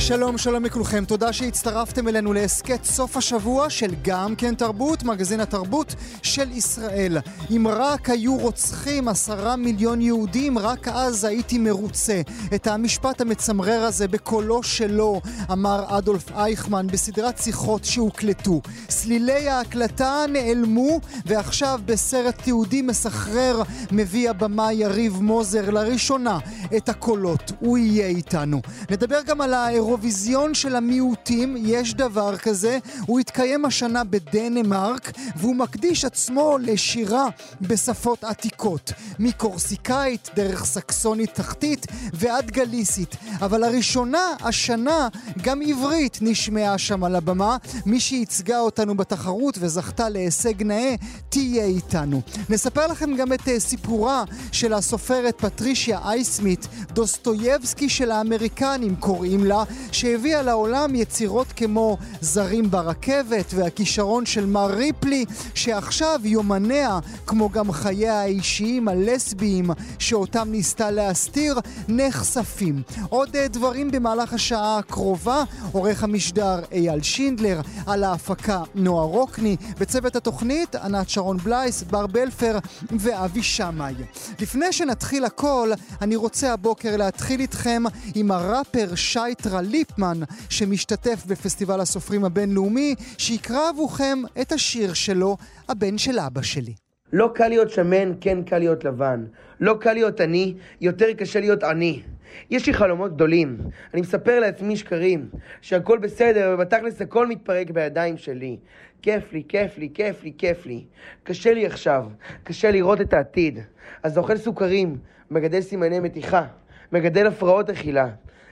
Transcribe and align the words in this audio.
שלום, 0.00 0.38
שלום 0.38 0.64
לכולכם. 0.64 1.04
תודה 1.04 1.32
שהצטרפתם 1.32 2.08
אלינו 2.08 2.32
להסכת 2.32 2.84
סוף 2.84 3.16
השבוע 3.16 3.70
של 3.70 3.94
גם 4.02 4.36
כן 4.36 4.54
תרבות, 4.54 5.02
מגזין 5.02 5.40
התרבות 5.40 5.94
של 6.22 6.52
ישראל. 6.52 7.18
אם 7.50 7.66
רק 7.70 8.10
היו 8.10 8.36
רוצחים 8.36 9.08
עשרה 9.08 9.56
מיליון 9.56 10.00
יהודים, 10.00 10.58
רק 10.58 10.88
אז 10.88 11.24
הייתי 11.24 11.58
מרוצה. 11.58 12.20
את 12.54 12.66
המשפט 12.66 13.20
המצמרר 13.20 13.82
הזה 13.82 14.08
בקולו 14.08 14.62
שלו 14.62 15.20
אמר 15.52 15.98
אדולף 15.98 16.32
אייכמן 16.32 16.86
בסדרת 16.86 17.38
שיחות 17.38 17.84
שהוקלטו. 17.84 18.60
סלילי 18.88 19.48
ההקלטה 19.48 20.24
נעלמו, 20.28 21.00
ועכשיו 21.26 21.80
בסרט 21.84 22.42
תיעודי 22.42 22.82
מסחרר 22.82 23.62
מביא 23.92 24.30
הבמה 24.30 24.72
יריב 24.72 25.22
מוזר 25.22 25.70
לראשונה 25.70 26.38
את 26.76 26.88
הקולות. 26.88 27.52
הוא 27.60 27.78
יהיה 27.78 28.06
איתנו. 28.06 28.60
נדבר 28.90 29.22
גם 29.26 29.40
על 29.40 29.54
האירוע... 29.54 29.89
האירוויזיון 29.90 30.54
של 30.54 30.76
המיעוטים, 30.76 31.56
יש 31.58 31.94
דבר 31.94 32.36
כזה, 32.36 32.78
הוא 33.06 33.20
התקיים 33.20 33.64
השנה 33.64 34.04
בדנמרק, 34.04 35.12
והוא 35.36 35.56
מקדיש 35.56 36.04
עצמו 36.04 36.58
לשירה 36.60 37.26
בשפות 37.60 38.24
עתיקות, 38.24 38.92
מקורסיקאית, 39.18 40.28
דרך 40.36 40.64
סקסונית 40.64 41.34
תחתית 41.34 41.86
ועד 42.12 42.50
גליסית. 42.50 43.16
אבל 43.40 43.60
לראשונה, 43.60 44.22
השנה, 44.40 45.08
גם 45.42 45.62
עברית 45.62 46.18
נשמעה 46.20 46.78
שם 46.78 47.04
על 47.04 47.16
הבמה. 47.16 47.56
מי 47.86 48.00
שייצגה 48.00 48.60
אותנו 48.60 48.96
בתחרות 48.96 49.58
וזכתה 49.60 50.08
להישג 50.08 50.62
נאה, 50.62 50.94
תהיה 51.28 51.64
איתנו. 51.64 52.20
נספר 52.48 52.86
לכם 52.86 53.16
גם 53.16 53.32
את 53.32 53.48
אה, 53.48 53.60
סיפורה 53.60 54.24
של 54.52 54.72
הסופרת 54.72 55.34
פטרישיה 55.40 55.98
אייסמית, 56.04 56.68
דוסטויבסקי 56.92 57.88
של 57.88 58.10
האמריקנים 58.10 58.96
קוראים 58.96 59.44
לה, 59.44 59.64
שהביאה 59.92 60.42
לעולם 60.42 60.94
יצירות 60.94 61.46
כמו 61.56 61.96
זרים 62.20 62.70
ברכבת 62.70 63.54
והכישרון 63.54 64.26
של 64.26 64.46
מר 64.46 64.74
ריפלי, 64.74 65.24
שעכשיו 65.54 66.20
יומניה, 66.24 66.98
כמו 67.26 67.48
גם 67.48 67.72
חייה 67.72 68.20
האישיים 68.20 68.88
הלסביים 68.88 69.70
שאותם 69.98 70.48
ניסתה 70.50 70.90
להסתיר, 70.90 71.58
נחשפים. 71.88 72.82
עוד 73.08 73.36
אה, 73.36 73.48
דברים 73.48 73.90
במהלך 73.90 74.32
השעה 74.32 74.78
הקרובה, 74.78 75.44
עורך 75.72 76.04
המשדר 76.04 76.60
אייל 76.72 77.02
שינדלר, 77.02 77.60
על 77.86 78.04
ההפקה 78.04 78.62
נועה 78.74 79.04
רוקני, 79.04 79.56
בצוות 79.78 80.16
התוכנית 80.16 80.74
ענת 80.74 81.08
שרון 81.08 81.36
בלייס, 81.36 81.82
בר 81.82 82.06
בלפר 82.06 82.58
ואבי 82.98 83.42
שמאי. 83.42 83.94
לפני 84.40 84.72
שנתחיל 84.72 85.24
הכל, 85.24 85.70
אני 86.02 86.16
רוצה 86.16 86.52
הבוקר 86.52 86.96
להתחיל 86.96 87.40
איתכם 87.40 87.82
עם 88.14 88.30
הראפר 88.30 88.94
שייטרה 88.94 89.62
ליפמן, 89.70 90.18
שמשתתף 90.50 91.26
בפסטיבל 91.26 91.80
הסופרים 91.80 92.24
הבינלאומי, 92.24 92.94
שיקרא 93.18 93.68
עבורכם 93.68 94.18
את 94.40 94.52
השיר 94.52 94.94
שלו, 94.94 95.36
הבן 95.68 95.98
של 95.98 96.18
אבא 96.18 96.42
שלי. 96.42 96.74
לא 97.12 97.30
קל 97.34 97.48
להיות 97.48 97.70
שמן, 97.70 98.12
כן 98.20 98.42
קל 98.42 98.58
להיות 98.58 98.84
לבן. 98.84 99.24
לא 99.60 99.76
קל 99.80 99.92
להיות 99.92 100.20
עני, 100.20 100.54
יותר 100.80 101.12
קשה 101.12 101.40
להיות 101.40 101.62
עני. 101.62 102.02
יש 102.50 102.66
לי 102.66 102.74
חלומות 102.74 103.14
גדולים. 103.14 103.58
אני 103.94 104.00
מספר 104.00 104.40
לעצמי 104.40 104.76
שקרים, 104.76 105.28
שהכל 105.60 105.98
בסדר, 105.98 106.54
ובתכלס 106.54 107.02
הכל 107.02 107.26
מתפרק 107.26 107.70
בידיים 107.70 108.16
שלי. 108.16 108.56
כיף 109.02 109.32
לי, 109.32 109.42
כיף 109.48 109.78
לי, 109.78 109.88
כיף 109.94 110.22
לי, 110.22 110.32
כיף 110.38 110.66
לי. 110.66 110.84
קשה 111.22 111.54
לי 111.54 111.66
עכשיו, 111.66 112.06
קשה 112.44 112.70
לראות 112.70 113.00
את 113.00 113.12
העתיד. 113.12 113.58
אז 114.02 114.18
אוכל 114.18 114.36
סוכרים, 114.36 114.96
מגדל 115.30 115.60
סימני 115.60 116.00
מתיחה, 116.00 116.44
מגדל 116.92 117.26
הפרעות 117.26 117.70
אכילה. 117.70 118.08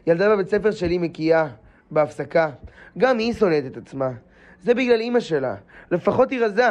ילדה 0.06 0.28
בבית 0.30 0.48
ספר 0.48 0.70
שלי 0.70 0.98
מקיאה, 0.98 1.46
בהפסקה. 1.90 2.50
גם 2.98 3.18
היא 3.18 3.32
שונאת 3.32 3.66
את 3.66 3.76
עצמה. 3.76 4.10
זה 4.62 4.74
בגלל 4.74 5.00
אימא 5.00 5.20
שלה. 5.20 5.54
לפחות 5.90 6.30
היא 6.30 6.40
רזה. 6.40 6.68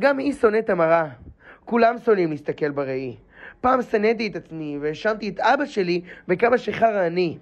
גם 0.00 0.18
היא 0.18 0.32
שונאת 0.32 0.70
המראה. 0.70 1.08
כולם 1.64 1.94
שונאים 2.04 2.30
להסתכל 2.30 2.70
בראי. 2.70 3.16
פעם 3.60 3.82
שנאתי 3.82 4.26
את 4.26 4.36
עצמי 4.36 4.78
והאשמתי 4.80 5.28
את 5.28 5.40
אבא 5.40 5.66
שלי 5.66 6.00
בכמה 6.28 6.58
שחרא 6.58 7.06
אני. 7.06 7.38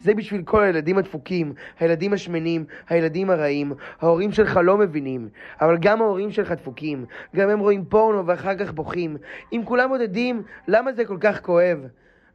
זה 0.00 0.14
בשביל 0.14 0.42
כל 0.42 0.62
הילדים 0.62 0.98
הדפוקים, 0.98 1.52
הילדים 1.80 2.12
השמנים, 2.12 2.64
הילדים 2.88 3.30
הרעים. 3.30 3.72
ההורים 4.00 4.32
שלך 4.32 4.60
לא 4.62 4.76
מבינים, 4.76 5.28
אבל 5.60 5.76
גם 5.80 6.02
ההורים 6.02 6.30
שלך 6.30 6.52
דפוקים. 6.52 7.04
גם 7.36 7.48
הם 7.48 7.58
רואים 7.58 7.84
פורנו 7.84 8.26
ואחר 8.26 8.54
כך 8.56 8.72
בוכים. 8.72 9.16
אם 9.52 9.62
כולם 9.64 9.88
מודדים, 9.88 10.42
למה 10.68 10.92
זה 10.92 11.04
כל 11.04 11.16
כך 11.20 11.40
כואב? 11.40 11.78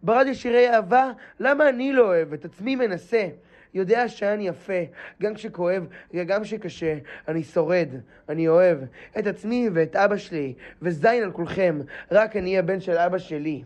ברדיו 0.03 0.35
שירי 0.35 0.69
אהבה, 0.69 1.11
למה 1.39 1.69
אני 1.69 1.93
לא 1.93 2.05
אוהב? 2.05 2.33
את 2.33 2.45
עצמי 2.45 2.75
מנסה. 2.75 3.27
יודע 3.73 4.07
שאני 4.07 4.47
יפה, 4.47 4.73
גם 5.21 5.33
כשכואב, 5.33 5.85
גם 6.27 6.43
כשקשה, 6.43 6.97
אני 7.27 7.43
שורד, 7.43 7.87
אני 8.29 8.47
אוהב 8.47 8.77
את 9.19 9.27
עצמי 9.27 9.69
ואת 9.73 9.95
אבא 9.95 10.17
שלי, 10.17 10.53
וזין 10.81 11.23
על 11.23 11.31
כולכם, 11.31 11.79
רק 12.11 12.35
אני 12.35 12.57
הבן 12.57 12.79
של 12.79 12.97
אבא 12.97 13.17
שלי. 13.17 13.63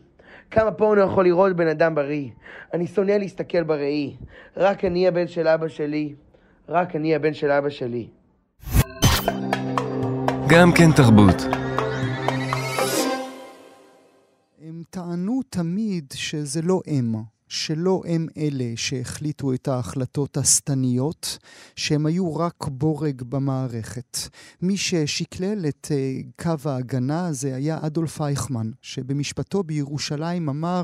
כמה 0.52 0.72
פורנו 0.72 1.02
יכול 1.02 1.25
לראות 1.25 1.56
בן 1.56 1.68
אדם 1.68 1.96
בריא? 1.96 2.30
אני 2.74 2.88
שונא 2.88 3.12
להסתכל 3.12 3.64
בראי, 3.64 4.16
רק 4.58 4.86
אני 4.86 5.08
הבן 5.08 5.28
של 5.28 5.48
אבא 5.48 5.68
שלי, 5.68 6.14
רק 6.69 6.96
אני 6.96 7.16
הבן 7.16 7.34
של 7.34 7.52
אבא 7.52 7.69
שלי. 7.69 8.08
גם 10.48 10.72
כן 10.72 10.92
תרבות. 10.96 11.67
טענו 14.90 15.42
תמיד 15.50 16.14
שזה 16.16 16.62
לא 16.62 16.81
הם. 16.88 17.16
שלא 17.47 18.03
הם 18.08 18.28
אלה 18.38 18.74
שהחליטו 18.75 19.53
את 19.53 19.68
ההחלטות 19.68 20.38
השטניות, 20.38 21.38
שהם 21.75 22.06
היו 22.06 22.35
רק 22.35 22.68
בורג 22.68 23.22
במערכת. 23.22 24.18
מי 24.62 24.78
ששקלל 24.78 25.66
את 25.66 25.88
uh, 25.90 26.44
קו 26.44 26.69
ההגנה 26.69 27.28
הזה 27.28 27.56
היה 27.56 27.80
אדולף 27.81 28.22
אייכמן, 28.22 28.72
שבמשפטו 28.81 29.63
בירושלים 29.63 30.50
אמר, 30.50 30.84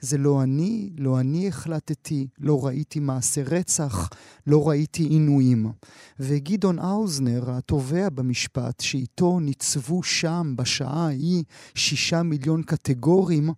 זה 0.00 0.18
לא 0.18 0.42
אני, 0.42 0.90
לא 0.98 1.20
אני 1.20 1.48
החלטתי, 1.48 2.28
לא 2.38 2.66
ראיתי 2.66 3.00
מעשה 3.00 3.42
רצח, 3.42 4.08
לא 4.46 4.68
ראיתי 4.68 5.02
עינויים. 5.02 5.72
וגדעון 6.20 6.78
האוזנר, 6.78 7.50
התובע 7.50 8.08
במשפט, 8.08 8.80
שאיתו 8.80 9.40
ניצבו 9.40 10.02
שם 10.02 10.54
בשעה 10.56 11.06
ההיא 11.06 11.44
שישה 11.74 12.22
מיליון 12.22 12.62
קטגורים, 12.62 13.50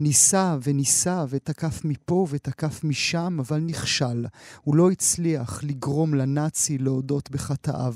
ניסה 0.00 0.56
וניסה 0.62 1.24
ותקף 1.28 1.84
מפה 1.96 2.26
ותקף 2.30 2.84
משם, 2.84 3.36
אבל 3.40 3.60
נכשל. 3.60 4.26
הוא 4.62 4.76
לא 4.76 4.90
הצליח 4.90 5.64
לגרום 5.64 6.14
לנאצי 6.14 6.78
להודות 6.78 7.30
בחטאיו. 7.30 7.94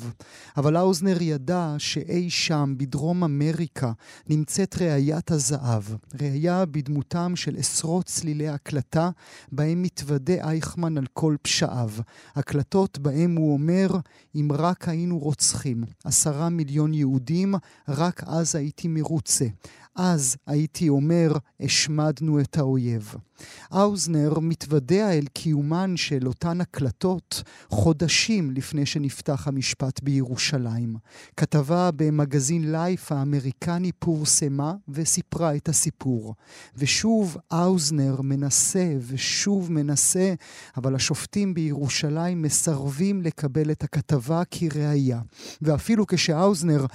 אבל 0.57 0.77
האוזנר 0.77 1.17
ידע 1.21 1.75
שאי 1.79 2.31
שם, 2.31 2.75
בדרום 2.77 3.25
אמריקה, 3.25 3.93
נמצאת 4.29 4.83
ראיית 4.83 5.31
הזהב. 5.31 5.83
ראייה 6.21 6.65
בדמותם 6.65 7.33
של 7.37 7.57
עשרות 7.57 8.07
צלילי 8.07 8.49
הקלטה, 8.49 9.11
בהם 9.53 9.83
מתוודה 9.83 10.35
אייכמן 10.49 10.99
על 10.99 11.07
כל 11.13 11.37
פשעיו. 11.43 11.91
הקלטות 12.35 12.99
בהם 12.99 13.37
הוא 13.37 13.53
אומר, 13.53 13.89
אם 14.35 14.49
רק 14.53 14.89
היינו 14.89 15.19
רוצחים 15.19 15.85
עשרה 16.05 16.49
מיליון 16.49 16.95
יהודים, 16.95 17.55
רק 17.89 18.23
אז 18.27 18.55
הייתי 18.57 18.89
מרוצה. 18.89 19.47
אז 19.97 20.37
הייתי 20.47 20.89
אומר, 20.89 21.33
השמדנו 21.61 22.41
את 22.41 22.59
האויב. 22.59 23.15
האוזנר 23.71 24.39
מתוודע 24.39 25.13
אל 25.13 25.25
קיומן 25.33 25.97
של 25.97 26.27
אותן 26.27 26.61
הקלטות 26.61 27.43
חודשים 27.69 28.51
לפני 28.51 28.87
שנפתח 28.87 29.49
המשפט 29.49 30.03
בירושלים. 30.03 30.97
כתבה 31.37 31.91
במגזין 31.97 32.73
לייף 32.73 33.13
האמריקני 33.13 33.93
פורסמה 33.93 34.75
וסיפרה 34.89 35.57
את 35.57 35.69
הסיפור. 35.69 36.35
ושוב 36.77 37.37
האוזנר 37.51 38.21
מנסה 38.21 38.93
ושוב 39.07 39.73
מנסה, 39.73 40.35
אבל 40.77 40.95
השופטים 40.95 41.55
בירושלים 41.55 42.43
מסרבים 42.43 43.23
לקבל 43.23 43.71
את 43.71 43.85
הכתבה 43.85 44.43
כראיה. 44.51 45.21
ואפילו 45.63 46.07
כשהאוזנר 46.07 46.87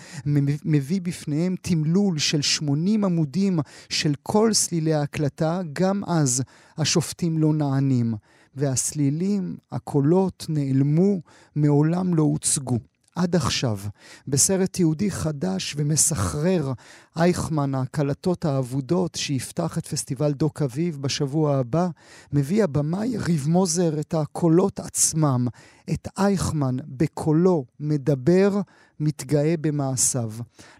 מביא 0.65 1.01
בפניהם 1.01 1.55
תמלול 1.61 2.19
של 2.19 2.41
80 2.41 2.84
עמודים 2.93 3.59
של 3.89 4.13
כל 4.23 4.53
סלילי 4.53 4.93
ההקלטה, 4.93 5.61
גם 5.73 6.03
אז 6.03 6.43
השופטים 6.77 7.37
לא 7.37 7.53
נענים, 7.53 8.13
והסלילים, 8.55 9.57
הקולות, 9.71 10.45
נעלמו, 10.49 11.21
מעולם 11.55 12.15
לא 12.15 12.23
הוצגו. 12.23 12.79
עד 13.15 13.35
עכשיו. 13.35 13.79
בסרט 14.27 14.73
תיעודי 14.73 15.11
חדש 15.11 15.75
ומסחרר, 15.77 16.73
אייכמן, 17.17 17.75
ההקלטות 17.75 18.45
האבודות, 18.45 19.15
שיפתח 19.15 19.77
את 19.77 19.87
פסטיבל 19.87 20.31
דוק 20.31 20.61
אביב 20.61 21.01
בשבוע 21.01 21.57
הבא, 21.57 21.87
מביא 22.33 22.63
הבמאי 22.63 23.17
ריב 23.17 23.47
מוזר 23.47 23.99
את 23.99 24.13
הקולות 24.13 24.79
עצמם, 24.79 25.47
את 25.93 26.07
אייכמן 26.17 26.75
בקולו 26.87 27.65
מדבר, 27.79 28.61
מתגאה 28.99 29.55
במעשיו. 29.61 30.31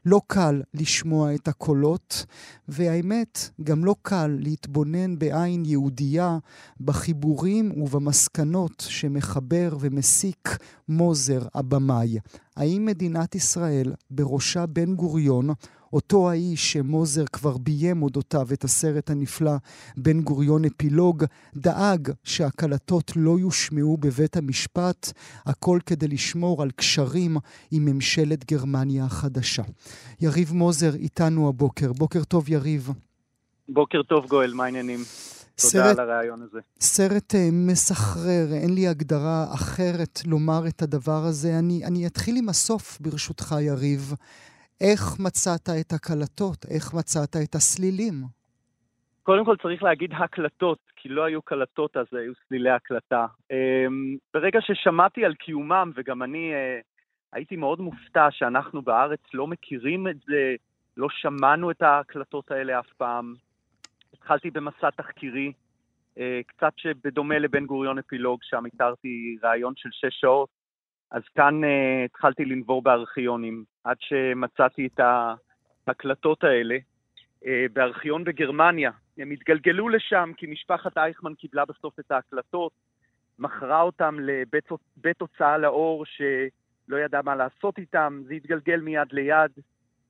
לא 0.06 0.22
קל 0.28 0.62
לשמוע 0.74 1.36
את 1.36 1.48
הקולות, 1.48 2.26
והאמת, 2.68 3.50
גם 3.64 3.86
לא 3.86 3.96
קל 4.02 4.38
להתבונן 4.40 5.20
בעין 5.20 5.66
יהודייה 5.66 6.38
בחיבורים 6.82 7.82
ובמסקנות 7.82 8.86
שמחבר 8.90 9.78
ומסיק 9.80 10.58
מוזר 10.90 11.42
הבמאי. 11.54 12.20
האם 12.56 12.86
מדינת 12.86 13.36
ישראל, 13.36 13.94
בראשה 14.12 14.66
בן 14.66 14.96
גוריון, 14.96 15.50
אותו 15.96 16.30
האיש 16.30 16.74
שמוזר 16.74 17.26
כבר 17.26 17.58
ביים 17.58 18.04
אודותיו 18.04 18.48
את 18.54 18.64
הסרט 18.64 19.10
הנפלא 19.10 19.56
בן 19.98 20.22
גוריון 20.22 20.66
אפילוג, 20.66 21.24
דאג 21.56 22.12
שהקלטות 22.24 23.12
לא 23.16 23.40
יושמעו 23.40 23.98
בבית 23.98 24.38
המשפט, 24.38 25.12
הכל 25.46 25.80
כדי 25.86 26.08
לשמור 26.08 26.62
על 26.62 26.72
קשרים 26.72 27.38
עם 27.72 27.86
ממשלת 27.86 28.52
גרמניה 28.52 29.06
החדשה. 29.06 29.64
יריב 30.22 30.54
מוזר 30.54 30.96
איתנו 30.96 31.50
הבוקר. 31.50 31.94
בוקר 31.94 32.24
טוב, 32.24 32.50
יריב. 32.50 32.90
בוקר 33.70 34.04
טוב, 34.04 34.26
גואל, 34.26 34.54
מה 34.54 34.64
העניינים? 34.64 35.00
תודה 35.00 35.70
סרט, 35.70 36.00
על 36.00 36.10
הרעיון 36.10 36.42
הזה. 36.42 36.60
סרט 36.80 37.36
uh, 37.36 37.38
מסחרר, 37.52 38.48
אין 38.54 38.74
לי 38.74 38.88
הגדרה 38.88 39.54
אחרת 39.54 40.20
לומר 40.26 40.68
את 40.68 40.82
הדבר 40.82 41.26
הזה. 41.26 41.60
אני, 41.60 41.86
אני 41.86 42.08
אתחיל 42.08 42.38
עם 42.38 42.50
הסוף, 42.50 42.98
ברשותך, 43.02 43.56
יריב. 43.62 44.14
איך 44.82 45.02
מצאת 45.20 45.70
את 45.82 45.94
הקלטות? 45.94 46.66
איך 46.76 46.94
מצאת 46.94 47.36
את 47.44 47.56
הסלילים? 47.56 48.14
קודם 49.24 49.46
כל 49.46 49.56
צריך 49.62 49.84
להגיד 49.84 50.12
הקלטות, 50.14 50.80
כי 50.96 51.10
לא 51.10 51.24
היו 51.24 51.42
קלטות 51.42 51.98
אז 51.98 52.06
היו 52.12 52.34
סלילי 52.48 52.70
הקלטה. 52.70 53.26
אמ, 53.52 54.16
ברגע 54.34 54.60
ששמעתי 54.62 55.26
על 55.26 55.34
קיומם, 55.34 55.92
וגם 55.96 56.24
אני 56.24 56.54
אה, 56.54 56.80
הייתי 57.34 57.56
מאוד 57.56 57.80
מופתע 57.80 58.28
שאנחנו 58.32 58.82
בארץ 58.82 59.20
לא 59.34 59.48
מכירים 59.48 60.08
את 60.08 60.16
זה, 60.28 60.56
לא 60.98 61.08
שמענו 61.10 61.72
את 61.72 61.82
ההקלטות 61.82 62.52
האלה 62.52 62.80
אף 62.80 62.94
פעם. 62.98 63.34
התחלתי 64.14 64.52
במסע 64.52 64.90
תחקירי, 64.90 65.52
אה, 66.18 66.42
קצת 66.48 66.74
שבדומה 66.78 67.40
לבן 67.40 67.66
גוריון 67.66 68.00
אפילוג, 68.00 68.40
שם 68.44 68.66
איתרתי 68.66 69.38
ראיון 69.44 69.74
של 69.78 69.90
שש 69.92 70.20
שעות. 70.22 70.50
אז 71.12 71.22
כאן 71.36 71.64
uh, 71.64 71.68
התחלתי 72.06 72.46
לנבור 72.46 72.82
בארכיונים, 72.82 73.64
עד 73.84 73.98
שמצאתי 74.00 74.88
את 74.88 75.00
ההקלטות 75.88 76.44
האלה 76.44 76.78
uh, 77.44 77.48
בארכיון 77.74 78.24
בגרמניה. 78.24 78.92
הם 79.18 79.32
התגלגלו 79.32 79.90
לשם 79.90 80.32
כי 80.38 80.48
משפחת 80.48 80.98
אייכמן 80.98 81.34
קיבלה 81.34 81.66
בסוף 81.66 82.00
את 82.00 82.12
ההקלטות, 82.12 82.72
מכרה 83.40 83.82
אותם 83.82 84.18
לבית 84.20 85.22
הוצאה 85.22 85.58
לאור 85.58 86.06
שלא 86.06 86.98
ידע 86.98 87.22
מה 87.24 87.36
לעשות 87.36 87.78
איתם, 87.78 88.22
זה 88.26 88.34
התגלגל 88.34 88.80
מיד 88.80 89.08
ליד. 89.12 89.52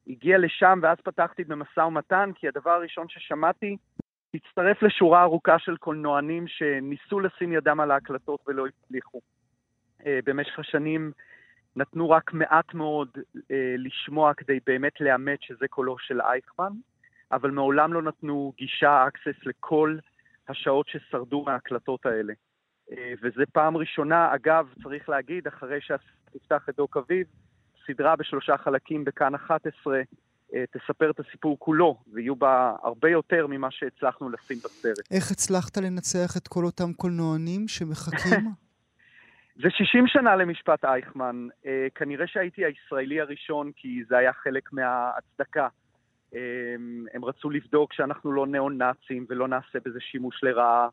הגיע 0.08 0.38
לשם 0.38 0.80
ואז 0.82 0.98
פתחתי 1.04 1.44
במשא 1.44 1.80
ומתן, 1.80 2.32
כי 2.36 2.48
הדבר 2.48 2.72
הראשון 2.72 3.10
ששמעתי 3.10 3.78
הצטרף 4.34 4.84
לשורה 4.84 5.24
ארוכה 5.24 5.60
של 5.60 5.78
קולנוענים 5.78 6.48
שניסו 6.48 7.20
לשים 7.20 7.54
ידם 7.54 7.80
על 7.80 7.92
ההקלטות 7.92 8.40
ולא 8.48 8.66
הצליחו. 8.68 9.22
אה, 10.06 10.20
במשך 10.26 10.60
השנים 10.60 11.12
נתנו 11.76 12.10
רק 12.10 12.34
מעט 12.34 12.74
מאוד 12.74 13.10
אה, 13.52 13.76
לשמוע 13.78 14.34
כדי 14.34 14.60
באמת 14.66 15.02
לאמת 15.02 15.42
שזה 15.42 15.68
קולו 15.70 15.96
של 16.00 16.22
אייכמן, 16.22 16.72
אבל 17.32 17.52
מעולם 17.52 17.94
לא 17.94 18.02
נתנו 18.02 18.54
גישה, 18.58 19.08
אקסס 19.08 19.46
לכל 19.46 19.98
השעות 20.50 20.88
ששרדו 20.88 21.44
מההקלטות 21.44 22.06
האלה. 22.06 22.34
אה, 22.92 23.14
וזה 23.24 23.44
פעם 23.54 23.78
ראשונה, 23.78 24.36
אגב, 24.36 24.68
צריך 24.84 25.10
להגיד, 25.10 25.48
אחרי 25.48 25.80
שתפתח 25.82 26.70
את 26.70 26.76
דוק 26.76 26.98
אביב, 26.98 27.28
סדרה 27.88 28.16
בשלושה 28.16 28.58
חלקים 28.58 29.04
בכאן 29.04 29.36
11, 29.36 30.02
תספר 30.72 31.12
את 31.12 31.20
הסיפור 31.20 31.60
כולו, 31.60 31.98
ויהיו 32.14 32.36
בה 32.36 32.76
הרבה 32.84 33.10
יותר 33.10 33.48
ממה 33.48 33.72
שהצלחנו 33.72 34.30
לשים 34.30 34.58
בסרט. 34.58 35.12
איך 35.12 35.32
הצלחת 35.32 35.78
לנצח 35.78 36.38
את 36.38 36.48
כל 36.48 36.66
אותם 36.66 36.94
קולנוענים 36.94 37.68
שמחכים? 37.68 38.46
זה 39.56 39.70
60 39.70 40.08
שנה 40.08 40.36
למשפט 40.36 40.86
אייכמן. 40.86 41.48
אה, 41.66 41.88
כנראה 41.96 42.28
שהייתי 42.28 42.66
הישראלי 42.66 43.22
הראשון, 43.22 43.72
כי 43.76 44.04
זה 44.08 44.18
היה 44.18 44.34
חלק 44.34 44.74
מההצדקה. 44.74 45.68
אה, 46.36 46.76
הם 47.14 47.26
רצו 47.26 47.50
לבדוק 47.50 47.94
שאנחנו 47.94 48.32
לא 48.32 48.48
ניאו-נאצים 48.48 49.26
ולא 49.30 49.48
נעשה 49.48 49.80
בזה 49.86 50.00
שימוש 50.00 50.44
לרעה. 50.44 50.88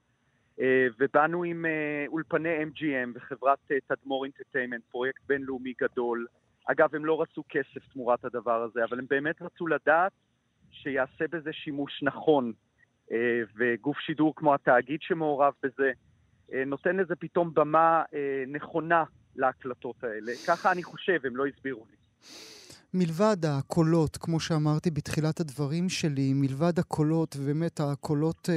אה, 0.60 0.86
ובאנו 0.98 1.44
עם 1.44 1.66
אה, 1.66 2.04
אולפני 2.08 2.62
MGM 2.64 3.10
וחברת 3.14 3.58
אה, 3.70 3.76
תדמור 3.96 4.24
אינטרטיימנט, 4.24 4.82
פרויקט 4.90 5.22
בינלאומי 5.26 5.72
גדול. 5.80 6.26
אגב, 6.66 6.94
הם 6.94 7.04
לא 7.04 7.22
רצו 7.22 7.42
כסף 7.48 7.92
תמורת 7.92 8.24
הדבר 8.24 8.62
הזה, 8.62 8.84
אבל 8.84 8.98
הם 8.98 9.06
באמת 9.10 9.42
רצו 9.42 9.66
לדעת 9.66 10.12
שיעשה 10.70 11.24
בזה 11.32 11.52
שימוש 11.52 12.02
נכון. 12.02 12.52
אה, 13.12 13.40
וגוף 13.56 13.98
שידור 13.98 14.34
כמו 14.36 14.54
התאגיד 14.54 15.02
שמעורב 15.02 15.52
בזה, 15.62 15.92
נותן 16.66 16.96
לזה 16.96 17.16
פתאום 17.16 17.54
במה 17.54 18.02
אה, 18.14 18.44
נכונה 18.46 19.04
להקלטות 19.37 20.04
האלה. 20.04 20.32
ככה 20.44 20.72
אני 20.72 20.82
חושב, 20.82 21.20
הם 21.26 21.37
לא 21.37 21.46
הסבירו 21.46 21.87
לי. 21.90 21.96
מלבד 22.94 23.36
הקולות, 23.46 24.16
כמו 24.16 24.40
שאמרתי 24.40 24.90
בתחילת 24.90 25.40
הדברים 25.40 25.88
שלי, 25.88 26.32
מלבד 26.32 26.78
הקולות, 26.78 27.36
ובאמת 27.38 27.80
הקולות, 27.80 28.48
אה, 28.52 28.54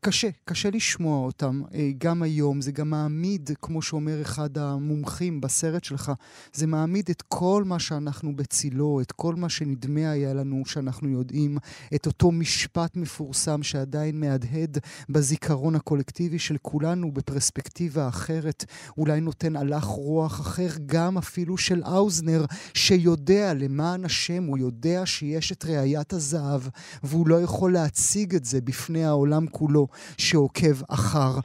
קשה, 0.00 0.28
קשה 0.44 0.70
לשמוע 0.70 1.26
אותם 1.26 1.62
אה, 1.74 1.90
גם 1.98 2.22
היום. 2.22 2.60
זה 2.60 2.72
גם 2.72 2.90
מעמיד, 2.90 3.50
כמו 3.62 3.82
שאומר 3.82 4.22
אחד 4.22 4.58
המומחים 4.58 5.40
בסרט 5.40 5.84
שלך, 5.84 6.12
זה 6.52 6.66
מעמיד 6.66 7.10
את 7.10 7.22
כל 7.22 7.64
מה 7.66 7.78
שאנחנו 7.78 8.36
בצילו, 8.36 9.00
את 9.00 9.12
כל 9.12 9.34
מה 9.34 9.48
שנדמה 9.48 10.10
היה 10.10 10.34
לנו 10.34 10.62
שאנחנו 10.66 11.08
יודעים, 11.08 11.58
את 11.94 12.06
אותו 12.06 12.32
משפט 12.32 12.96
מפורסם 12.96 13.62
שעדיין 13.62 14.20
מהדהד 14.20 14.78
בזיכרון 15.08 15.74
הקולקטיבי 15.74 16.38
של 16.38 16.56
כולנו 16.62 17.12
בפרספקטיבה 17.12 18.08
אחרת, 18.08 18.64
אולי 18.98 19.20
נותן 19.20 19.56
הלך 19.56 19.84
רוח 19.84 20.40
אחר, 20.40 20.68
גם 20.86 21.18
אפילו 21.18 21.56
של 21.58 21.82
האוזנר, 21.82 22.44
ש... 22.74 22.99
יודע 23.00 23.54
למען 23.54 24.04
השם, 24.04 24.44
הוא 24.44 24.58
יודע 24.58 25.06
שיש 25.06 25.52
את 25.52 25.64
ראיית 25.64 26.12
הזהב, 26.12 26.62
והוא 27.02 27.28
לא 27.28 27.42
יכול 27.42 27.72
להציג 27.72 28.34
את 28.34 28.44
זה 28.44 28.60
בפני 28.60 29.04
העולם 29.04 29.46
כולו 29.46 29.88
שעוקב 30.18 30.82
אחר 30.88 31.38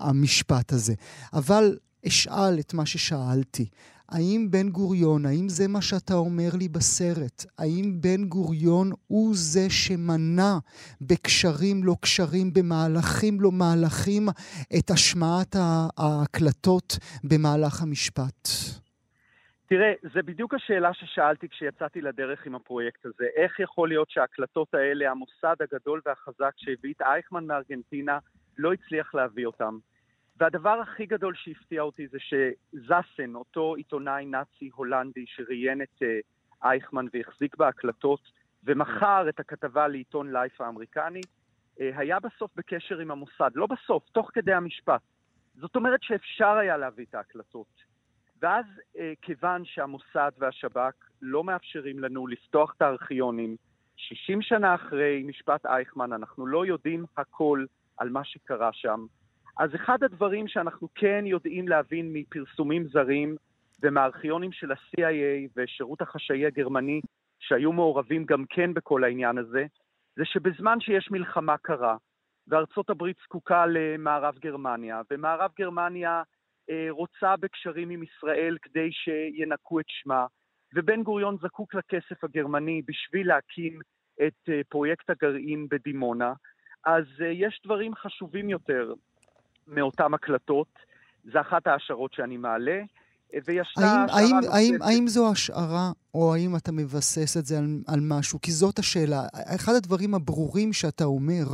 המשפט 0.00 0.72
הזה. 0.72 0.94
אבל 1.32 1.76
אשאל 2.06 2.58
את 2.58 2.74
מה 2.74 2.86
ששאלתי. 2.86 3.66
האם 4.08 4.50
בן 4.50 4.68
גוריון, 4.68 5.26
האם 5.26 5.48
זה 5.48 5.68
מה 5.68 5.82
שאתה 5.82 6.14
אומר 6.14 6.50
לי 6.54 6.68
בסרט? 6.68 7.44
האם 7.58 7.96
בן 8.00 8.24
גוריון 8.24 8.92
הוא 9.06 9.34
זה 9.36 9.70
שמנע 9.70 10.58
בקשרים 11.00 11.84
לא 11.84 11.96
קשרים, 12.00 12.52
במהלכים 12.52 13.40
לא 13.40 13.52
מהלכים, 13.52 14.28
את 14.78 14.90
השמעת 14.90 15.56
ההקלטות 15.58 16.98
במהלך 17.24 17.82
המשפט? 17.82 18.48
תראה, 19.68 19.92
זה 20.14 20.22
בדיוק 20.22 20.54
השאלה 20.54 20.94
ששאלתי 20.94 21.48
כשיצאתי 21.48 22.00
לדרך 22.00 22.46
עם 22.46 22.54
הפרויקט 22.54 23.06
הזה. 23.06 23.24
איך 23.36 23.60
יכול 23.60 23.88
להיות 23.88 24.10
שההקלטות 24.10 24.74
האלה, 24.74 25.10
המוסד 25.10 25.56
הגדול 25.60 26.00
והחזק 26.06 26.52
שהביא 26.56 26.94
את 26.96 27.02
אייכמן 27.02 27.46
מארגנטינה, 27.46 28.18
לא 28.58 28.72
הצליח 28.72 29.14
להביא 29.14 29.46
אותם? 29.46 29.78
והדבר 30.36 30.80
הכי 30.80 31.06
גדול 31.06 31.34
שהפתיע 31.36 31.82
אותי 31.82 32.08
זה 32.08 32.18
שזאסן, 32.18 33.34
אותו 33.34 33.74
עיתונאי 33.74 34.26
נאצי 34.26 34.70
הולנדי 34.74 35.24
שראיין 35.26 35.82
את 35.82 36.02
אה, 36.02 36.18
אייכמן 36.62 37.06
והחזיק 37.12 37.56
בהקלטות 37.56 38.20
ומכר 38.64 39.28
את 39.28 39.40
הכתבה 39.40 39.88
לעיתון 39.88 40.32
לייף 40.32 40.60
האמריקני, 40.60 41.20
אה, 41.80 41.90
היה 41.96 42.20
בסוף 42.20 42.50
בקשר 42.56 42.98
עם 42.98 43.10
המוסד. 43.10 43.50
לא 43.54 43.66
בסוף, 43.66 44.08
תוך 44.12 44.30
כדי 44.34 44.52
המשפט. 44.52 45.00
זאת 45.54 45.76
אומרת 45.76 46.02
שאפשר 46.02 46.56
היה 46.56 46.76
להביא 46.76 47.04
את 47.08 47.14
ההקלטות. 47.14 47.95
ואז 48.42 48.64
אה, 48.98 49.12
כיוון 49.22 49.64
שהמוסד 49.64 50.30
והשב"כ 50.38 50.94
לא 51.22 51.44
מאפשרים 51.44 51.98
לנו 51.98 52.26
לפתוח 52.26 52.74
את 52.76 52.82
הארכיונים, 52.82 53.56
60 53.96 54.42
שנה 54.42 54.74
אחרי 54.74 55.22
משפט 55.26 55.66
אייכמן 55.66 56.12
אנחנו 56.12 56.46
לא 56.46 56.66
יודעים 56.66 57.04
הכל 57.16 57.64
על 57.98 58.08
מה 58.08 58.24
שקרה 58.24 58.70
שם. 58.72 59.06
אז 59.58 59.74
אחד 59.74 60.02
הדברים 60.02 60.48
שאנחנו 60.48 60.88
כן 60.94 61.24
יודעים 61.26 61.68
להבין 61.68 62.12
מפרסומים 62.12 62.88
זרים 62.88 63.36
ומהארכיונים 63.82 64.52
של 64.52 64.72
ה-CIA 64.72 65.50
ושירות 65.56 66.02
החשאי 66.02 66.46
הגרמני, 66.46 67.00
שהיו 67.38 67.72
מעורבים 67.72 68.24
גם 68.24 68.44
כן 68.50 68.74
בכל 68.74 69.04
העניין 69.04 69.38
הזה, 69.38 69.66
זה 70.16 70.24
שבזמן 70.24 70.80
שיש 70.80 71.08
מלחמה 71.10 71.56
קרה, 71.56 71.96
וארצות 72.48 72.90
הברית 72.90 73.16
זקוקה 73.24 73.66
למערב 73.66 74.34
גרמניה, 74.38 75.00
ומערב 75.10 75.50
גרמניה 75.58 76.22
רוצה 76.90 77.36
בקשרים 77.36 77.90
עם 77.90 78.02
ישראל 78.02 78.56
כדי 78.62 78.88
שינקו 78.92 79.80
את 79.80 79.84
שמה, 79.88 80.26
ובן 80.74 81.02
גוריון 81.02 81.36
זקוק 81.42 81.74
לכסף 81.74 82.24
הגרמני 82.24 82.82
בשביל 82.86 83.28
להקים 83.28 83.78
את 84.26 84.48
אה, 84.48 84.60
פרויקט 84.68 85.10
הגרעין 85.10 85.66
בדימונה, 85.70 86.32
אז 86.84 87.04
אה, 87.20 87.26
יש 87.26 87.60
דברים 87.64 87.94
חשובים 87.94 88.50
יותר 88.50 88.92
מאותן 89.66 90.14
הקלטות. 90.14 90.68
זו 91.24 91.40
אחת 91.40 91.66
ההשערות 91.66 92.12
שאני 92.12 92.36
מעלה. 92.36 92.82
וישנה 93.46 94.06
האם, 94.08 94.08
האם, 94.10 94.34
נוספת. 94.36 94.54
האם, 94.54 94.82
האם 94.82 95.08
זו 95.08 95.30
השערה, 95.30 95.92
או 96.14 96.34
האם 96.34 96.56
אתה 96.56 96.72
מבסס 96.72 97.36
את 97.36 97.46
זה 97.46 97.58
על, 97.58 97.82
על 97.86 98.00
משהו? 98.00 98.40
כי 98.40 98.52
זאת 98.52 98.78
השאלה. 98.78 99.26
אחד 99.34 99.74
הדברים 99.74 100.14
הברורים 100.14 100.72
שאתה 100.72 101.04
אומר, 101.04 101.44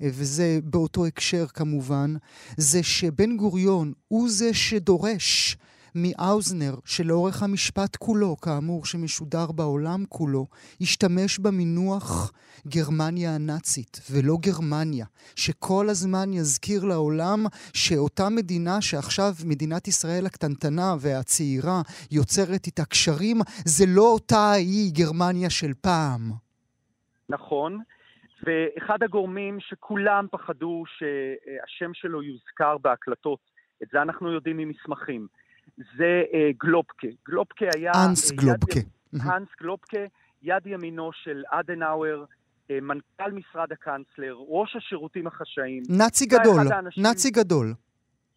וזה 0.00 0.58
באותו 0.64 1.06
הקשר 1.06 1.46
כמובן, 1.46 2.14
זה 2.56 2.82
שבן 2.82 3.36
גוריון 3.36 3.92
הוא 4.08 4.28
זה 4.30 4.54
שדורש 4.54 5.56
מאוזנר, 5.94 6.74
שלאורך 6.84 7.42
המשפט 7.42 7.96
כולו, 7.96 8.36
כאמור, 8.36 8.86
שמשודר 8.86 9.52
בעולם 9.52 10.04
כולו, 10.08 10.46
השתמש 10.80 11.38
במינוח 11.38 12.32
גרמניה 12.66 13.34
הנאצית, 13.34 14.00
ולא 14.10 14.34
גרמניה, 14.40 15.06
שכל 15.36 15.86
הזמן 15.88 16.32
יזכיר 16.32 16.84
לעולם 16.84 17.38
שאותה 17.74 18.28
מדינה 18.28 18.80
שעכשיו 18.80 19.32
מדינת 19.44 19.88
ישראל 19.88 20.26
הקטנטנה 20.26 20.94
והצעירה 21.00 21.80
יוצרת 22.10 22.66
איתה 22.66 22.84
קשרים, 22.84 23.36
זה 23.64 23.84
לא 23.88 24.12
אותה 24.14 24.52
היא 24.52 24.92
גרמניה 24.94 25.50
של 25.50 25.72
פעם. 25.80 26.32
נכון, 27.28 27.78
ואחד 28.42 29.02
הגורמים 29.02 29.60
שכולם 29.60 30.26
פחדו 30.30 30.84
שהשם 30.86 31.94
שלו 31.94 32.22
יוזכר 32.22 32.78
בהקלטות, 32.78 33.38
את 33.82 33.88
זה 33.92 34.02
אנחנו 34.02 34.32
יודעים 34.32 34.56
ממסמכים, 34.56 35.26
זה 35.96 36.22
אה, 36.34 36.48
גלובקה. 36.62 37.08
גלובקה 37.28 37.66
היה... 37.74 37.92
אנס 38.08 38.30
אה, 38.32 38.36
גלובקה. 38.36 38.78
יד, 38.78 38.86
האנס 39.22 39.48
גלובקה, 39.60 39.98
יד 40.42 40.66
ימינו 40.66 41.10
של 41.12 41.42
אדנאואר, 41.50 42.24
אה, 42.70 42.78
מנכ"ל 42.82 43.32
משרד 43.32 43.72
הקאנצלר, 43.72 44.34
ראש 44.48 44.76
השירותים 44.76 45.26
החשאיים. 45.26 45.82
נאצי 45.88 46.26
גדול, 46.26 46.72
האנשים- 46.72 47.02
נאצי 47.02 47.30
גדול. 47.30 47.74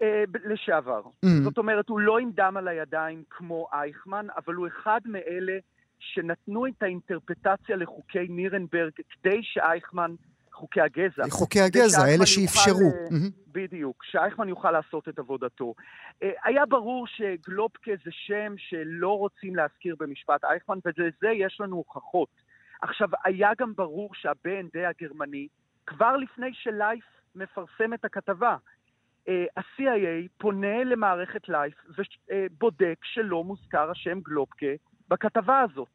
אה, 0.01 0.23
לשעבר. 0.45 1.01
Mm. 1.25 1.27
זאת 1.43 1.57
אומרת, 1.57 1.89
הוא 1.89 1.99
לא 1.99 2.17
עם 2.19 2.31
דם 2.35 2.57
על 2.57 2.67
הידיים 2.67 3.23
כמו 3.29 3.67
אייכמן, 3.73 4.27
אבל 4.37 4.53
הוא 4.53 4.67
אחד 4.67 4.99
מאלה 5.05 5.57
שנתנו 5.99 6.67
את 6.67 6.83
האינטרפטציה 6.83 7.75
לחוקי 7.75 8.27
נירנברג 8.29 8.91
כדי 9.09 9.39
שאייכמן, 9.41 10.11
חוקי 10.53 10.81
הגזע, 10.81 11.23
חוקי 11.29 11.61
הגזע, 11.61 12.03
אלה 12.05 12.13
יוכל, 12.13 12.25
שאפשרו. 12.25 12.79
אה, 12.79 13.07
מהמם. 13.11 13.29
בדיוק, 13.63 14.03
שאייכמן 14.03 14.49
יוכל 14.49 14.71
לעשות 14.71 15.09
את 15.09 15.19
עבודתו. 15.19 15.73
אה, 16.23 16.31
היה 16.43 16.65
ברור 16.65 17.07
שגלובקה 17.07 17.91
זה 18.05 18.11
שם 18.11 18.53
שלא 18.57 19.17
רוצים 19.17 19.55
להזכיר 19.55 19.95
במשפט 19.99 20.43
אייכמן, 20.43 20.79
ולזה 20.85 21.29
יש 21.29 21.57
לנו 21.61 21.75
הוכחות. 21.75 22.29
עכשיו, 22.81 23.09
היה 23.23 23.49
גם 23.57 23.73
ברור 23.75 24.09
שה-BND 24.15 24.77
הגרמני, 24.89 25.47
כבר 25.85 26.17
לפני 26.17 26.53
שלייף 26.53 27.05
מפרסם 27.35 27.93
את 27.93 28.05
הכתבה, 28.05 28.57
אה, 29.27 29.45
ה-CIA 29.57 30.27
פונה 30.37 30.83
למערכת 30.83 31.49
לייף 31.49 31.75
ובודק 31.89 32.99
שלא 33.03 33.43
מוזכר 33.43 33.91
השם 33.91 34.19
גלובקה 34.19 34.73
בכתבה 35.09 35.59
הזאת. 35.59 35.89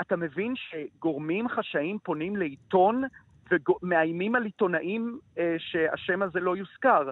אתה 0.00 0.16
מבין 0.16 0.54
שגורמים 0.56 1.48
חשאיים 1.48 1.98
פונים 1.98 2.36
לעיתון 2.36 3.02
ומאיימים 3.50 4.34
על 4.34 4.44
עיתונאים 4.44 5.18
אה, 5.38 5.54
שהשם 5.58 6.22
הזה 6.22 6.40
לא 6.40 6.56
יוזכר. 6.56 7.10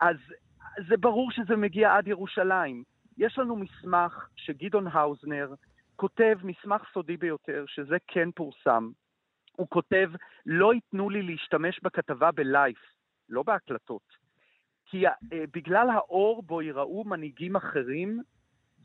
אז 0.00 0.16
זה 0.88 0.96
ברור 0.96 1.30
שזה 1.30 1.56
מגיע 1.56 1.96
עד 1.96 2.08
ירושלים. 2.08 2.82
יש 3.18 3.38
לנו 3.38 3.56
מסמך 3.56 4.28
שגדעון 4.36 4.86
האוזנר 4.86 5.54
כותב, 5.96 6.38
מסמך 6.44 6.82
סודי 6.92 7.16
ביותר, 7.16 7.64
שזה 7.66 7.96
כן 8.06 8.30
פורסם. 8.30 8.90
הוא 9.56 9.66
כותב, 9.70 10.10
לא 10.46 10.74
ייתנו 10.74 11.10
לי 11.10 11.22
להשתמש 11.22 11.80
בכתבה 11.82 12.30
בלייף, 12.32 12.78
לא 13.28 13.42
בהקלטות. 13.42 14.24
כי 14.86 15.06
אה, 15.06 15.12
בגלל 15.54 15.90
האור 15.90 16.42
בו 16.42 16.62
יראו 16.62 17.04
מנהיגים 17.04 17.56
אחרים, 17.56 18.22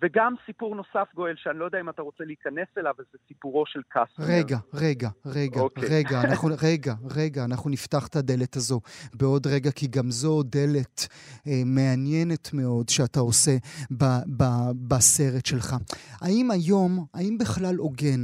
וגם 0.02 0.34
סיפור 0.46 0.76
נוסף, 0.76 1.08
גואל, 1.16 1.36
שאני 1.38 1.60
לא 1.60 1.66
יודע 1.66 1.80
אם 1.80 1.90
אתה 1.90 2.02
רוצה 2.02 2.24
להיכנס 2.24 2.68
אליו, 2.78 2.94
וזה 3.00 3.18
סיפורו 3.28 3.64
של 3.66 3.82
קסטנר. 3.90 4.26
רגע, 4.26 4.58
רגע, 4.74 5.10
רגע, 5.26 5.60
אוקיי. 5.60 5.90
רגע, 5.90 6.22
אנחנו, 6.22 6.50
רגע, 6.62 6.94
רגע, 7.16 7.46
אנחנו 7.46 7.70
נפתח 7.70 8.08
את 8.08 8.16
הדלת 8.16 8.56
הזו 8.56 8.82
בעוד 9.14 9.48
רגע, 9.48 9.72
כי 9.72 9.88
גם 9.88 10.12
זו 10.12 10.44
דלת 10.44 11.08
אה, 11.48 11.62
מעניינת 11.66 12.54
מאוד 12.54 12.90
שאתה 12.90 13.20
עושה 13.20 13.52
ב, 13.92 14.04
ב, 14.38 14.44
בסרט 14.88 15.46
שלך. 15.46 15.76
האם 16.22 16.52
היום, 16.52 17.06
האם 17.14 17.38
בכלל 17.38 17.76
הוגן, 17.76 18.24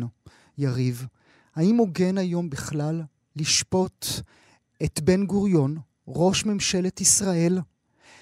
יריב, 0.57 1.07
האם 1.55 1.75
הוגן 1.75 2.17
היום 2.17 2.49
בכלל 2.49 3.01
לשפוט 3.35 4.05
את 4.83 5.01
בן 5.01 5.25
גוריון, 5.25 5.75
ראש 6.07 6.45
ממשלת 6.45 7.01
ישראל, 7.01 7.57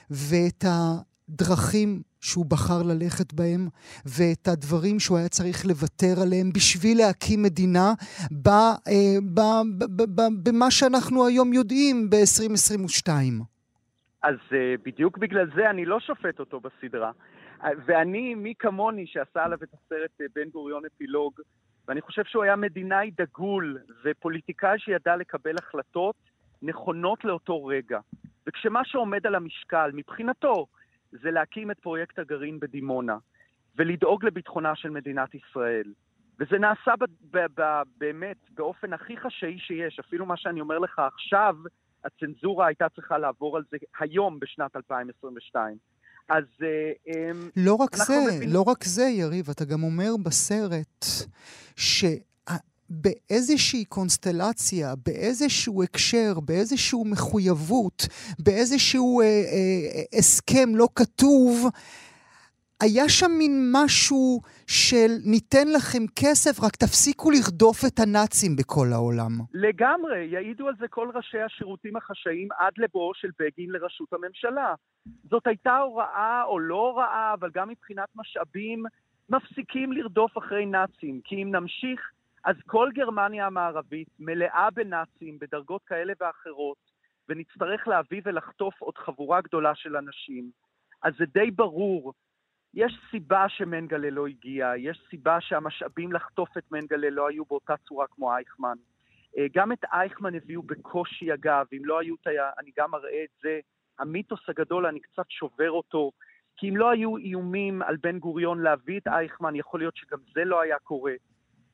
ואת 0.10 0.66
הדרכים 0.68 2.02
שהוא 2.24 2.46
בחר 2.46 2.82
ללכת 2.92 3.34
בהם, 3.34 3.68
ואת 4.06 4.48
הדברים 4.48 5.00
שהוא 5.00 5.18
היה 5.18 5.30
צריך 5.30 5.66
לוותר 5.66 6.14
עליהם 6.24 6.50
בשביל 6.56 6.98
להקים 6.98 7.44
מדינה 7.44 7.88
ב, 8.44 8.48
אה, 8.48 9.18
ב, 9.34 9.40
ב, 9.80 9.84
ב, 9.98 10.02
ב, 10.16 10.22
במה 10.44 10.72
שאנחנו 10.72 11.28
היום 11.28 11.54
יודעים 11.54 12.10
ב-2022. 12.10 13.10
אז 14.24 14.36
uh, 14.50 14.56
בדיוק 14.86 15.18
בגלל 15.18 15.48
זה 15.56 15.70
אני 15.70 15.86
לא 15.86 16.00
שופט 16.00 16.40
אותו 16.40 16.60
בסדרה. 16.60 17.12
Uh, 17.62 17.66
ואני, 17.86 18.36
מי 18.36 18.54
כמוני 18.60 19.08
שעשה 19.08 19.44
עליו 19.44 19.58
את 19.64 19.74
הסרט 19.74 20.22
uh, 20.22 20.26
בן 20.36 20.50
גוריון 20.50 20.84
אפילוג, 20.86 21.34
ואני 21.88 22.02
חושב 22.02 22.24
שהוא 22.26 22.44
היה 22.44 22.56
מדינאי 22.56 23.12
דגול 23.18 23.78
ופוליטיקאי 24.06 24.80
שידע 24.80 25.16
לקבל 25.16 25.56
החלטות 25.58 26.16
נכונות 26.62 27.26
לאותו 27.26 27.66
רגע. 27.66 28.00
וכשמה 28.48 28.82
שעומד 28.86 29.28
על 29.28 29.36
המשקל, 29.36 29.92
מבחינתו, 29.94 30.66
זה 31.22 31.32
להקים 31.32 31.72
את 31.72 31.80
פרויקט 31.80 32.20
הגרעין 32.20 32.60
בדימונה, 32.60 33.18
ולדאוג 33.78 34.26
לביטחונה 34.26 34.76
של 34.76 34.90
מדינת 34.90 35.30
ישראל. 35.36 35.94
וזה 36.40 36.58
נעשה 36.60 36.92
ב- 37.00 37.38
ב- 37.38 37.62
ב- 37.62 37.82
באמת 37.98 38.38
באופן 38.50 38.94
הכי 38.94 39.18
חשאי 39.18 39.60
שיש. 39.60 40.00
אפילו 40.00 40.26
מה 40.26 40.38
שאני 40.38 40.62
אומר 40.62 40.80
לך 40.80 41.00
עכשיו, 41.14 41.56
הצנזורה 42.06 42.68
הייתה 42.68 42.90
צריכה 42.96 43.18
לעבור 43.18 43.58
על 43.58 43.64
זה 43.72 43.78
היום 44.00 44.40
בשנת 44.40 44.76
2022. 44.76 45.78
אז... 46.30 46.44
אה, 46.64 46.92
אמ, 47.08 47.50
לא 47.56 47.76
רק 47.76 47.96
זה, 47.96 48.14
מבינים- 48.28 48.50
לא 48.54 48.62
רק 48.62 48.84
זה, 48.84 49.04
יריב, 49.04 49.50
אתה 49.50 49.66
גם 49.66 49.84
אומר 49.84 50.12
בסרט 50.24 51.06
שבאיזושהי 52.94 53.86
קונסטלציה, 53.86 54.88
באיזשהו 55.06 55.84
הקשר, 55.84 56.40
באיזשהו 56.48 57.06
מחויבות, 57.06 58.08
באיזשהו 58.40 59.22
אה, 59.22 59.26
אה, 59.26 60.20
הסכם 60.20 60.70
לא 60.76 60.88
כתוב, 60.96 61.70
היה 62.82 63.10
שם 63.10 63.32
מין 63.38 63.72
משהו 63.72 64.42
של 64.68 65.12
ניתן 65.26 65.68
לכם 65.76 66.04
כסף, 66.16 66.64
רק 66.64 66.76
תפסיקו 66.76 67.32
לרדוף 67.32 67.78
את 67.88 68.00
הנאצים 68.00 68.56
בכל 68.56 68.88
העולם. 68.94 69.32
לגמרי, 69.54 70.20
יעידו 70.26 70.68
על 70.68 70.74
זה 70.80 70.88
כל 70.88 71.10
ראשי 71.16 71.42
השירותים 71.42 71.96
החשאיים 71.96 72.48
עד 72.60 72.74
לבואו 72.78 73.12
של 73.16 73.30
בגין 73.40 73.70
לראשות 73.70 74.14
הממשלה. 74.14 74.74
זאת 75.30 75.48
הייתה 75.48 75.78
הוראה 75.78 76.44
או 76.44 76.60
לא 76.60 76.76
הוראה, 76.76 77.34
אבל 77.34 77.50
גם 77.54 77.70
מבחינת 77.70 78.10
משאבים, 78.16 78.84
מפסיקים 79.30 79.92
לרדוף 79.92 80.38
אחרי 80.38 80.66
נאצים. 80.66 81.22
כי 81.24 81.36
אם 81.44 81.52
נמשיך, 81.52 82.00
אז 82.46 82.56
כל 82.66 82.90
גרמניה 82.94 83.48
המערבית 83.48 84.08
מלאה 84.20 84.70
בנאצים 84.74 85.38
בדרגות 85.42 85.82
כאלה 85.86 86.14
ואחרות, 86.20 86.78
ונצטרך 87.30 87.88
להביא 87.88 88.22
ולחטוף 88.26 88.82
עוד 88.82 88.98
חבורה 88.98 89.42
גדולה 89.42 89.76
של 89.76 89.98
אנשים. 89.98 90.52
אז 91.04 91.14
זה 91.20 91.26
די 91.26 91.52
ברור. 91.52 92.14
יש 92.74 92.94
סיבה 93.12 93.50
שמנגלה 93.50 94.10
לא 94.10 94.28
הגיע, 94.28 94.72
יש 94.78 95.02
סיבה 95.10 95.42
שהמשאבים 95.42 96.14
לחטוף 96.14 96.58
את 96.58 96.72
מנגלה 96.72 97.10
לא 97.10 97.28
היו 97.28 97.46
באותה 97.46 97.78
צורה 97.78 98.06
כמו 98.08 98.36
אייכמן. 98.36 98.76
אה, 99.38 99.46
גם 99.54 99.72
את 99.72 99.86
אייכמן 99.94 100.36
הביאו 100.36 100.64
בקושי, 100.64 101.34
אגב, 101.34 101.66
אם 101.74 101.86
לא 101.86 102.00
היו, 102.00 102.16
אני 102.60 102.72
גם 102.78 102.96
אראה 102.96 103.24
את 103.24 103.42
זה. 103.42 103.60
המיתוס 104.00 104.40
הגדול, 104.50 104.86
אני 104.86 105.00
קצת 105.00 105.26
שובר 105.30 105.72
אותו, 105.72 106.12
כי 106.58 106.70
אם 106.70 106.78
לא 106.78 106.90
היו 106.90 107.18
איומים 107.18 107.82
על 107.82 107.98
בן 107.98 108.20
גוריון 108.20 108.62
להביא 108.62 109.00
את 109.00 109.08
אייכמן, 109.08 109.56
יכול 109.56 109.80
להיות 109.80 109.96
שגם 109.96 110.20
זה 110.34 110.44
לא 110.44 110.62
היה 110.62 110.80
קורה. 110.80 111.14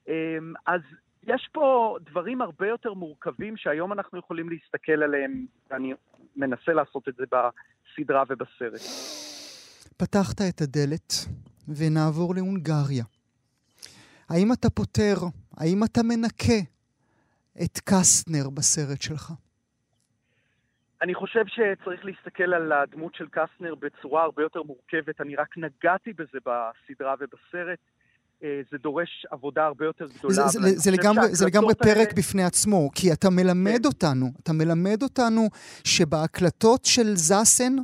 אמ, 0.09 0.53
אז 0.65 0.81
יש 1.23 1.49
פה 1.53 1.97
דברים 2.01 2.41
הרבה 2.41 2.67
יותר 2.67 2.93
מורכבים 2.93 3.57
שהיום 3.57 3.93
אנחנו 3.93 4.19
יכולים 4.19 4.49
להסתכל 4.49 5.03
עליהם, 5.03 5.45
ואני 5.69 5.93
מנסה 6.35 6.73
לעשות 6.73 7.07
את 7.09 7.15
זה 7.15 7.23
בסדרה 7.25 8.23
ובסרט. 8.29 8.81
פתחת 9.97 10.41
את 10.49 10.61
הדלת, 10.61 11.13
ונעבור 11.77 12.35
להונגריה. 12.35 13.03
האם 14.29 14.53
אתה 14.53 14.69
פותר, 14.69 15.15
האם 15.57 15.83
אתה 15.83 16.01
מנקה 16.03 16.59
את 17.63 17.79
קסטנר 17.85 18.49
בסרט 18.49 19.01
שלך? 19.01 19.31
אני 21.01 21.15
חושב 21.15 21.43
שצריך 21.47 22.05
להסתכל 22.05 22.53
על 22.53 22.71
הדמות 22.71 23.15
של 23.15 23.25
קסטנר 23.31 23.75
בצורה 23.75 24.23
הרבה 24.23 24.43
יותר 24.43 24.63
מורכבת. 24.63 25.21
אני 25.21 25.35
רק 25.35 25.57
נגעתי 25.57 26.13
בזה 26.13 26.37
בסדרה 26.45 27.15
ובסרט. 27.19 27.79
אה, 28.43 28.61
זה 28.71 28.77
דורש 28.77 29.25
עבודה 29.31 29.65
הרבה 29.65 29.85
יותר 29.85 30.05
גדולה. 30.17 30.33
זה, 30.33 30.41
זה, 30.47 30.59
זה, 30.75 30.91
לגמרי, 30.91 31.27
זה 31.27 31.45
לגמרי 31.45 31.75
פרק 31.75 31.97
האלה... 31.97 32.13
בפני 32.17 32.43
עצמו, 32.43 32.89
כי 32.95 33.13
אתה 33.13 33.29
מלמד 33.29 33.81
כן. 33.81 33.85
אותנו, 33.85 34.25
אתה 34.43 34.53
מלמד 34.53 35.03
אותנו 35.03 35.41
שבהקלטות 35.83 36.85
של 36.85 37.15
זאסן, 37.15 37.75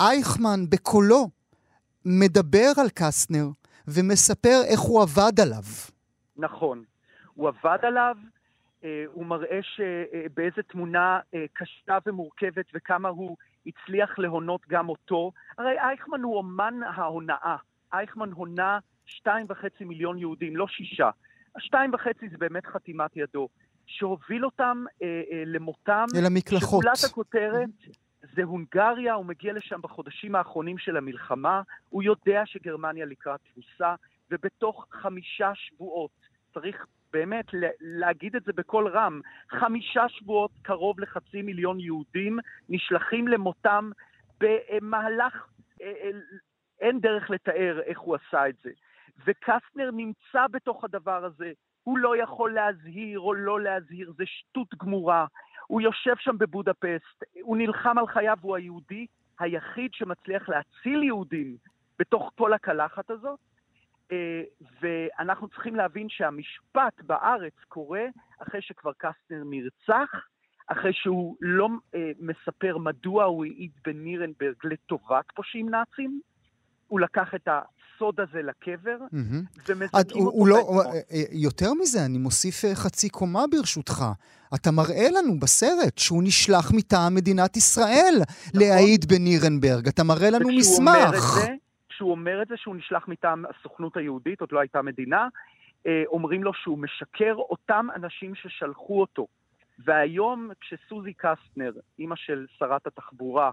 אייכמן 0.00 0.60
בקולו 0.70 1.28
מדבר 2.04 2.68
על 2.80 2.88
קסטנר 2.94 3.46
ומספר 3.88 4.60
איך 4.64 4.80
הוא 4.80 5.02
עבד 5.02 5.40
עליו. 5.40 5.64
נכון. 6.36 6.84
הוא 7.34 7.48
עבד 7.48 7.78
עליו, 7.82 8.16
אה, 8.84 9.04
הוא 9.12 9.26
מראה 9.26 9.60
שבאיזה 9.62 10.62
תמונה 10.68 11.20
אה, 11.34 11.44
קשה 11.52 11.98
ומורכבת 12.06 12.66
וכמה 12.74 13.08
הוא 13.08 13.36
הצליח 13.66 14.18
להונות 14.18 14.60
גם 14.68 14.88
אותו. 14.88 15.32
הרי 15.58 15.78
אייכמן 15.78 16.22
הוא 16.22 16.36
אומן 16.36 16.74
ההונאה. 16.96 17.56
אייכמן 17.92 18.32
הונה 18.32 18.78
שתיים 19.12 19.46
וחצי 19.48 19.84
מיליון 19.84 20.18
יהודים, 20.18 20.56
לא 20.56 20.66
שישה. 20.68 21.10
השתיים 21.56 21.94
וחצי 21.94 22.28
זה 22.28 22.38
באמת 22.38 22.66
חתימת 22.66 23.16
ידו, 23.16 23.48
שהוביל 23.86 24.44
אותם 24.44 24.84
אה, 25.02 25.22
אה, 25.32 25.42
למותם. 25.46 26.06
אל 26.16 26.26
המקלחות. 26.26 26.82
שגולת 26.82 27.04
הכותרת 27.10 27.70
זה 28.34 28.42
הונגריה, 28.42 29.14
הוא 29.14 29.26
מגיע 29.26 29.52
לשם 29.52 29.80
בחודשים 29.82 30.34
האחרונים 30.34 30.78
של 30.78 30.96
המלחמה, 30.96 31.62
הוא 31.88 32.02
יודע 32.02 32.42
שגרמניה 32.46 33.06
לקראת 33.06 33.40
תבוסה, 33.52 33.94
ובתוך 34.30 34.86
חמישה 34.90 35.52
שבועות, 35.54 36.10
צריך 36.54 36.86
באמת 37.12 37.46
להגיד 37.80 38.36
את 38.36 38.44
זה 38.44 38.52
בקול 38.52 38.88
רם, 38.88 39.20
חמישה 39.50 40.08
שבועות 40.08 40.50
קרוב 40.62 41.00
לחצי 41.00 41.42
מיליון 41.42 41.80
יהודים 41.80 42.38
נשלחים 42.68 43.28
למותם 43.28 43.90
במהלך, 44.40 45.46
אה, 45.82 45.86
אה, 45.86 46.10
אין 46.80 47.00
דרך 47.00 47.30
לתאר 47.30 47.80
איך 47.84 47.98
הוא 47.98 48.16
עשה 48.16 48.48
את 48.48 48.54
זה. 48.64 48.70
וקסטנר 49.26 49.90
נמצא 49.92 50.46
בתוך 50.50 50.84
הדבר 50.84 51.24
הזה, 51.24 51.52
הוא 51.82 51.98
לא 51.98 52.16
יכול 52.16 52.54
להזהיר 52.54 53.20
או 53.20 53.34
לא 53.34 53.60
להזהיר, 53.60 54.12
זה 54.16 54.24
שטות 54.26 54.74
גמורה. 54.74 55.26
הוא 55.66 55.80
יושב 55.80 56.14
שם 56.18 56.38
בבודפסט, 56.38 57.24
הוא 57.42 57.56
נלחם 57.56 57.98
על 57.98 58.06
חייו, 58.06 58.36
הוא 58.40 58.56
היהודי 58.56 59.06
היחיד 59.38 59.90
שמצליח 59.94 60.48
להציל 60.48 61.02
יהודים 61.02 61.56
בתוך 61.98 62.30
כל 62.34 62.52
הקלחת 62.52 63.10
הזאת. 63.10 63.38
אה, 64.12 64.42
ואנחנו 64.80 65.48
צריכים 65.48 65.76
להבין 65.76 66.08
שהמשפט 66.08 67.02
בארץ 67.02 67.54
קורה 67.68 68.04
אחרי 68.38 68.62
שכבר 68.62 68.92
קסטנר 68.98 69.42
נרצח, 69.44 70.26
אחרי 70.66 70.92
שהוא 70.92 71.36
לא 71.40 71.68
אה, 71.94 72.10
מספר 72.20 72.78
מדוע 72.78 73.24
הוא 73.24 73.44
העיד 73.44 73.70
בנירנברג 73.84 74.54
לטובת 74.64 75.24
פושעים 75.34 75.68
נאצים, 75.68 76.20
הוא 76.88 77.00
לקח 77.00 77.34
את 77.34 77.48
הסוד 78.02 78.20
הזה 78.20 78.42
לקבר, 78.42 78.96
ומזכים 79.68 80.26
אותו 80.26 80.46
לא, 80.46 80.56
אה, 80.56 80.92
אה, 80.94 81.22
יותר 81.32 81.74
מזה, 81.80 81.98
אני 82.06 82.18
מוסיף 82.18 82.64
אה, 82.64 82.74
חצי 82.74 83.08
קומה 83.08 83.44
ברשותך. 83.50 84.04
אתה 84.54 84.70
מראה 84.70 85.08
לנו 85.16 85.40
בסרט 85.40 85.98
שהוא 85.98 86.22
נשלח 86.22 86.72
מטעם 86.74 87.14
מדינת 87.14 87.56
ישראל 87.56 88.14
נכון. 88.18 88.60
להעיד 88.60 89.04
בנירנברג. 89.08 89.88
אתה 89.88 90.04
מראה 90.04 90.30
לנו 90.30 90.48
מסמך. 90.58 91.24
כשהוא 91.88 92.10
אומר 92.10 92.42
את 92.42 92.48
זה 92.48 92.54
שהוא 92.56 92.76
נשלח 92.76 93.08
מטעם 93.08 93.44
הסוכנות 93.50 93.96
היהודית, 93.96 94.40
עוד 94.40 94.52
לא 94.52 94.60
הייתה 94.60 94.82
מדינה, 94.82 95.28
אומרים 96.06 96.44
לו 96.44 96.54
שהוא 96.54 96.78
משקר 96.78 97.34
אותם 97.34 97.86
אנשים 97.96 98.34
ששלחו 98.34 99.00
אותו. 99.00 99.26
והיום 99.78 100.50
כשסוזי 100.60 101.12
קסטנר, 101.12 101.72
אימא 101.98 102.16
של 102.16 102.46
שרת 102.58 102.86
התחבורה, 102.86 103.50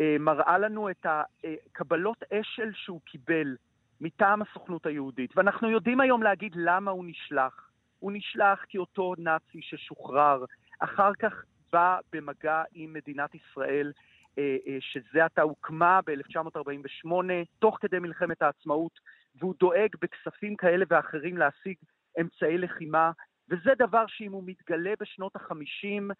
אה, 0.00 0.16
מראה 0.20 0.58
לנו 0.58 0.90
את 0.90 1.06
הקבלות 1.06 2.22
אשל 2.32 2.70
שהוא 2.74 3.00
קיבל 3.04 3.56
מטעם 4.00 4.42
הסוכנות 4.42 4.86
היהודית. 4.86 5.36
ואנחנו 5.36 5.70
יודעים 5.70 6.00
היום 6.00 6.22
להגיד 6.22 6.52
למה 6.56 6.90
הוא 6.90 7.04
נשלח. 7.06 7.70
הוא 7.98 8.12
נשלח 8.14 8.64
כי 8.68 8.78
אותו 8.78 9.14
נאצי 9.18 9.62
ששוחרר, 9.62 10.44
אחר 10.78 11.14
כך 11.14 11.44
בא 11.72 11.98
במגע 12.12 12.62
עם 12.74 12.92
מדינת 12.92 13.34
ישראל, 13.34 13.92
אה, 14.38 14.56
אה, 14.66 14.76
שזה 14.80 15.24
עתה 15.24 15.42
הוקמה 15.42 16.00
ב-1948, 16.06 17.10
תוך 17.58 17.78
כדי 17.80 17.98
מלחמת 17.98 18.42
העצמאות, 18.42 19.00
והוא 19.38 19.54
דואג 19.60 19.88
בכספים 20.00 20.56
כאלה 20.56 20.84
ואחרים 20.88 21.36
להשיג 21.36 21.76
אמצעי 22.20 22.58
לחימה, 22.58 23.10
וזה 23.50 23.70
דבר 23.78 24.04
שאם 24.06 24.32
הוא 24.32 24.42
מתגלה 24.46 24.92
בשנות 25.00 25.36
החמישים, 25.36 26.10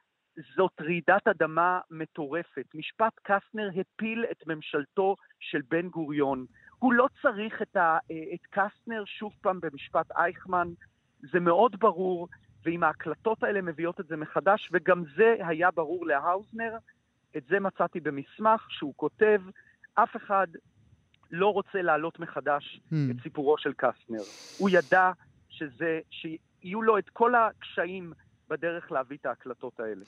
זאת 0.56 0.72
רעידת 0.80 1.28
אדמה 1.28 1.80
מטורפת. 1.90 2.66
משפט 2.74 3.12
קסטנר 3.22 3.70
הפיל 3.80 4.24
את 4.30 4.46
ממשלתו 4.46 5.16
של 5.40 5.60
בן 5.68 5.88
גוריון. 5.88 6.46
הוא 6.78 6.92
לא 6.92 7.06
צריך 7.22 7.62
את, 7.62 7.76
ה, 7.76 7.98
את 8.34 8.46
קסטנר 8.50 9.04
שוב 9.04 9.32
פעם 9.40 9.60
במשפט 9.60 10.12
אייכמן, 10.12 10.68
זה 11.32 11.40
מאוד 11.40 11.76
ברור, 11.80 12.28
ואם 12.64 12.82
ההקלטות 12.84 13.42
האלה 13.42 13.62
מביאות 13.62 14.00
את 14.00 14.06
זה 14.06 14.16
מחדש, 14.16 14.68
וגם 14.72 15.04
זה 15.16 15.34
היה 15.40 15.70
ברור 15.70 16.06
להאוזנר, 16.06 16.76
את 17.36 17.42
זה 17.48 17.60
מצאתי 17.60 18.00
במסמך 18.00 18.66
שהוא 18.70 18.94
כותב, 18.96 19.42
אף 19.94 20.16
אחד 20.16 20.46
לא 21.30 21.52
רוצה 21.52 21.82
להעלות 21.82 22.18
מחדש 22.18 22.80
hmm. 22.90 22.94
את 23.10 23.16
סיפורו 23.22 23.58
של 23.58 23.72
קסטנר. 23.72 24.22
הוא 24.58 24.70
ידע 24.72 25.10
שזה, 25.48 26.00
שיהיו 26.10 26.82
לו 26.82 26.98
את 26.98 27.08
כל 27.08 27.34
הקשיים 27.34 28.12
בדרך 28.48 28.92
להביא 28.92 29.16
את 29.16 29.26
ההקלטות 29.26 29.80
האלה. 29.80 30.04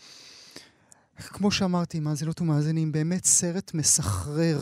כמו 1.18 1.50
שאמרתי, 1.50 2.00
מאזינות 2.00 2.40
ומאזינים, 2.40 2.92
באמת 2.92 3.24
סרט 3.24 3.74
מסחרר. 3.74 4.60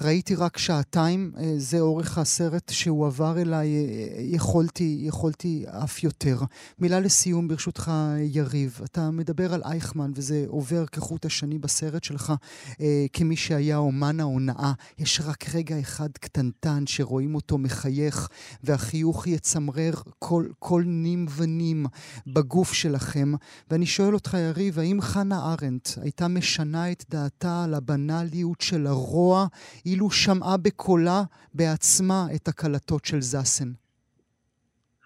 ראיתי 0.00 0.34
רק 0.34 0.58
שעתיים, 0.58 1.32
אה, 1.38 1.54
זה 1.56 1.80
אורך 1.80 2.18
הסרט 2.18 2.70
שהועבר 2.70 3.38
אליי, 3.40 3.68
אה, 3.76 4.16
יכולתי, 4.18 4.98
יכולתי 5.00 5.64
אף 5.68 6.04
יותר. 6.04 6.38
מילה 6.78 7.00
לסיום, 7.00 7.48
ברשותך, 7.48 7.92
יריב. 8.20 8.80
אתה 8.84 9.10
מדבר 9.10 9.54
על 9.54 9.62
אייכמן, 9.64 10.12
וזה 10.14 10.44
עובר 10.48 10.86
כחוט 10.86 11.26
השני 11.26 11.58
בסרט 11.58 12.04
שלך, 12.04 12.32
אה, 12.80 13.06
כמי 13.12 13.36
שהיה 13.36 13.76
אומן 13.76 14.20
ההונאה. 14.20 14.72
יש 14.98 15.20
רק 15.24 15.54
רגע 15.54 15.80
אחד 15.80 16.10
קטנטן 16.12 16.86
שרואים 16.86 17.34
אותו 17.34 17.58
מחייך, 17.58 18.28
והחיוך 18.64 19.26
יצמרר 19.26 19.94
כל, 20.18 20.46
כל 20.58 20.82
נים 20.86 21.26
ונים 21.36 21.86
בגוף 22.26 22.72
שלכם. 22.72 23.32
ואני 23.70 23.86
שואל 23.86 24.14
אותך, 24.14 24.36
יריב, 24.40 24.78
האם 24.78 25.00
חנה 25.00 25.52
ארנדט, 25.52 25.95
הייתה 26.02 26.24
משנה 26.38 26.92
את 26.92 27.02
דעתה 27.10 27.64
על 27.64 27.74
הבנאליות 27.74 28.60
של 28.60 28.86
הרוע, 28.86 29.46
אילו 29.86 30.10
שמעה 30.10 30.56
בקולה 30.56 31.20
בעצמה 31.54 32.20
את 32.36 32.48
הקלטות 32.48 33.04
של 33.04 33.20
זאסן. 33.20 33.68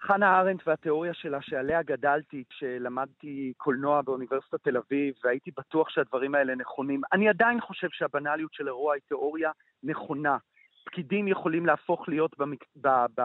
חנה 0.01 0.39
ארנדט 0.39 0.67
והתיאוריה 0.67 1.13
שלה 1.13 1.41
שעליה 1.41 1.83
גדלתי 1.83 2.43
כשלמדתי 2.49 3.53
קולנוע 3.57 4.01
באוניברסיטת 4.01 4.63
תל 4.63 4.77
אביב 4.77 5.13
והייתי 5.23 5.51
בטוח 5.57 5.89
שהדברים 5.89 6.35
האלה 6.35 6.55
נכונים. 6.55 7.01
אני 7.13 7.29
עדיין 7.29 7.61
חושב 7.61 7.87
שהבנאליות 7.91 8.53
של 8.53 8.67
הרוע 8.67 8.93
היא 8.93 9.01
תיאוריה 9.07 9.51
נכונה. 9.83 10.37
פקידים 10.85 11.27
יכולים 11.27 11.65
להפוך 11.65 12.09
להיות 12.09 12.37
במק... 12.37 12.63
ב... 12.81 12.87
ב... 13.17 13.21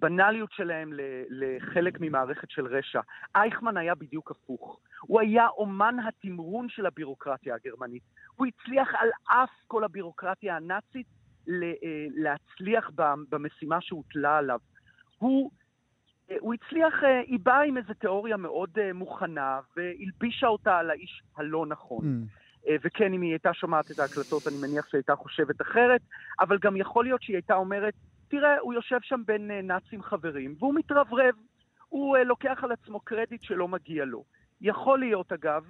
בנאליות 0.00 0.52
שלהם 0.52 0.90
לחלק 1.30 2.00
ממערכת 2.00 2.50
של 2.50 2.66
רשע. 2.66 3.00
אייכמן 3.34 3.76
היה 3.76 3.94
בדיוק 3.94 4.30
הפוך. 4.30 4.80
הוא 5.00 5.20
היה 5.20 5.48
אומן 5.48 5.96
התמרון 6.08 6.68
של 6.68 6.86
הבירוקרטיה 6.86 7.54
הגרמנית. 7.54 8.02
הוא 8.36 8.46
הצליח 8.46 8.88
על 8.98 9.08
אף 9.24 9.50
כל 9.66 9.84
הבירוקרטיה 9.84 10.56
הנאצית 10.56 11.06
אה, 11.48 12.06
להצליח 12.14 12.90
במשימה 13.30 13.80
שהוטלה 13.80 14.38
עליו. 14.38 14.58
הוא, 15.18 15.50
אה, 16.30 16.36
הוא 16.40 16.54
הצליח, 16.54 17.04
אה, 17.04 17.20
היא 17.20 17.38
באה 17.42 17.62
עם 17.62 17.76
איזו 17.76 17.94
תיאוריה 17.94 18.36
מאוד 18.36 18.70
מוכנה 18.94 19.60
והלבישה 19.76 20.46
אותה 20.46 20.78
על 20.78 20.90
האיש 20.90 21.22
הלא 21.36 21.66
נכון. 21.66 22.04
Mm. 22.04 22.40
וכן, 22.84 23.12
אם 23.12 23.20
היא 23.22 23.30
הייתה 23.30 23.54
שומעת 23.54 23.90
את 23.90 23.98
ההקלטות, 23.98 24.42
אני 24.46 24.56
מניח 24.62 24.88
שהיא 24.88 24.98
הייתה 24.98 25.16
חושבת 25.16 25.62
אחרת, 25.62 26.00
אבל 26.40 26.58
גם 26.58 26.76
יכול 26.76 27.04
להיות 27.04 27.22
שהיא 27.22 27.36
הייתה 27.36 27.54
אומרת, 27.54 27.94
תראה, 28.30 28.58
הוא 28.58 28.74
יושב 28.74 28.98
שם 29.02 29.22
בין 29.26 29.50
אה, 29.50 29.62
נאצים 29.62 30.02
חברים, 30.02 30.54
והוא 30.58 30.74
מתרברב. 30.74 31.34
הוא 31.88 32.16
uh, 32.16 32.20
לוקח 32.20 32.58
על 32.62 32.72
עצמו 32.72 33.00
קרדיט 33.00 33.42
שלא 33.42 33.68
מגיע 33.68 34.04
לו. 34.04 34.24
יכול 34.60 34.98
להיות, 34.98 35.32
אגב, 35.32 35.64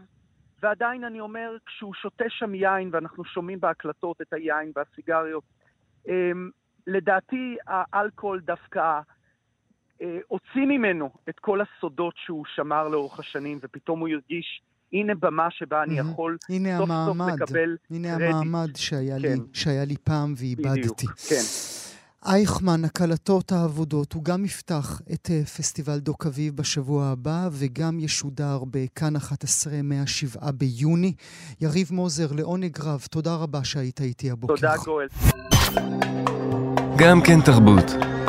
ועדיין 0.62 1.04
אני 1.04 1.20
אומר, 1.20 1.56
כשהוא 1.66 1.94
שותה 1.94 2.24
שם 2.28 2.54
יין, 2.54 2.90
ואנחנו 2.92 3.24
שומעים 3.24 3.60
בהקלטות 3.60 4.20
את 4.20 4.32
היין 4.32 4.72
והסיגריות, 4.76 5.44
um, 6.06 6.10
לדעתי 6.86 7.56
האלכוהול 7.66 8.40
דווקא 8.40 9.00
uh, 9.98 10.04
הוציא 10.28 10.66
ממנו 10.66 11.10
את 11.28 11.38
כל 11.38 11.60
הסודות 11.60 12.14
שהוא 12.16 12.44
שמר 12.54 12.88
לאורך 12.88 13.18
השנים, 13.18 13.58
ופתאום 13.62 14.00
הוא 14.00 14.08
הרגיש, 14.08 14.62
הנה 14.92 15.14
במה 15.14 15.50
שבה 15.50 15.82
אני 15.82 15.98
יכול 15.98 16.36
סוף 16.46 16.88
סוף 17.06 17.16
לקבל 17.34 17.76
הנה 17.90 18.08
קרדיט. 18.08 18.26
הנה 18.26 18.38
המעמד 18.38 18.76
שהיה, 18.76 19.16
כן. 19.16 19.22
לי, 19.22 19.38
שהיה 19.52 19.84
לי 19.84 19.96
פעם 19.96 20.34
ואיבדתי. 20.36 20.80
בדיוק, 20.80 21.00
כן. 21.28 21.44
אייכמן, 22.26 22.84
הקלטות 22.84 23.52
האבודות, 23.52 24.12
הוא 24.12 24.24
גם 24.24 24.44
יפתח 24.44 25.00
את 25.12 25.30
אה, 25.30 25.44
פסטיבל 25.44 25.98
דוק 25.98 26.26
אביב 26.26 26.56
בשבוע 26.56 27.06
הבא, 27.06 27.48
וגם 27.52 28.00
ישודר 28.00 28.62
בכאן 28.70 29.16
11 29.16 29.72
מהשבעה 29.82 30.52
ביוני. 30.52 31.12
יריב 31.60 31.88
מוזר, 31.92 32.32
לעונג 32.32 32.80
רב, 32.80 33.06
תודה 33.10 33.34
רבה 33.34 33.64
שהיית 33.64 34.00
איתי 34.00 34.30
הבוקר. 34.30 34.54
תודה, 34.54 34.74
גואל. 34.84 35.06
גם 36.96 37.20
כן 37.20 37.40
תרבות. 37.40 38.19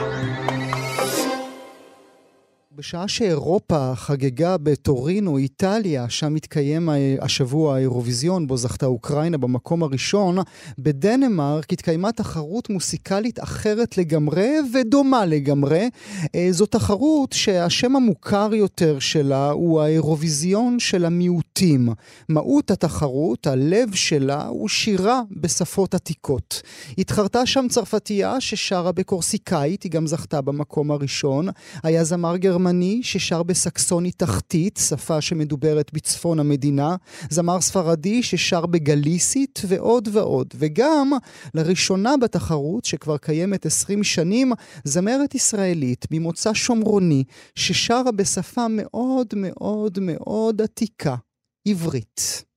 בשעה 2.82 3.08
שאירופה 3.08 3.96
חגגה 3.96 4.58
בטורינו, 4.58 5.38
איטליה, 5.38 6.10
שם 6.10 6.36
התקיים 6.36 6.90
השבוע 7.22 7.76
האירוויזיון, 7.76 8.48
בו 8.48 8.58
זכתה 8.58 8.86
אוקראינה 8.86 9.38
במקום 9.38 9.84
הראשון, 9.84 10.38
בדנמרק 10.80 11.74
התקיימה 11.74 12.12
תחרות 12.12 12.70
מוסיקלית 12.70 13.40
אחרת 13.40 13.98
לגמרי 13.98 14.50
ודומה 14.74 15.26
לגמרי. 15.26 15.90
אה, 16.36 16.48
זו 16.52 16.66
תחרות 16.66 17.34
שהשם 17.34 17.96
המוכר 17.96 18.50
יותר 18.54 19.00
שלה 19.00 19.50
הוא 19.50 19.82
האירוויזיון 19.82 20.80
של 20.80 21.06
המיעוטים. 21.06 21.90
מהות 22.30 22.72
התחרות, 22.72 23.48
הלב 23.48 23.94
שלה, 23.94 24.48
הוא 24.48 24.70
שירה 24.70 25.22
בשפות 25.32 25.94
עתיקות. 25.94 26.62
התחרתה 26.98 27.46
שם 27.46 27.66
צרפתייה 27.70 28.42
ששרה 28.42 28.92
בקורסיקאית, 28.92 29.84
היא 29.84 29.92
גם 29.92 30.08
זכתה 30.08 30.42
במקום 30.42 30.92
הראשון. 30.92 31.48
היה 31.84 32.04
זמר 32.04 32.38
גרמני 32.38 32.71
גרמני 32.72 33.04
ששר 33.04 33.44
בסקסונית 33.44 34.16
תחתית, 34.18 34.80
שפה 34.88 35.22
שמדוברת 35.22 35.94
בצפון 35.94 36.40
המדינה, 36.40 36.96
זמר 37.30 37.62
ספרדי 37.62 38.24
ששר 38.24 38.66
בגליסית 38.66 39.62
ועוד 39.68 40.10
ועוד. 40.12 40.48
וגם, 40.56 41.12
לראשונה 41.54 42.18
בתחרות, 42.18 42.86
שכבר 42.86 43.18
קיימת 43.18 43.66
20 43.66 44.04
שנים, 44.04 44.52
זמרת 44.84 45.36
ישראלית 45.36 46.06
ממוצא 46.12 46.54
שומרוני, 46.54 47.24
ששרה 47.56 48.12
בשפה 48.12 48.66
מאוד 48.70 49.28
מאוד 49.36 50.00
מאוד 50.02 50.62
עתיקה, 50.62 51.16
עברית. 51.68 52.51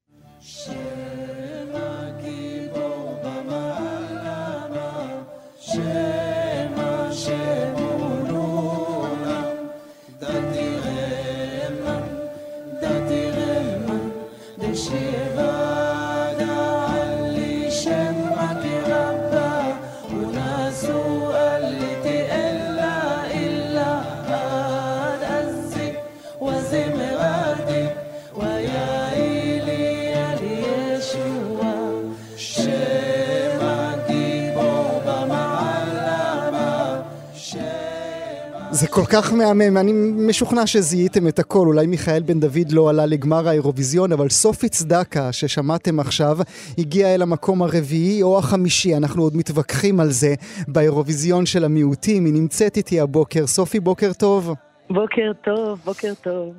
כל 38.95 39.05
כך 39.13 39.33
מהמם, 39.33 39.77
אני 39.77 39.93
משוכנע 40.29 40.67
שזיהיתם 40.67 41.29
את 41.29 41.39
הכל, 41.39 41.67
אולי 41.67 41.87
מיכאל 41.87 42.23
בן 42.23 42.41
דוד 42.41 42.73
לא 42.73 42.91
עלה 42.91 43.07
לגמר 43.07 43.49
האירוויזיון, 43.49 44.13
אבל 44.13 44.29
סופי 44.29 44.69
צדקה, 44.69 45.33
ששמעתם 45.33 46.01
עכשיו, 46.01 46.37
הגיעה 46.79 47.15
אל 47.15 47.23
המקום 47.23 47.63
הרביעי 47.63 48.23
או 48.23 48.39
החמישי, 48.39 48.97
אנחנו 48.97 49.23
עוד 49.23 49.37
מתווכחים 49.37 50.01
על 50.01 50.11
זה 50.11 50.35
באירוויזיון 50.69 51.47
של 51.47 51.65
המיעוטים, 51.65 52.25
היא 52.25 52.35
נמצאת 52.35 52.77
איתי 52.77 53.01
הבוקר. 53.01 53.47
סופי, 53.47 53.81
בוקר 53.81 54.13
טוב. 54.13 54.55
בוקר 54.91 55.33
טוב, 55.45 55.81
בוקר 55.85 56.13
טוב. 56.23 56.55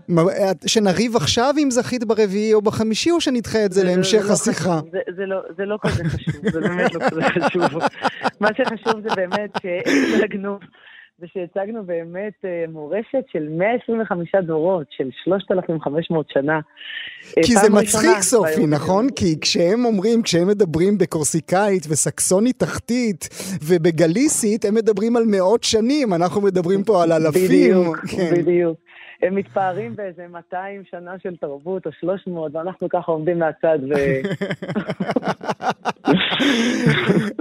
שנריב 0.66 1.16
עכשיו 1.16 1.54
אם 1.58 1.72
זכית 1.72 2.04
ברביעי 2.04 2.54
או 2.54 2.62
בחמישי, 2.62 3.12
או 3.12 3.22
שנדחה 3.22 3.66
את 3.66 3.72
זה, 3.72 3.82
זה 3.82 3.88
להמשך 3.88 4.22
זה 4.22 4.28
לא 4.28 4.34
השיחה? 4.34 4.76
לא 4.76 4.82
זה, 4.92 5.00
זה, 5.16 5.26
לא, 5.26 5.38
זה 5.58 5.66
לא 5.66 5.78
כזה 5.82 6.04
חשוב, 6.04 6.50
זה 6.52 6.60
באמת 6.60 6.94
לא 6.94 7.10
כזה 7.10 7.22
חשוב. 7.22 7.82
מה 8.40 8.50
שחשוב 8.58 9.02
זה 9.02 9.10
באמת 9.16 9.50
שהצגנו 9.62 10.58
זה 11.20 11.26
שהצגנו 11.34 11.84
באמת 11.84 12.34
אה, 12.46 12.66
מורשת 12.70 13.24
של 13.32 13.48
125 13.50 14.36
דורות, 14.36 14.88
של 14.90 15.10
3,500 15.24 16.30
שנה. 16.30 16.60
אה, 17.38 17.44
כי 17.44 17.56
זה 17.56 17.70
מצחיק 17.70 18.22
סופי, 18.22 18.68
נכון? 18.68 19.08
כי 19.16 19.40
כשהם 19.42 19.86
אומרים, 19.86 20.22
כשהם 20.22 20.48
מדברים 20.48 20.98
בקורסיקאית 20.98 21.84
וסקסונית 21.90 22.60
תחתית 22.60 23.30
ובגליסית, 23.68 24.66
הם 24.66 24.76
מדברים 24.76 25.16
על 25.16 25.24
מאות 25.26 25.64
שנים, 25.64 26.14
אנחנו 26.14 26.42
מדברים 26.42 26.84
פה 26.84 27.04
על 27.04 27.12
אלפים. 27.12 27.46
בדיוק, 27.46 27.98
כן. 27.98 28.32
בדיוק. 28.36 28.78
הם 29.22 29.36
מתפארים 29.36 29.96
באיזה 29.96 30.28
200 30.28 30.84
שנה 30.92 31.12
של 31.24 31.36
תרבות 31.36 31.86
או 31.86 31.92
300, 31.92 32.56
ואנחנו 32.56 32.90
ככה 32.90 33.12
עומדים 33.12 33.40
מהצד 33.40 33.80
ו... 33.90 33.94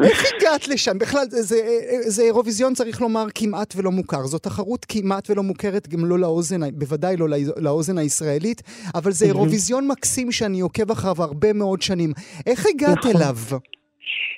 איך 0.05 0.25
הגעת 0.37 0.69
לשם? 0.69 0.99
בכלל, 0.99 1.25
זה, 1.29 1.57
זה 2.01 2.23
אירוויזיון, 2.23 2.75
צריך 2.75 3.01
לומר, 3.01 3.25
כמעט 3.35 3.75
ולא 3.77 3.91
מוכר. 3.91 4.23
זו 4.23 4.39
תחרות 4.39 4.87
כמעט 4.89 5.31
ולא 5.31 5.43
מוכרת, 5.43 5.89
גם 5.89 6.05
לא 6.05 6.19
לאוזן, 6.19 6.79
בוודאי 6.79 7.17
לא 7.17 7.27
לאוזן 7.57 7.99
הישראלית, 7.99 8.63
אבל 8.95 9.11
זה 9.11 9.27
אירוויזיון 9.27 9.89
מקסים 9.89 10.33
שאני 10.33 10.61
עוקב 10.61 10.91
אחריו 10.91 11.15
הרבה 11.19 11.53
מאוד 11.53 11.83
שנים. 11.83 12.11
איך 12.47 12.67
הגעת 12.75 12.99
נכון. 12.99 13.11
אליו? 13.17 13.37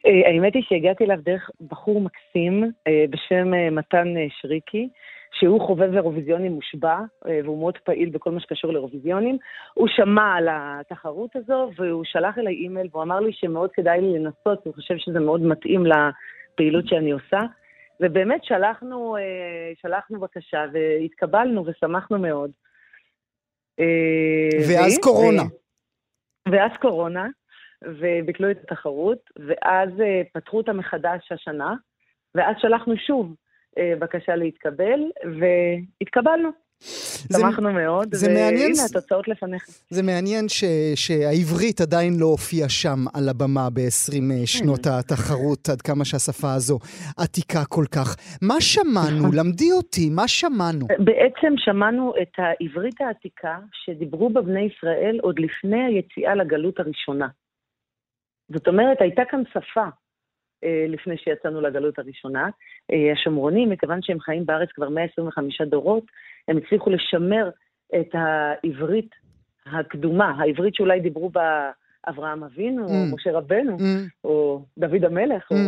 אה, 0.07 0.31
האמת 0.31 0.55
היא 0.55 0.63
שהגעתי 0.69 1.05
אליו 1.05 1.19
דרך 1.25 1.51
בחור 1.71 2.01
מקסים 2.01 2.65
אה, 2.87 3.05
בשם 3.11 3.55
אה, 3.55 3.71
מתן 3.71 4.09
שריקי. 4.41 4.89
שהוא 5.33 5.61
חובב 5.61 5.95
אירוויזיונים 5.95 6.53
מושבע, 6.53 6.99
אה, 7.29 7.41
והוא 7.45 7.59
מאוד 7.59 7.79
פעיל 7.79 8.11
בכל 8.11 8.31
מה 8.31 8.41
שקשור 8.41 8.73
לאירוויזיונים. 8.73 9.39
הוא 9.75 9.89
שמע 9.89 10.35
על 10.35 10.49
התחרות 10.51 11.37
הזו, 11.37 11.71
והוא 11.77 12.05
שלח 12.05 12.39
אליי 12.39 12.55
אימייל, 12.55 12.89
והוא 12.93 13.03
אמר 13.03 13.21
לי 13.21 13.33
שמאוד 13.33 13.73
כדאי 13.73 14.01
לי 14.01 14.19
לנסות, 14.19 14.65
הוא 14.65 14.75
חושב 14.75 14.95
שזה 14.99 15.21
מאוד 15.21 15.43
מתאים 15.43 15.85
לפעילות 15.87 16.89
שאני 16.89 17.11
עושה. 17.11 17.41
ובאמת 18.01 18.45
שלחנו, 18.45 19.17
אה, 19.17 19.73
שלחנו 19.83 20.21
בקשה, 20.21 20.65
והתקבלנו 20.73 21.67
ושמחנו 21.67 22.19
מאוד. 22.19 22.51
אה, 23.81 24.59
ואז 24.69 24.99
ו... 24.99 25.01
קורונה. 25.01 25.43
ו... 25.43 26.53
ואז 26.53 26.71
קורונה, 26.81 27.27
וביטלו 27.85 28.51
את 28.51 28.59
התחרות, 28.63 29.19
ואז 29.37 29.91
פתחו 30.33 30.57
אותה 30.57 30.73
מחדש 30.73 31.33
השנה, 31.33 31.75
ואז 32.35 32.57
שלחנו 32.59 32.97
שוב 32.97 33.35
בקשה 34.01 34.37
להתקבל, 34.37 35.01
והתקבלנו. 35.41 36.51
שמחנו 37.33 37.73
מאוד, 37.73 38.15
זה 38.15 38.27
והנה 38.27 38.41
מעניין, 38.41 38.73
התוצאות 38.91 39.29
לפניך. 39.29 39.65
זה 39.91 40.03
מעניין 40.03 40.49
ש, 40.49 40.65
שהעברית 40.95 41.81
עדיין 41.81 42.13
לא 42.21 42.27
הופיעה 42.27 42.69
שם 42.69 42.99
על 43.15 43.29
הבמה 43.29 43.69
ב-20 43.75 44.33
אה, 44.33 44.47
שנות 44.47 44.87
התחרות, 44.87 45.69
עד 45.69 45.83
כמה 45.83 46.05
שהשפה 46.05 46.53
הזו 46.55 46.79
עתיקה 47.19 47.65
כל 47.65 47.85
כך. 47.95 48.17
מה 48.43 48.61
שמענו? 48.61 49.25
למדי 49.39 49.73
אותי, 49.73 50.11
מה 50.11 50.29
שמענו? 50.29 50.87
בעצם 50.99 51.53
שמענו 51.57 52.13
את 52.23 52.33
העברית 52.39 53.01
העתיקה 53.01 53.59
שדיברו 53.73 54.31
בה 54.31 54.41
בני 54.43 54.69
ישראל 54.71 55.19
עוד 55.23 55.39
לפני 55.39 55.85
היציאה 55.85 56.35
לגלות 56.35 56.81
הראשונה. 56.81 57.29
זאת 58.53 58.69
אומרת, 58.69 59.01
הייתה 59.01 59.23
כאן 59.31 59.43
שפה 59.53 59.81
אה, 59.81 60.06
לפני 60.89 61.17
שיצאנו 61.17 61.61
לגלות 61.61 61.99
הראשונה. 61.99 62.49
אה, 62.93 63.13
השומרונים, 63.13 63.71
מכיוון 63.71 64.03
שהם 64.03 64.21
חיים 64.21 64.47
בארץ 64.47 64.69
כבר 64.75 64.89
125 64.89 65.61
דורות, 65.61 66.05
הם 66.49 66.57
הצליחו 66.57 66.91
לשמר 66.91 67.51
את 68.01 68.15
העברית 68.15 69.11
הקדומה, 69.67 70.35
העברית 70.39 70.75
שאולי 70.75 71.01
דיברו 71.01 71.31
בה 71.31 71.71
אברהם 72.09 72.45
אבינו, 72.45 72.87
mm. 72.87 72.91
או 72.91 73.15
משה 73.15 73.33
רבנו, 73.33 73.77
mm. 73.79 74.11
או 74.25 74.63
דוד 74.79 75.05
המלך. 75.05 75.53
Mm. 75.53 75.55
או... 75.55 75.59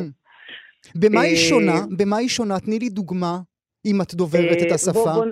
במה 0.95 1.21
היא 1.21 1.33
אה, 1.33 1.37
שונה? 1.37 1.81
במה 1.99 2.17
היא 2.17 2.29
שונה? 2.29 2.61
תני 2.61 2.79
לי 2.79 2.89
דוגמה, 2.89 3.39
אם 3.87 4.03
את 4.03 4.15
דוברת 4.15 4.57
את 4.67 4.73
השפה. 4.73 4.93
בוא, 4.93 5.25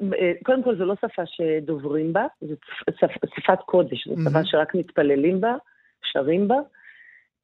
בוא, 0.00 0.16
קודם 0.44 0.62
כל, 0.62 0.76
זו 0.76 0.84
לא 0.84 0.94
שפה 0.94 1.22
שדוברים 1.26 2.12
בה, 2.12 2.26
זו 2.40 2.54
שפת 3.36 3.58
קודש, 3.66 4.08
זו 4.08 4.14
שפה 4.30 4.40
mm-hmm. 4.40 4.44
שרק 4.44 4.74
מתפללים 4.74 5.40
בה, 5.40 5.54
שרים 6.12 6.48
בה. 6.48 6.56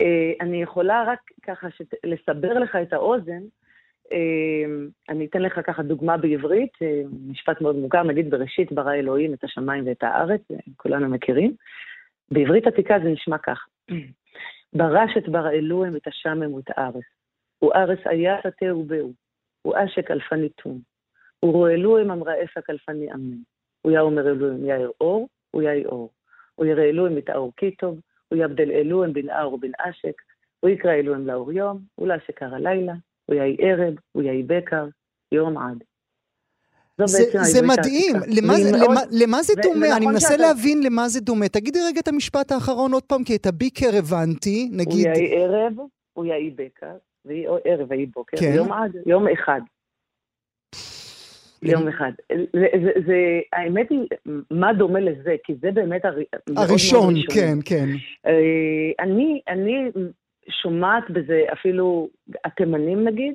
אה, 0.01 0.33
אני 0.41 0.63
יכולה 0.63 1.05
רק 1.07 1.21
ככה 1.43 1.69
לסבר 2.05 2.59
לך 2.59 2.77
את 2.83 2.93
האוזן, 2.93 3.43
אה, 4.13 4.65
אני 5.09 5.27
אתן 5.27 5.43
לך 5.43 5.61
ככה 5.67 5.83
דוגמה 5.83 6.17
בעברית, 6.17 6.73
אה, 6.83 7.03
משפט 7.27 7.61
מאוד 7.61 7.77
מוכר, 7.77 8.03
נגיד 8.03 8.31
בראשית 8.31 8.73
ברא 8.73 8.95
אלוהים 8.95 9.35
את 9.35 9.45
השמיים 9.45 9.87
ואת 9.87 10.03
הארץ, 10.03 10.41
כולנו 10.77 11.09
מכירים. 11.09 11.55
בעברית 12.31 12.67
עתיקה 12.67 12.99
זה 13.03 13.09
נשמע 13.09 13.39
כך: 13.39 13.67
ברשת 14.79 15.29
ברא 15.29 15.51
אלוהים 15.51 15.97
את 15.97 16.07
השמם 16.07 16.55
ואת 16.55 16.71
הארץ. 16.77 17.05
וארץ 17.63 17.99
היה 18.05 18.37
תתה 18.43 18.77
ובאו, 18.77 19.11
ואשק 19.65 20.11
אלפני 20.11 20.49
תום. 20.49 20.79
ורואה 21.43 21.73
אלוהים 21.73 22.11
אמרה 22.11 22.43
אפק 22.45 22.71
אלפני 22.71 23.13
אמן. 23.13 23.37
הוא 23.83 23.91
היה 23.91 24.01
אומר 24.01 24.29
אלוהים 24.29 24.65
יאיר 24.65 24.91
אור, 25.01 25.29
יאיר 25.55 25.89
אור. 25.89 26.11
הוא 26.55 26.67
יראה 26.67 26.85
אלוהים 26.85 27.19
את 27.19 27.29
האור 27.29 27.53
כי 27.57 27.71
טוב, 27.71 28.01
הוא 28.29 28.45
יבדל 28.45 28.71
אלוהם 28.71 29.13
בן 29.13 29.31
אר 29.31 29.55
ובן 29.55 29.71
אשק, 29.79 30.23
הוא 30.61 30.71
יקרא 30.71 30.93
אלוהם 30.93 31.27
לאור 31.27 31.53
יום, 31.53 31.79
ולאשק 31.99 32.43
הר 32.43 32.55
הלילה, 32.55 32.93
הוא 33.27 33.37
יאי 33.37 33.57
ערב, 33.61 33.95
הוא 34.13 34.23
יאי 34.23 34.43
בקר, 34.43 34.87
יום 35.33 35.59
עד. 35.59 35.85
זה, 37.07 37.25
זה 37.43 37.67
מדהים, 37.67 38.17
למה, 38.27 38.55
זה, 38.55 38.77
למה, 38.77 39.01
למה 39.11 39.43
זה 39.43 39.53
דומה? 39.63 39.97
אני 39.97 40.07
מנסה 40.07 40.29
שאתה... 40.29 40.43
להבין 40.43 40.83
למה 40.83 41.09
זה 41.09 41.21
דומה. 41.21 41.49
תגידי 41.49 41.79
רגע 41.87 42.01
את 42.01 42.09
המשפט 42.09 42.53
האחרון 42.53 42.93
עוד 42.93 43.03
פעם, 43.03 43.25
כי 43.25 43.37
את 43.37 43.47
הביקר 43.47 43.91
הבנתי, 43.99 44.69
נגיד... 44.73 45.07
הוא 45.07 45.17
יאי 45.17 45.37
ערב, 45.37 45.73
הוא 46.13 46.25
יאי 46.25 46.51
בקר, 46.51 46.97
ויהי 47.25 47.47
ערב 47.65 47.91
ויהי 47.91 48.07
בוקר, 48.07 48.37
כן. 48.37 48.53
יום 48.57 48.73
עד, 48.73 48.97
יום 49.07 49.29
אחד. 49.29 49.61
יום 51.63 51.89
אחד. 51.89 52.13
זה, 52.29 52.67
זה, 52.85 52.91
זה, 53.07 53.41
האמת 53.53 53.91
היא, 53.91 54.07
מה 54.51 54.73
דומה 54.73 55.01
לזה? 55.01 55.37
כי 55.45 55.55
זה 55.61 55.71
באמת 55.71 56.05
הר... 56.05 56.19
הראשון, 56.57 57.15
כן, 57.35 57.59
כן. 57.65 57.87
אה, 58.27 59.05
אני, 59.05 59.41
אני 59.49 59.91
שומעת 60.63 61.11
בזה 61.11 61.43
אפילו, 61.53 62.09
התימנים 62.45 63.09
נגיד, 63.09 63.35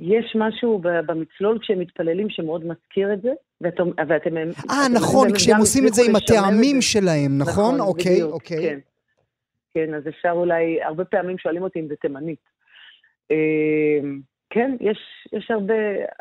יש 0.00 0.36
משהו 0.38 0.78
במצלול 0.78 1.58
כשהם 1.62 1.78
מתפללים 1.78 2.30
שמאוד 2.30 2.64
מזכיר 2.66 3.12
את 3.12 3.22
זה, 3.22 3.32
ואתם... 3.60 4.36
אה, 4.70 4.88
נכון, 4.94 5.32
כשהם 5.34 5.58
עושים 5.58 5.86
את 5.86 5.94
זה 5.94 6.02
עם 6.08 6.16
הטעמים 6.16 6.82
שלהם, 6.82 7.38
נכון? 7.38 7.74
נכון, 7.74 7.80
אוקיי, 7.80 8.12
בדיוק, 8.12 8.32
אוקיי. 8.32 8.62
כן. 8.62 8.78
כן, 9.74 9.94
אז 9.94 10.08
אפשר 10.08 10.30
אולי, 10.30 10.82
הרבה 10.82 11.04
פעמים 11.04 11.38
שואלים 11.38 11.62
אותי 11.62 11.80
אם 11.80 11.88
זה 11.88 11.94
תימנית. 11.96 12.40
כן, 14.54 14.76
יש, 14.80 14.98
יש 15.32 15.50
הרבה, 15.50 15.74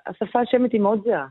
השפה 0.07 0.39
השמית 0.39 0.71
היא 0.73 0.81
מאוד 0.81 1.01
זהה. 1.05 1.27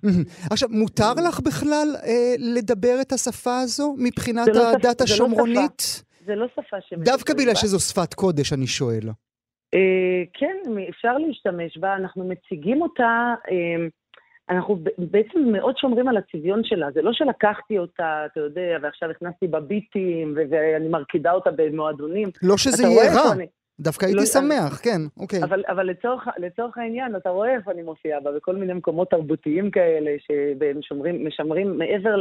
עכשיו, 0.50 0.68
מותר 0.72 1.12
לך 1.28 1.40
בכלל 1.40 1.88
אה, 2.04 2.34
לדבר 2.38 2.94
את 3.00 3.12
השפה 3.12 3.58
הזו 3.60 3.94
מבחינת 3.98 4.48
לא 4.48 4.68
הדת 4.70 4.82
שפ- 4.82 4.82
זה 4.82 4.88
לא 4.98 5.02
השומרונית? 5.14 6.04
זה 6.26 6.34
לא 6.34 6.46
שפה 6.52 6.76
שמית. 6.88 7.04
דווקא 7.04 7.34
בגלל 7.34 7.54
שזו 7.54 7.80
שפת 7.80 8.14
קודש, 8.14 8.52
אני 8.52 8.66
שואל. 8.66 9.08
אה, 9.74 9.80
כן, 10.34 10.56
אפשר 10.88 11.18
להשתמש 11.18 11.78
בה, 11.78 11.96
אנחנו 11.96 12.28
מציגים 12.28 12.82
אותה, 12.82 13.34
אה, 13.50 13.86
אנחנו 14.50 14.78
בעצם 14.98 15.38
מאוד 15.52 15.74
שומרים 15.76 16.08
על 16.08 16.16
הצביון 16.16 16.60
שלה. 16.64 16.86
זה 16.94 17.02
לא 17.02 17.12
שלקחתי 17.12 17.78
אותה, 17.78 18.22
אתה 18.32 18.40
יודע, 18.40 18.76
ועכשיו 18.82 19.10
הכנסתי 19.10 19.46
בביטים, 19.46 20.36
ואני 20.50 20.88
מרקידה 20.88 21.32
אותה 21.32 21.50
במועדונים. 21.56 22.28
לא 22.42 22.56
שזה 22.56 22.82
יהיה 22.86 23.12
רע, 23.14 23.32
אני- 23.32 23.46
דווקא 23.80 24.06
הייתי 24.06 24.20
לא, 24.20 24.26
שמח, 24.26 24.80
כן, 24.82 25.00
אוקיי. 25.16 25.42
אבל, 25.42 25.62
אבל 25.68 25.86
לצורך, 25.86 26.28
לצורך 26.38 26.78
העניין, 26.78 27.16
אתה 27.16 27.30
רואה 27.30 27.54
איפה 27.54 27.70
אני 27.70 27.82
מופיעה 27.82 28.20
בה, 28.20 28.32
בכל 28.32 28.56
מיני 28.56 28.72
מקומות 28.72 29.10
תרבותיים 29.10 29.70
כאלה, 29.70 30.10
שהם 30.18 30.82
שומרים, 30.82 31.26
משמרים, 31.26 31.78
מעבר 31.78 32.14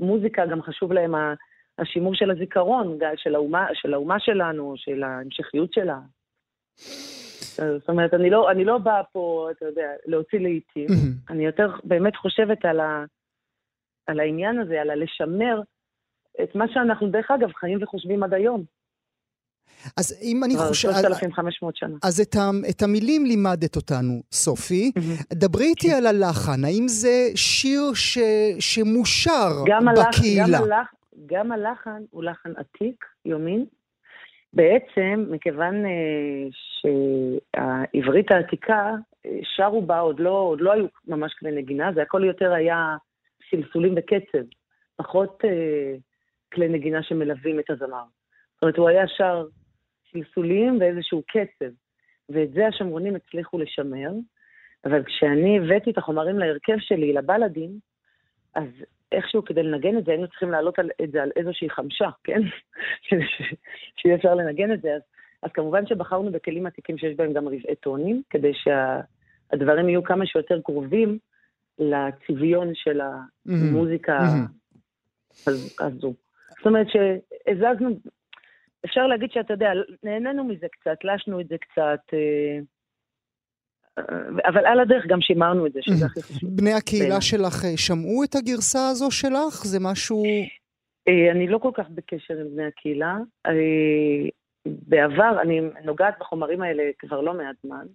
למוזיקה, 0.00 0.46
גם 0.46 0.62
חשוב 0.62 0.92
להם 0.92 1.14
ה- 1.14 1.34
השימור 1.78 2.14
של 2.14 2.30
הזיכרון, 2.30 2.98
של 3.16 3.34
האומה, 3.34 3.66
של 3.74 3.94
האומה 3.94 4.20
שלנו, 4.20 4.74
של 4.76 5.02
ההמשכיות 5.02 5.72
שלה. 5.72 5.98
זאת 7.78 7.88
אומרת, 7.88 8.14
אני 8.14 8.30
לא, 8.30 8.50
אני 8.50 8.64
לא 8.64 8.78
באה 8.78 9.04
פה, 9.12 9.48
אתה 9.50 9.66
יודע, 9.66 9.90
להוציא 10.06 10.38
לעיתים. 10.38 10.86
אני 11.30 11.46
יותר 11.46 11.70
באמת 11.84 12.16
חושבת 12.16 12.64
על, 12.64 12.80
ה, 12.80 13.04
על 14.06 14.20
העניין 14.20 14.58
הזה, 14.58 14.80
על 14.80 14.90
הלשמר 14.90 15.60
את 16.42 16.54
מה 16.54 16.64
שאנחנו, 16.68 17.08
דרך 17.08 17.30
אגב, 17.30 17.52
חיים 17.52 17.82
וחושבים 17.82 18.22
עד 18.22 18.34
היום. 18.34 18.77
אז 19.96 20.18
אם 20.22 20.44
אני 20.44 20.54
חושב... 20.56 20.92
3,500 20.92 21.76
שנה. 21.76 21.96
אז 22.02 22.20
את, 22.20 22.36
ה, 22.36 22.50
את 22.70 22.82
המילים 22.82 23.26
לימדת 23.26 23.76
אותנו, 23.76 24.22
סופי. 24.32 24.92
דברי 25.32 25.64
איתי 25.64 25.92
על 25.92 26.06
הלחן, 26.06 26.64
האם 26.64 26.88
זה 26.88 27.28
שיר 27.34 27.82
ש, 27.94 28.18
שמושר 28.60 29.50
גם 29.66 29.88
הלח, 29.88 30.06
בקהילה? 30.08 30.58
גם, 30.58 30.64
הלח, 30.64 30.86
גם 31.26 31.52
הלחן 31.52 32.02
הוא 32.10 32.24
לחן 32.24 32.52
עתיק, 32.56 33.04
יומין. 33.24 33.64
בעצם, 34.52 35.26
מכיוון 35.30 35.86
אה, 35.86 36.48
שהעברית 36.80 38.30
העתיקה, 38.30 38.94
אה, 39.26 39.38
שרו 39.42 39.82
בה, 39.82 39.98
עוד 39.98 40.20
לא, 40.20 40.30
עוד 40.30 40.60
לא 40.60 40.72
היו 40.72 40.86
ממש 41.08 41.34
כלי 41.38 41.50
נגינה, 41.50 41.90
זה 41.94 42.02
הכל 42.02 42.24
יותר 42.24 42.52
היה 42.52 42.96
סלסולים 43.50 43.94
בקצב, 43.94 44.44
פחות 44.96 45.42
אה, 45.44 45.94
כלי 46.52 46.68
נגינה 46.68 47.02
שמלווים 47.02 47.60
את 47.60 47.70
הזמר. 47.70 48.04
זאת 48.54 48.62
אומרת, 48.62 48.76
הוא 48.76 48.88
היה 48.88 49.08
שר 49.08 49.46
סלסולים 50.12 50.78
ואיזשהו 50.80 51.22
קצב, 51.22 51.70
ואת 52.28 52.52
זה 52.52 52.66
השמרונים 52.66 53.16
הצליחו 53.16 53.58
לשמר, 53.58 54.10
אבל 54.84 55.04
כשאני 55.04 55.58
הבאתי 55.58 55.90
את 55.90 55.98
החומרים 55.98 56.38
להרכב 56.38 56.76
שלי, 56.78 57.12
לבלדים, 57.12 57.78
אז 58.54 58.68
איכשהו 59.12 59.44
כדי 59.44 59.62
לנגן 59.62 59.98
את 59.98 60.04
זה, 60.04 60.10
היינו 60.10 60.28
צריכים 60.28 60.50
להעלות 60.50 60.78
על, 60.78 60.90
את 61.02 61.12
זה 61.12 61.22
על 61.22 61.30
איזושהי 61.36 61.70
חמשה, 61.70 62.08
כן? 62.24 62.40
כדי 63.08 63.20
שיהיה 63.96 64.16
אפשר 64.16 64.34
לנגן 64.34 64.72
את 64.72 64.82
זה. 64.82 64.94
אז, 64.94 65.02
אז 65.42 65.50
כמובן 65.54 65.86
שבחרנו 65.86 66.32
בכלים 66.32 66.66
עתיקים 66.66 66.98
שיש 66.98 67.16
בהם 67.16 67.32
גם 67.32 67.46
רבעי 67.46 67.76
טונים, 67.80 68.22
כדי 68.30 68.52
שהדברים 68.54 69.88
יהיו 69.88 70.02
כמה 70.02 70.26
שיותר 70.26 70.60
קרובים 70.60 71.18
לצביון 71.78 72.74
של 72.74 73.00
המוזיקה. 73.46 74.18
הז- 75.46 75.76
הזו. 75.80 76.14
זאת 76.58 76.66
אומרת 76.66 76.86
שהזזנו, 76.90 77.88
אפשר 78.84 79.06
להגיד 79.06 79.30
שאתה 79.32 79.52
יודע, 79.52 79.70
נהנינו 80.02 80.44
מזה 80.44 80.66
קצת, 80.72 81.04
לשנו 81.04 81.40
את 81.40 81.48
זה 81.48 81.56
קצת, 81.58 82.00
אה, 82.14 82.58
אבל 84.48 84.66
על 84.66 84.80
הדרך 84.80 85.06
גם 85.06 85.20
שימרנו 85.20 85.66
את 85.66 85.72
זה, 85.72 85.80
שזה 85.82 86.06
הכי 86.06 86.22
חשוב. 86.22 86.50
בני 86.58 86.72
הקהילה. 86.72 87.20
שלך 87.20 87.64
אה, 87.64 87.76
שמעו 87.76 88.24
את 88.24 88.34
הגרסה 88.34 88.88
הזו 88.90 89.10
שלך? 89.10 89.64
זה 89.64 89.78
משהו... 89.80 90.24
אה, 91.08 91.30
אני 91.30 91.48
לא 91.48 91.58
כל 91.58 91.70
כך 91.74 91.90
בקשר 91.90 92.34
עם 92.40 92.46
בני 92.54 92.66
הקהילה. 92.66 93.16
בעבר, 94.66 95.40
אני 95.42 95.60
נוגעת 95.84 96.14
בחומרים 96.20 96.62
האלה 96.62 96.82
כבר 96.98 97.20
לא 97.20 97.34
מעט 97.34 97.56
זמן. 97.62 97.86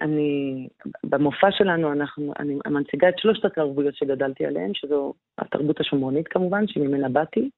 אני, 0.00 0.68
במופע 1.04 1.48
שלנו, 1.50 1.92
אנחנו, 1.92 2.32
אני 2.38 2.58
מנציגה 2.66 3.08
את 3.08 3.18
שלושת 3.18 3.44
התרבויות 3.44 3.94
שגדלתי 3.94 4.46
עליהן, 4.46 4.70
שזו 4.74 5.14
התרבות 5.38 5.80
השומרונית 5.80 6.28
כמובן, 6.28 6.64
שממנה 6.66 7.08
באתי, 7.08 7.50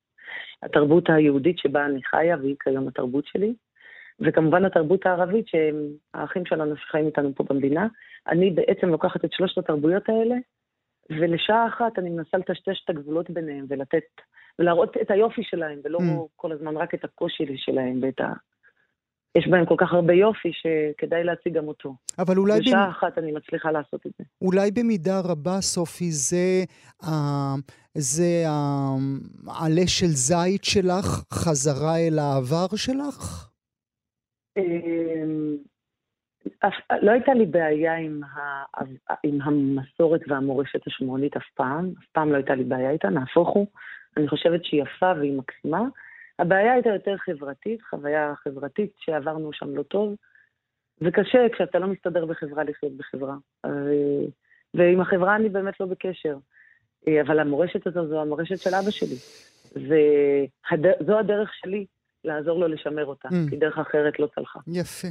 התרבות 0.63 1.11
היהודית 1.11 1.59
שבה 1.59 1.87
אני 1.87 2.03
חיה, 2.03 2.37
והיא 2.37 2.57
כיום 2.61 2.89
התרבות 2.89 3.27
שלי, 3.27 3.55
וכמובן 4.21 4.65
התרבות 4.65 5.07
הערבית, 5.07 5.49
שהם 5.49 5.77
האחים 6.15 6.47
שלנו 6.47 6.77
שחיים 6.77 7.07
איתנו 7.07 7.35
פה 7.35 7.45
במדינה. 7.51 7.87
אני 8.29 8.51
בעצם 8.51 8.89
לוקחת 8.89 9.25
את 9.25 9.33
שלושת 9.33 9.59
התרבויות 9.59 10.09
האלה, 10.09 10.35
ולשעה 11.11 11.67
אחת 11.69 11.99
אני 11.99 12.11
מנסה 12.11 12.39
לטשטש 12.39 12.85
את 12.85 12.91
הגבולות 12.91 13.31
ביניהם 13.31 13.67
ולתת, 13.69 14.03
ולהראות 14.59 14.97
את 15.03 15.11
היופי 15.11 15.43
שלהם, 15.45 15.79
ולא 15.85 15.99
Mm. 15.99 16.29
כל 16.37 16.53
הזמן 16.53 16.77
רק 16.77 16.95
את 16.95 17.05
הקושי 17.05 17.57
שלהם 17.57 17.99
ואת 18.03 18.21
ה... 18.21 18.33
יש 19.39 19.49
בהם 19.49 19.67
כל 19.67 19.75
כך 19.79 19.93
הרבה 19.93 20.13
יופי 20.13 20.53
שכדאי 20.53 21.25
להציג 21.25 21.53
גם 21.55 21.69
אותו. 21.69 21.95
אבל 22.19 22.37
אולי, 22.37 22.61
בשעה 22.61 22.85
במ... 22.85 22.91
אחת 22.91 23.19
אני 23.19 23.33
מצליחה 23.33 23.71
לעשות 23.71 24.07
את 24.07 24.13
זה. 24.19 24.25
אולי 24.43 24.71
במידה 24.71 25.21
רבה, 25.25 25.61
סופי, 25.61 26.11
זה, 26.11 26.65
uh, 27.03 27.09
זה 27.95 28.45
העלה 29.49 29.87
של 29.87 30.07
זית 30.07 30.65
שלך, 30.65 31.07
חזרה 31.33 31.97
אל 31.99 32.19
העבר 32.19 32.77
שלך? 32.77 33.49
אמ, 34.57 35.57
אף- 36.61 37.03
לא 37.03 37.11
הייתה 37.11 37.35
לי 37.35 37.47
בעיה 37.47 37.97
עם, 37.97 38.21
ה, 38.25 38.65
עם 39.23 39.41
המסורת 39.43 40.21
והמורשת 40.29 40.87
השמרונית 40.87 41.37
אף 41.37 41.47
פעם, 41.55 41.93
אף 41.99 42.07
פעם 42.13 42.31
לא 42.31 42.37
הייתה 42.37 42.55
לי 42.55 42.65
בעיה 42.65 42.91
איתה, 42.91 43.09
נהפוך 43.09 43.49
הוא. 43.49 43.67
אני 44.17 44.29
חושבת 44.29 44.65
שהיא 44.65 44.83
יפה 44.83 45.13
והיא 45.19 45.39
מקסימה. 45.39 45.81
הבעיה 46.39 46.73
הייתה 46.73 46.89
יותר 46.89 47.17
חברתית, 47.17 47.83
חוויה 47.83 48.35
חברתית 48.45 48.93
שעברנו 48.99 49.53
שם 49.53 49.77
לא 49.77 49.83
טוב, 49.83 50.15
וקשה 51.01 51.39
כשאתה 51.55 51.79
לא 51.79 51.87
מסתדר 51.87 52.27
בחברה 52.27 52.65
לחיות 52.65 52.93
בחברה. 52.97 53.35
אה, 53.65 53.71
ועם 54.75 55.01
החברה 55.01 55.37
אני 55.37 55.49
באמת 55.49 55.81
לא 55.81 55.87
בקשר. 55.87 56.37
אה, 57.09 57.21
אבל 57.21 57.39
המורשת 57.39 57.87
הזו 57.87 58.07
זו 58.09 58.21
המורשת 58.21 58.59
של 58.59 58.75
אבא 58.75 58.91
שלי. 58.91 59.17
וזו 59.77 61.19
הדרך 61.19 61.51
שלי 61.55 61.87
לעזור 62.25 62.61
לו 62.61 62.69
לשמר 62.69 63.07
אותה, 63.07 63.29
Mm. 63.29 63.51
כי 63.51 63.57
דרך 63.57 63.79
אחרת 63.79 64.19
לא 64.19 64.29
צלחה. 64.35 64.59
יפה. 64.67 65.09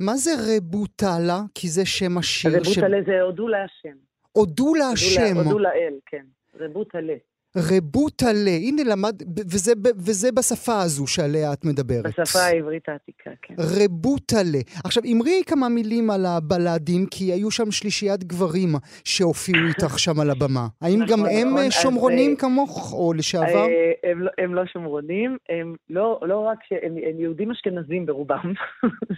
מה 0.00 0.16
זה 0.16 0.30
רבוטלה? 0.56 1.40
כי 1.54 1.68
זה 1.68 1.86
שם 1.86 2.18
השיר 2.18 2.50
רבוטלה 2.56 2.98
זה 3.06 3.20
הודו 3.20 3.48
להשם. 3.48 3.96
הודו 4.32 4.74
להשם. 4.74 5.36
הודו 5.36 5.58
לאל, 5.58 5.94
כן. 6.06 6.24
רבוטלה. 6.60 7.14
רבוטלה. 7.56 8.56
הנה 8.66 8.82
למד... 8.90 9.22
וזה, 9.52 9.72
וזה 9.96 10.32
בשפה 10.32 10.80
הזו 10.82 11.06
שעליה 11.06 11.52
את 11.52 11.64
מדברת. 11.64 12.06
בשפה 12.06 12.38
העברית 12.38 12.88
העתיקה, 12.88 13.30
כן. 13.42 13.54
רבוטלה. 13.58 14.58
עכשיו, 14.84 15.02
אמרי 15.12 15.42
כמה 15.46 15.68
מילים 15.68 16.10
על 16.10 16.26
הבלדים, 16.26 17.06
כי 17.10 17.24
היו 17.24 17.50
שם 17.50 17.70
שלישיית 17.70 18.24
גברים 18.24 18.68
שהופיעו 19.04 19.66
איתך 19.68 19.98
שם 19.98 20.20
על 20.20 20.30
הבמה. 20.30 20.66
האם 20.80 21.02
נכון, 21.02 21.06
גם 21.06 21.18
הם 21.18 21.48
נכון. 21.48 21.58
אה, 21.58 21.66
אז, 21.66 21.72
שומרונים 21.72 22.30
אה, 22.30 22.36
כמוך, 22.36 22.92
או 22.92 23.12
לשעבר? 23.12 23.66
אה, 23.68 24.10
הם, 24.10 24.22
לא- 24.22 24.30
הם 24.38 24.54
לא 24.54 24.66
שומרונים, 24.66 25.36
הם 25.48 25.74
לא, 25.90 26.20
לא 26.22 26.38
רק 26.38 26.58
שהם 26.68 26.94
הם 27.08 27.20
יהודים 27.20 27.50
אשכנזים 27.50 28.06
ברובם, 28.06 28.52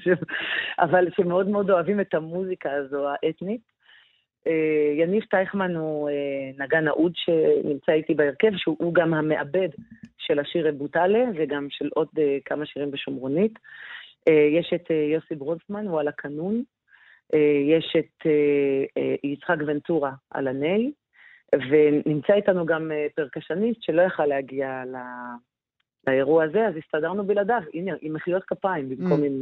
אבל 0.84 1.04
שמאוד 1.16 1.48
מאוד 1.48 1.70
אוהבים 1.70 2.00
את 2.00 2.14
המוזיקה 2.14 2.68
הזו 2.72 3.06
האתנית. 3.08 3.73
אה, 4.46 4.92
יניב 4.96 5.22
טייכמן 5.30 5.76
הוא 5.76 6.08
אה, 6.08 6.64
נגן 6.64 6.88
אהוד 6.88 7.12
שנמצא 7.14 7.92
איתי 7.92 8.14
בהרכב, 8.14 8.56
שהוא 8.56 8.94
גם 8.94 9.14
המעבד 9.14 9.68
של 10.18 10.38
השיר 10.38 10.68
רבוטלה 10.68 11.24
וגם 11.34 11.66
של 11.70 11.88
עוד 11.94 12.08
אה, 12.18 12.38
כמה 12.44 12.66
שירים 12.66 12.90
בשומרונית. 12.90 13.58
יש 14.50 14.72
את 14.74 14.90
יוסי 14.90 15.34
ברונפמן, 15.34 15.86
הוא 15.86 16.00
על 16.00 16.08
הקנון. 16.08 16.62
יש 17.68 17.96
את 17.98 18.26
יצחק 19.24 19.56
ונטורה 19.66 20.12
על 20.30 20.48
הניי, 20.48 20.90
ונמצא 21.70 22.32
איתנו 22.32 22.66
גם 22.66 22.90
פרקשניסט 23.14 23.82
שלא 23.82 24.02
יכל 24.02 24.26
להגיע 24.26 24.82
לאירוע 26.06 26.44
הזה, 26.44 26.66
אז 26.66 26.74
הסתדרנו 26.76 27.24
בלעדיו, 27.26 27.62
הנה, 27.74 27.92
עם 28.00 28.12
מחיאות 28.12 28.44
כפיים 28.44 28.88
במקום 28.88 29.22
mm. 29.22 29.26
עם... 29.26 29.40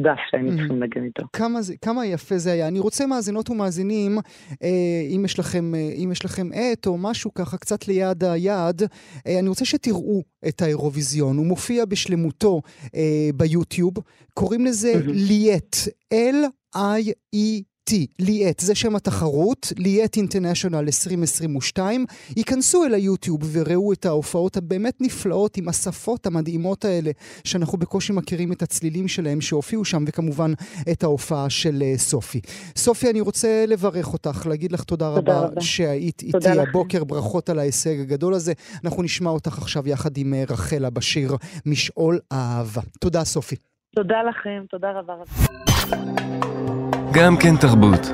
דף 0.00 0.18
שהיינו 0.30 0.48
mm-hmm. 0.48 0.56
צריכים 0.56 0.82
לנגן 0.82 1.04
איתו. 1.04 1.22
כמה, 1.32 1.62
זה, 1.62 1.74
כמה 1.76 2.06
יפה 2.06 2.38
זה 2.38 2.52
היה. 2.52 2.68
אני 2.68 2.78
רוצה 2.78 3.06
מאזינות 3.06 3.50
ומאזינים, 3.50 4.18
אה, 4.62 4.68
אם, 5.10 5.24
יש 5.24 5.38
לכם, 5.38 5.74
אה, 5.74 5.90
אם 6.04 6.12
יש 6.12 6.24
לכם 6.24 6.48
עט 6.54 6.86
או 6.86 6.98
משהו 6.98 7.34
ככה 7.34 7.56
קצת 7.56 7.88
ליד 7.88 8.24
היד, 8.24 8.82
אה, 9.26 9.38
אני 9.38 9.48
רוצה 9.48 9.64
שתראו 9.64 10.22
את 10.48 10.62
האירוויזיון. 10.62 11.36
הוא 11.36 11.46
מופיע 11.46 11.84
בשלמותו 11.84 12.62
אה, 12.94 13.28
ביוטיוב. 13.34 13.94
קוראים 14.34 14.64
לזה. 14.64 14.92
ליאט, 15.06 15.76
L-I-E 16.14 17.62
T, 17.90 17.92
ליאט, 18.18 18.60
זה 18.60 18.74
שם 18.74 18.96
התחרות, 18.96 19.72
ליאט 19.78 20.16
אינטרנשיונל 20.16 20.76
2022. 20.78 22.06
ייכנסו 22.36 22.84
אל 22.84 22.94
היוטיוב 22.94 23.40
וראו 23.52 23.92
את 23.92 24.06
ההופעות 24.06 24.56
הבאמת 24.56 25.00
נפלאות 25.00 25.56
עם 25.56 25.68
השפות 25.68 26.26
המדהימות 26.26 26.84
האלה, 26.84 27.10
שאנחנו 27.44 27.78
בקושי 27.78 28.12
מכירים 28.12 28.52
את 28.52 28.62
הצלילים 28.62 29.08
שלהם 29.08 29.40
שהופיעו 29.40 29.84
שם, 29.84 30.04
וכמובן 30.06 30.52
את 30.92 31.02
ההופעה 31.02 31.50
של 31.50 31.82
uh, 31.82 31.98
סופי. 31.98 32.40
סופי, 32.76 33.10
אני 33.10 33.20
רוצה 33.20 33.64
לברך 33.68 34.12
אותך, 34.12 34.46
להגיד 34.46 34.72
לך 34.72 34.84
תודה, 34.84 35.14
תודה 35.14 35.38
רבה, 35.38 35.46
רבה 35.46 35.60
שהיית 35.60 36.22
איתי 36.22 36.38
לכם. 36.38 36.60
הבוקר, 36.68 37.04
ברכות 37.04 37.48
על 37.48 37.58
ההישג 37.58 38.00
הגדול 38.00 38.34
הזה. 38.34 38.52
אנחנו 38.84 39.02
נשמע 39.02 39.30
אותך 39.30 39.58
עכשיו 39.58 39.88
יחד 39.88 40.16
עם 40.16 40.34
uh, 40.34 40.52
רחלה 40.52 40.90
בשיר 40.90 41.36
משעול 41.66 42.18
האהבה. 42.30 42.82
תודה, 43.00 43.24
סופי. 43.24 43.56
תודה 43.94 44.22
לכם, 44.22 44.64
תודה 44.70 44.90
רבה 44.90 45.14
רבה. 45.14 46.75
גם 47.16 47.36
כן 47.36 47.56
תרבות. 47.56 48.12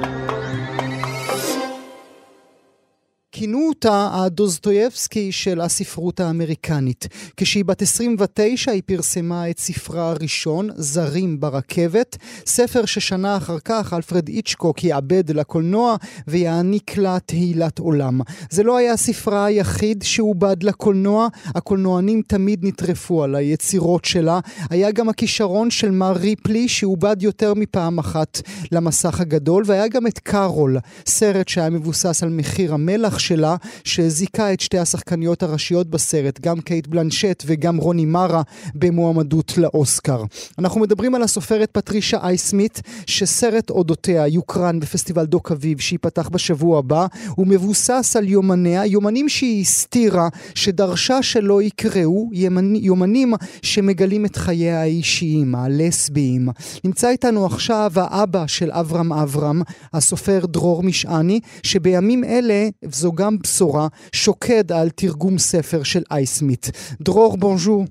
כינו 3.34 3.68
אותה 3.68 4.10
הדוסטויבסקי 4.12 5.32
של 5.32 5.60
הספרות 5.60 6.20
האמריקנית. 6.20 7.08
כשהיא 7.36 7.64
בת 7.64 7.82
29 7.82 8.72
היא 8.72 8.82
פרסמה 8.86 9.50
את 9.50 9.58
ספרה 9.58 10.10
הראשון, 10.10 10.68
זרים 10.76 11.40
ברכבת, 11.40 12.16
ספר 12.46 12.84
ששנה 12.84 13.36
אחר 13.36 13.58
כך 13.64 13.92
אלפרד 13.92 14.28
איצ'קוק 14.28 14.84
יעבד 14.84 15.30
לקולנוע 15.30 15.96
ויעניק 16.28 16.96
לה 16.96 17.18
תהילת 17.26 17.78
עולם. 17.78 18.20
זה 18.50 18.62
לא 18.62 18.76
היה 18.76 18.96
ספרה 18.96 19.44
היחיד 19.44 20.02
שעובד 20.02 20.62
לקולנוע, 20.62 21.28
הקולנוענים 21.46 22.22
תמיד 22.26 22.64
נטרפו 22.64 23.24
על 23.24 23.34
היצירות 23.34 24.04
שלה. 24.04 24.40
היה 24.70 24.90
גם 24.90 25.08
הכישרון 25.08 25.70
של 25.70 25.90
מר 25.90 26.12
ריפלי 26.12 26.68
שעובד 26.68 27.22
יותר 27.22 27.54
מפעם 27.54 27.98
אחת 27.98 28.40
למסך 28.72 29.20
הגדול, 29.20 29.62
והיה 29.66 29.88
גם 29.88 30.06
את 30.06 30.18
קארול, 30.18 30.78
סרט 31.06 31.48
שהיה 31.48 31.70
מבוסס 31.70 32.22
על 32.22 32.28
מחיר 32.28 32.74
המלח 32.74 33.21
שלה, 33.26 33.56
שזיכה 33.84 34.52
את 34.52 34.60
שתי 34.60 34.78
השחקניות 34.78 35.42
הראשיות 35.42 35.90
בסרט, 35.90 36.40
גם 36.40 36.60
קייט 36.60 36.86
בלנשט 36.86 37.42
וגם 37.46 37.76
רוני 37.76 38.04
מרה, 38.04 38.42
במועמדות 38.74 39.58
לאוסקר. 39.58 40.24
אנחנו 40.58 40.80
מדברים 40.80 41.14
על 41.14 41.22
הסופרת 41.22 41.70
פטרישה 41.72 42.18
אייסמית, 42.22 42.80
שסרט 43.06 43.70
אודותיה 43.70 44.26
יוקרן 44.26 44.80
בפסטיבל 44.80 45.24
דוק 45.26 45.52
אביב, 45.52 45.80
שייפתח 45.80 46.28
בשבוע 46.28 46.78
הבא. 46.78 47.06
הוא 47.28 47.46
מבוסס 47.46 48.16
על 48.18 48.28
יומניה, 48.28 48.86
יומנים 48.86 49.28
שהיא 49.28 49.60
הסתירה, 49.60 50.28
שדרשה 50.54 51.22
שלא 51.22 51.62
יקראו, 51.62 52.30
יומנים 52.72 53.34
שמגלים 53.62 54.24
את 54.24 54.36
חייה 54.36 54.80
האישיים, 54.80 55.54
הלסביים. 55.54 56.48
נמצא 56.84 57.08
איתנו 57.08 57.46
עכשיו 57.46 57.92
האבא 57.96 58.46
של 58.46 58.70
אברהם 58.70 59.12
אברהם, 59.12 59.62
הסופר 59.92 60.46
דרור 60.46 60.82
משעני, 60.82 61.40
שבימים 61.62 62.24
אלה, 62.24 62.68
זו 62.92 63.11
גם 63.14 63.38
בשורה, 63.38 63.88
שוקד 64.12 64.72
על 64.72 64.90
תרגום 64.90 65.38
ספר 65.38 65.82
של 65.82 66.02
אייסמית. 66.10 66.70
דרור, 67.00 67.36
בונז'ור. 67.36 67.84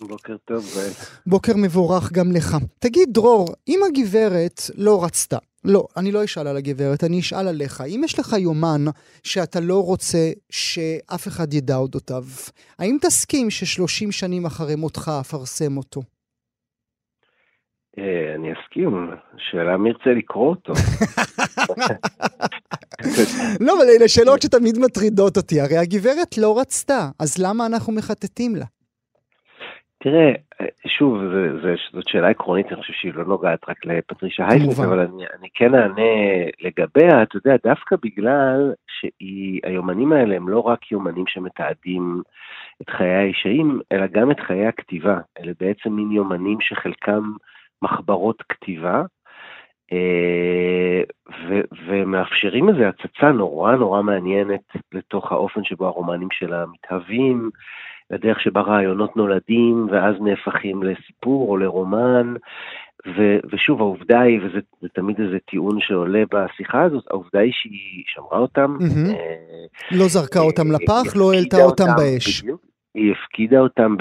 בוקר 0.00 0.36
טוב. 0.44 0.64
בוקר 1.26 1.52
מבורך 1.56 2.12
גם 2.12 2.32
לך. 2.32 2.56
תגיד, 2.78 3.08
דרור, 3.12 3.48
אם 3.68 3.80
הגברת 3.88 4.60
לא 4.76 5.04
רצתה, 5.04 5.38
לא, 5.64 5.86
אני 5.96 6.12
לא 6.12 6.24
אשאל 6.24 6.46
על 6.46 6.56
הגברת, 6.56 7.04
אני 7.04 7.20
אשאל 7.20 7.48
עליך. 7.48 7.80
אם 7.80 8.00
יש 8.04 8.18
לך 8.18 8.32
יומן 8.32 8.84
שאתה 9.22 9.60
לא 9.60 9.84
רוצה 9.84 10.30
שאף 10.50 11.28
אחד 11.28 11.54
ידע 11.54 11.76
אודותיו, 11.76 12.24
האם 12.78 12.96
תסכים 13.02 13.50
ששלושים 13.50 14.12
שנים 14.12 14.46
אחרי 14.46 14.74
מותך 14.76 15.10
אפרסם 15.20 15.76
אותו? 15.76 16.00
אה, 17.98 18.34
אני 18.34 18.48
אסכים, 18.52 19.10
שאלה 19.38 19.76
מי 19.76 19.88
ירצה 19.88 20.10
לקרוא 20.10 20.48
אותו. 20.50 20.72
לא, 23.66 23.72
אבל 23.76 23.88
אלה 23.98 24.08
שאלות 24.08 24.42
שתמיד 24.42 24.78
מטרידות 24.78 25.36
אותי, 25.36 25.60
הרי 25.60 25.76
הגברת 25.76 26.38
לא 26.38 26.60
רצתה, 26.60 27.08
אז 27.18 27.38
למה 27.38 27.66
אנחנו 27.66 27.92
מחטטים 27.92 28.56
לה? 28.56 28.64
תראה, 30.02 30.32
שוב, 30.86 31.18
זה, 31.18 31.60
זה, 31.62 31.74
זאת 31.92 32.08
שאלה 32.08 32.28
עקרונית, 32.28 32.66
אני 32.66 32.80
חושב 32.80 32.92
שהיא 32.92 33.14
לא 33.14 33.24
נוגעת 33.24 33.68
רק 33.68 33.84
לפטרישה 33.84 34.46
הייסמית, 34.48 34.78
אבל 34.78 34.98
אני, 34.98 35.24
אני 35.38 35.48
כן 35.54 35.74
אענה 35.74 36.12
לגביה, 36.60 37.22
אתה 37.22 37.36
יודע, 37.36 37.56
דווקא 37.64 37.96
בגלל 38.02 38.72
שהיומנים 38.86 40.12
האלה 40.12 40.36
הם 40.36 40.48
לא 40.48 40.60
רק 40.60 40.92
יומנים 40.92 41.24
שמתעדים 41.28 42.22
את 42.82 42.90
חיי 42.90 43.14
האישיים, 43.14 43.80
אלא 43.92 44.06
גם 44.06 44.30
את 44.30 44.40
חיי 44.40 44.66
הכתיבה. 44.66 45.18
אלה 45.38 45.52
בעצם 45.60 45.92
מין 45.92 46.12
יומנים 46.12 46.58
שחלקם 46.60 47.32
מחברות 47.82 48.42
כתיבה, 48.48 49.02
ו- 51.48 51.66
ומאפשרים 51.86 52.68
איזו 52.68 52.82
הצצה 52.82 53.32
נורא 53.32 53.76
נורא 53.76 54.02
מעניינת 54.02 54.62
לתוך 54.92 55.32
האופן 55.32 55.64
שבו 55.64 55.86
הרומנים 55.86 56.28
שלה 56.32 56.64
מתהווים, 56.66 57.50
לדרך 58.10 58.40
שבה 58.40 58.60
רעיונות 58.60 59.16
נולדים 59.16 59.86
ואז 59.90 60.14
נהפכים 60.20 60.82
לסיפור 60.82 61.50
או 61.50 61.56
לרומן. 61.56 62.34
ו- 63.06 63.38
ושוב, 63.52 63.80
העובדה 63.80 64.20
היא, 64.20 64.40
וזה 64.40 64.58
תמיד 64.94 65.20
איזה 65.20 65.36
טיעון 65.50 65.78
שעולה 65.80 66.22
בשיחה 66.30 66.82
הזאת, 66.82 67.04
העובדה 67.10 67.40
היא 67.40 67.52
שהיא 67.52 68.04
שמרה 68.06 68.38
אותם. 68.38 68.76
Mm-hmm. 68.80 69.10
אה, 69.10 69.96
לא 69.98 70.08
זרקה 70.08 70.40
אותם 70.40 70.66
אה, 70.70 70.76
לפח, 70.76 71.16
לא 71.16 71.32
העלתה 71.32 71.64
אותם 71.64 71.86
באש. 71.96 72.42
בדיוק, 72.42 72.60
היא 72.96 73.12
הפקידה 73.12 73.58
אותם, 73.58 73.96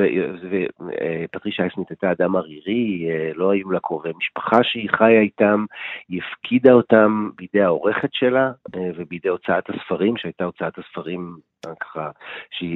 ופטרישה 0.51 1.63
אייסמית 1.63 1.89
הייתה 1.89 2.11
אדם 2.11 2.35
ערירי, 2.35 3.07
אה, 3.09 3.31
לא 3.35 3.51
היו 3.51 3.71
לה 3.71 3.79
קרובי 3.79 4.09
משפחה 4.17 4.63
שהיא 4.63 4.89
חיה 4.89 5.21
איתם, 5.21 5.65
היא 6.09 6.21
הפקידה 6.21 6.73
אותם 6.73 7.29
בידי 7.35 7.61
העורכת 7.61 8.09
שלה 8.13 8.51
אה, 8.75 8.89
ובידי 8.95 9.29
הוצאת 9.29 9.69
הספרים, 9.69 10.17
שהייתה 10.17 10.43
הוצאת 10.43 10.73
הספרים 10.77 11.37
אה, 11.67 11.75
ככה, 11.75 12.09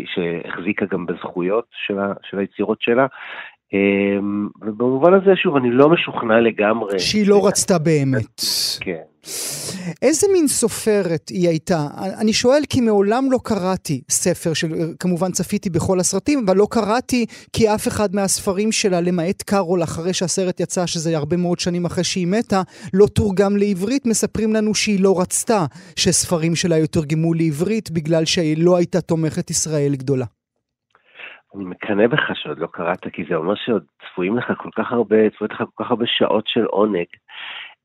שהחזיקה 0.05 0.85
גם 0.85 1.05
בזכויות 1.05 1.65
של, 1.71 1.97
של 2.23 2.39
היצירות 2.39 2.81
שלה. 2.81 3.07
ובמובן 4.61 5.13
הזה, 5.13 5.31
שוב, 5.35 5.55
אני 5.55 5.71
לא 5.71 5.89
משוכנע 5.89 6.39
לגמרי. 6.39 6.99
שהיא 6.99 7.27
לא 7.27 7.47
רצתה 7.47 7.77
באמת. 7.77 8.41
כן. 8.79 9.01
איזה 10.01 10.27
מין 10.33 10.47
סופרת 10.47 11.29
היא 11.29 11.49
הייתה? 11.49 11.87
אני 12.21 12.33
שואל 12.33 12.61
כי 12.69 12.81
מעולם 12.81 13.31
לא 13.31 13.39
קראתי 13.43 14.01
ספר 14.09 14.53
של, 14.53 14.67
כמובן 14.99 15.31
צפיתי 15.31 15.69
בכל 15.69 15.99
הסרטים, 15.99 16.43
אבל 16.45 16.57
לא 16.57 16.67
קראתי 16.71 17.25
כי 17.53 17.73
אף 17.75 17.87
אחד 17.87 18.15
מהספרים 18.15 18.71
שלה, 18.71 19.01
למעט 19.01 19.41
קארול, 19.41 19.83
אחרי 19.83 20.13
שהסרט 20.13 20.59
יצא, 20.59 20.85
שזה 20.85 21.17
הרבה 21.17 21.37
מאוד 21.37 21.59
שנים 21.59 21.85
אחרי 21.85 22.03
שהיא 22.03 22.27
מתה, 22.27 22.61
לא 22.93 23.05
תורגם 23.07 23.57
לעברית. 23.57 24.05
מספרים 24.05 24.53
לנו 24.53 24.75
שהיא 24.75 24.99
לא 24.99 25.21
רצתה 25.21 25.65
שספרים 25.95 26.55
שלה 26.55 26.77
יתורגמו 26.77 27.33
לעברית, 27.33 27.91
בגלל 27.91 28.25
שהיא 28.25 28.57
לא 28.63 28.77
הייתה 28.77 29.01
תומכת 29.01 29.49
ישראל 29.49 29.95
גדולה. 29.95 30.25
אני 31.55 31.65
מקנא 31.65 32.07
בך 32.07 32.31
שעוד 32.33 32.59
לא 32.59 32.67
קראת, 32.71 33.07
כי 33.13 33.23
זה 33.29 33.35
אומר 33.35 33.55
שעוד 33.55 33.83
צפויים 34.01 34.37
לך 34.37 34.53
כל 34.57 34.69
כך 34.75 34.91
הרבה, 34.91 35.29
צפויות 35.29 35.51
לך 35.51 35.63
כל 35.75 35.83
כך 35.83 35.91
הרבה 35.91 36.05
שעות 36.07 36.47
של 36.47 36.65
עונג. 36.65 37.05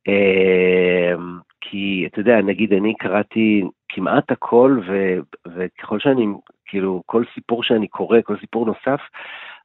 אמ, 0.09 1.39
כי 1.61 2.07
אתה 2.07 2.21
יודע, 2.21 2.43
נגיד 2.43 2.73
אני 2.73 2.95
קראתי 2.95 3.63
כמעט 3.89 4.31
הכל, 4.31 4.81
ו, 4.89 5.19
וככל 5.57 5.99
שאני, 6.01 6.27
כאילו, 6.67 7.03
כל 7.07 7.23
סיפור 7.35 7.63
שאני 7.63 7.89
קורא, 7.89 8.19
כל 8.25 8.37
סיפור 8.41 8.67
נוסף, 8.67 9.01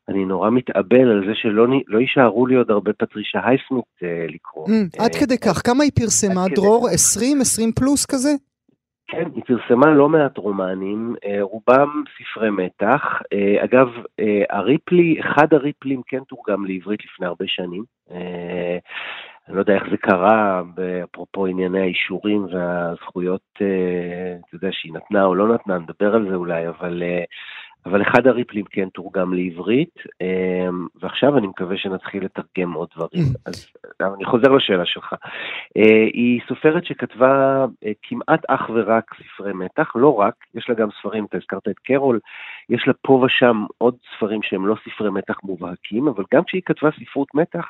אני 0.09 0.25
נורא 0.25 0.49
מתאבל 0.49 1.11
על 1.11 1.23
זה 1.27 1.31
שלא 1.35 1.67
לא 1.87 1.99
יישארו 1.99 2.47
לי 2.47 2.55
עוד 2.55 2.71
הרבה 2.71 2.93
פטרישה 2.93 3.39
הייסמית 3.43 3.85
אה, 4.03 4.25
לקרוא. 4.29 4.67
Mm, 4.67 5.03
עד 5.03 5.15
כדי 5.15 5.37
כך, 5.37 5.61
כמה 5.65 5.83
היא 5.83 5.91
פרסמה, 5.95 6.45
דרור? 6.55 6.89
20? 6.93 7.41
20 7.41 7.71
פלוס 7.71 8.05
כזה? 8.05 8.29
כן, 9.11 9.23
היא 9.35 9.43
פרסמה 9.43 9.91
לא 9.91 10.09
מעט 10.09 10.37
רומנים, 10.37 11.15
אה, 11.25 11.37
רובם 11.41 12.03
ספרי 12.17 12.49
מתח. 12.49 13.21
אה, 13.33 13.63
אגב, 13.63 13.87
אה, 14.19 14.43
הריפלי, 14.49 15.19
אחד 15.19 15.53
הריפלים 15.53 16.01
כן 16.07 16.23
תורגם 16.27 16.65
לעברית 16.65 16.99
לפני 17.05 17.27
הרבה 17.27 17.45
שנים. 17.47 17.83
אני 19.47 19.55
לא 19.55 19.59
יודע 19.59 19.73
איך 19.73 19.83
זה 19.91 19.97
קרה, 19.97 20.61
אפרופו 21.03 21.45
ענייני 21.45 21.79
האישורים 21.79 22.45
והזכויות, 22.51 23.41
אתה 23.55 24.55
יודע, 24.55 24.69
שהיא 24.71 24.93
נתנה 24.93 25.23
או 25.25 25.35
לא 25.35 25.53
נתנה, 25.53 25.77
נדבר 25.77 26.15
על 26.15 26.29
זה 26.29 26.35
אולי, 26.35 26.67
אבל, 26.67 27.03
אבל 27.85 28.01
אחד 28.01 28.27
הריפלים 28.27 28.65
כן 28.69 28.89
תורגם 28.89 29.33
לעברית, 29.33 29.95
אמ, 30.21 30.87
ועכשיו 31.01 31.37
אני 31.37 31.47
מקווה 31.47 31.77
שנתחיל 31.77 32.25
לתרגם 32.25 32.73
עוד 32.73 32.87
דברים. 32.95 33.23
Mm. 33.23 33.39
אז 33.45 33.67
אני 34.01 34.25
חוזר 34.25 34.47
לשאלה 34.47 34.85
שלך. 34.85 35.13
אה, 35.77 36.03
היא 36.13 36.41
סופרת 36.47 36.85
שכתבה 36.85 37.65
אה, 37.85 37.91
כמעט 38.01 38.45
אך 38.47 38.69
ורק 38.73 39.13
ספרי 39.13 39.53
מתח, 39.53 39.91
לא 39.95 40.19
רק, 40.19 40.33
יש 40.55 40.69
לה 40.69 40.75
גם 40.75 40.87
ספרים, 40.99 41.25
אתה 41.25 41.37
הזכרת 41.37 41.67
את 41.67 41.79
קרול, 41.79 42.19
יש 42.69 42.87
לה 42.87 42.93
פה 43.01 43.13
ושם 43.13 43.65
עוד 43.77 43.95
ספרים 44.15 44.43
שהם 44.43 44.67
לא 44.67 44.75
ספרי 44.85 45.09
מתח 45.09 45.39
מובהקים, 45.43 46.07
אבל 46.07 46.23
גם 46.33 46.43
כשהיא 46.43 46.61
כתבה 46.65 46.89
ספרות 46.99 47.35
מתח, 47.35 47.65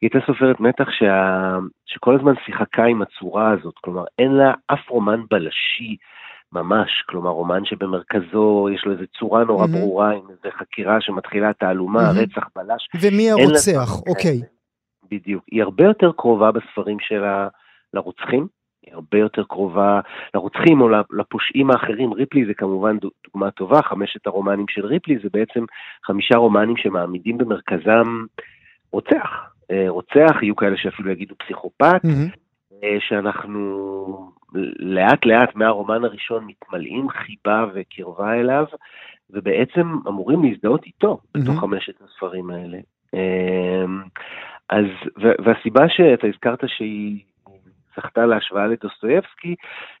היא 0.00 0.10
הייתה 0.14 0.26
סופרת 0.26 0.60
מתח 0.60 0.90
שה... 0.90 1.58
שכל 1.86 2.14
הזמן 2.14 2.32
שיחקה 2.46 2.84
עם 2.84 3.02
הצורה 3.02 3.50
הזאת, 3.50 3.74
כלומר 3.80 4.04
אין 4.18 4.32
לה 4.32 4.52
אף 4.66 4.88
רומן 4.88 5.20
בלשי. 5.30 5.96
ממש, 6.54 7.04
כלומר 7.06 7.30
רומן 7.30 7.64
שבמרכזו 7.64 8.68
יש 8.74 8.84
לו 8.84 8.92
איזו 8.92 9.04
צורה 9.18 9.44
נורא 9.44 9.66
mm-hmm. 9.66 9.68
ברורה 9.68 10.10
עם 10.10 10.22
איזו 10.30 10.56
חקירה 10.58 11.00
שמתחילה 11.00 11.52
תעלומה, 11.52 12.10
mm-hmm. 12.10 12.18
רצח 12.18 12.48
בלש. 12.56 12.88
ומי 13.00 13.30
הרוצח, 13.30 14.00
אוקיי. 14.08 14.40
בדיוק. 15.10 15.44
היא 15.50 15.62
הרבה 15.62 15.84
יותר 15.84 16.12
קרובה 16.16 16.52
בספרים 16.52 16.96
שלה 17.00 17.48
לרוצחים, 17.94 18.46
היא 18.86 18.94
הרבה 18.94 19.18
יותר 19.18 19.44
קרובה 19.44 20.00
לרוצחים 20.34 20.80
או 20.80 20.88
לפושעים 21.10 21.70
האחרים. 21.70 22.12
ריפלי 22.12 22.46
זה 22.46 22.54
כמובן 22.54 22.96
דוגמה 23.26 23.50
טובה, 23.50 23.82
חמשת 23.82 24.26
הרומנים 24.26 24.66
של 24.68 24.86
ריפלי 24.86 25.18
זה 25.22 25.28
בעצם 25.32 25.64
חמישה 26.06 26.36
רומנים 26.36 26.76
שמעמידים 26.76 27.38
במרכזם 27.38 28.24
רוצח. 28.92 29.28
אה, 29.70 29.84
רוצח, 29.88 30.42
יהיו 30.42 30.56
כאלה 30.56 30.76
שאפילו 30.76 31.10
יגידו 31.10 31.34
פסיכופת, 31.38 32.04
mm-hmm. 32.04 32.43
שאנחנו 32.98 34.32
לאט 34.78 35.26
לאט 35.26 35.54
מהרומן 35.54 36.04
הראשון 36.04 36.44
מתמלאים 36.46 37.08
חיבה 37.08 37.66
וקרבה 37.74 38.32
אליו, 38.32 38.64
ובעצם 39.30 39.96
אמורים 40.08 40.44
להזדהות 40.44 40.84
איתו. 40.84 41.18
בתוך 41.34 41.60
חמשת 41.60 41.94
הספרים 42.02 42.50
האלה. 42.50 42.78
אמ, 43.14 44.02
אז, 44.68 44.84
והסיבה 45.16 45.88
שאתה 45.88 46.26
הזכרת 46.26 46.58
שהיא 46.66 47.24
זכתה 47.96 48.26
להשוואה 48.26 48.66
לדוסטויבסקי, 48.66 49.54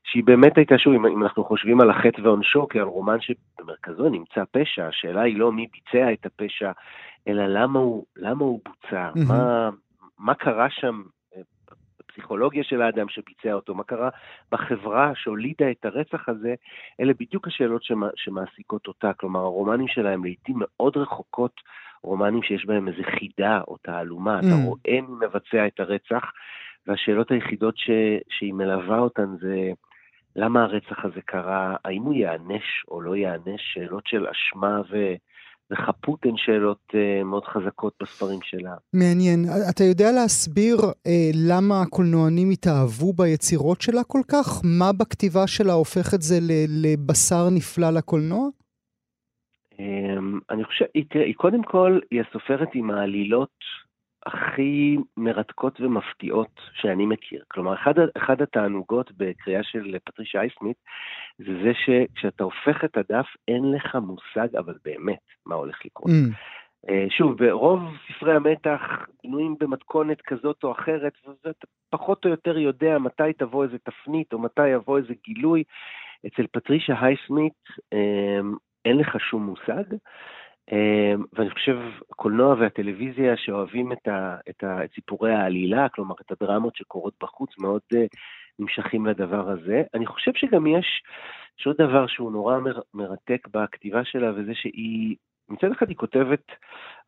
שהיא 0.04 0.24
באמת 0.24 0.56
הייתה, 0.56 0.78
שוב, 0.78 0.94
אם, 0.94 1.06
אם 1.06 1.22
אנחנו 1.22 1.44
חושבים 1.44 1.80
על 1.80 1.90
החטא 1.90 2.20
ועונשו 2.20 2.66
כעל 2.70 2.82
רומן 2.82 3.18
שבמרכזו 3.20 4.08
נמצא 4.08 4.42
פשע, 4.50 4.86
השאלה 4.86 5.22
היא 5.22 5.38
לא 5.38 5.52
מי 5.52 5.66
ביצע 5.72 6.12
את 6.12 6.26
הפשע, 6.26 6.72
אלא 7.28 7.46
למה 7.46 7.78
הוא, 7.78 8.04
למה 8.16 8.44
הוא 8.44 8.60
בוצע, 8.64 9.10
mm-hmm. 9.14 9.28
מה, 9.28 9.70
מה 10.18 10.34
קרה 10.34 10.70
שם 10.70 11.02
בפסיכולוגיה 12.14 12.64
של 12.64 12.82
האדם 12.82 13.08
שביצע 13.08 13.52
אותו, 13.52 13.74
מה 13.74 13.84
קרה 13.84 14.08
בחברה 14.52 15.12
שהולידה 15.14 15.70
את 15.70 15.84
הרצח 15.84 16.28
הזה, 16.28 16.54
אלה 17.00 17.12
בדיוק 17.20 17.46
השאלות 17.46 17.82
שמה, 17.82 18.08
שמעסיקות 18.16 18.86
אותה. 18.88 19.12
כלומר, 19.12 19.40
הרומנים 19.40 19.88
שלהם 19.88 20.24
לעיתים 20.24 20.56
מאוד 20.58 20.96
רחוקות, 20.96 21.60
רומנים 22.02 22.42
שיש 22.42 22.66
בהם 22.66 22.88
איזו 22.88 23.02
חידה 23.18 23.60
או 23.68 23.76
תעלומה, 23.76 24.40
mm. 24.40 24.46
אתה 24.46 24.54
רואה 24.64 25.00
מי 25.00 25.26
מבצע 25.26 25.66
את 25.66 25.80
הרצח, 25.80 26.32
והשאלות 26.86 27.30
היחידות 27.30 27.76
ש, 27.76 27.90
שהיא 28.28 28.54
מלווה 28.54 28.98
אותן 28.98 29.36
זה 29.40 29.70
למה 30.36 30.62
הרצח 30.62 31.04
הזה 31.04 31.20
קרה, 31.24 31.76
האם 31.84 32.02
הוא 32.02 32.14
ייענש 32.14 32.84
או 32.88 33.00
לא 33.00 33.16
ייענש, 33.16 33.60
שאלות 33.74 34.06
של 34.06 34.26
אשמה 34.26 34.80
ו... 34.90 35.14
וחפות 35.70 36.20
הן 36.24 36.36
שאלות 36.36 36.82
uh, 36.92 37.24
מאוד 37.24 37.44
חזקות 37.44 37.92
בספרים 38.02 38.38
שלה. 38.42 38.74
מעניין. 38.92 39.44
אתה 39.70 39.84
יודע 39.84 40.12
להסביר 40.12 40.76
uh, 40.76 41.10
למה 41.48 41.82
הקולנוענים 41.82 42.50
התאהבו 42.50 43.12
ביצירות 43.12 43.80
שלה 43.80 44.04
כל 44.04 44.20
כך? 44.32 44.60
מה 44.64 44.92
בכתיבה 44.92 45.46
שלה 45.46 45.72
הופך 45.72 46.14
את 46.14 46.22
זה 46.22 46.38
לבשר 46.68 47.50
נפלא 47.50 47.90
לקולנוע? 47.90 48.48
Um, 49.72 49.76
אני 50.50 50.64
חושב, 50.64 50.84
היא, 50.94 51.04
היא 51.14 51.34
קודם 51.34 51.62
כל, 51.62 51.98
היא 52.10 52.20
הסופרת 52.20 52.68
עם 52.74 52.90
העלילות 52.90 53.83
הכי 54.26 54.96
מרתקות 55.16 55.80
ומפתיעות 55.80 56.60
שאני 56.72 57.06
מכיר. 57.06 57.44
כלומר, 57.48 57.74
אחד, 57.74 57.94
אחד 58.16 58.42
התענוגות 58.42 59.12
בקריאה 59.12 59.62
של 59.62 59.96
פטרישה 60.04 60.40
אייסמית, 60.40 60.76
זה 61.38 61.52
זה 61.62 61.72
שכשאתה 61.74 62.44
הופך 62.44 62.84
את 62.84 62.96
הדף, 62.96 63.26
אין 63.48 63.72
לך 63.72 63.94
מושג, 63.94 64.56
אבל 64.56 64.74
באמת, 64.84 65.20
מה 65.46 65.54
הולך 65.54 65.78
לקרות. 65.84 66.10
Mm. 66.10 66.34
Uh, 66.86 66.90
שוב, 67.10 67.38
ברוב 67.38 67.80
ספרי 68.08 68.36
המתח 68.36 68.80
בנויים 69.24 69.56
במתכונת 69.60 70.22
כזאת 70.22 70.64
או 70.64 70.72
אחרת, 70.72 71.12
ואתה 71.44 71.66
פחות 71.90 72.24
או 72.24 72.30
יותר 72.30 72.58
יודע 72.58 72.98
מתי 72.98 73.32
תבוא 73.38 73.64
איזה 73.64 73.78
תפנית 73.78 74.32
או 74.32 74.38
מתי 74.38 74.68
יבוא 74.68 74.98
איזה 74.98 75.14
גילוי. 75.24 75.62
אצל 76.26 76.46
פטרישה 76.52 76.94
הייסמית 77.00 77.52
um, 77.94 78.56
אין 78.84 78.96
לך 78.96 79.20
שום 79.20 79.46
מושג. 79.46 79.84
אמ, 80.72 81.24
ואני 81.32 81.50
חושב, 81.50 81.78
הקולנוע 82.10 82.54
והטלוויזיה 82.58 83.36
שאוהבים 83.36 83.92
את, 83.92 84.08
ה, 84.08 84.36
את, 84.50 84.64
ה, 84.64 84.84
את 84.84 84.90
סיפורי 84.94 85.34
העלילה, 85.34 85.88
כלומר 85.88 86.14
את 86.20 86.32
הדרמות 86.32 86.76
שקורות 86.76 87.14
בחוץ, 87.22 87.58
מאוד 87.58 87.80
uh, 87.94 87.98
נמשכים 88.58 89.06
לדבר 89.06 89.50
הזה. 89.50 89.82
אני 89.94 90.06
חושב 90.06 90.30
שגם 90.34 90.66
יש, 90.66 91.02
יש 91.60 91.66
עוד 91.66 91.76
דבר 91.76 92.06
שהוא 92.06 92.32
נורא 92.32 92.58
מר, 92.58 92.80
מרתק 92.94 93.48
בכתיבה 93.50 94.04
שלה, 94.04 94.32
וזה 94.36 94.54
שהיא, 94.54 95.16
מצד 95.48 95.70
אחד 95.70 95.88
היא 95.88 95.96
כותבת, 95.96 96.46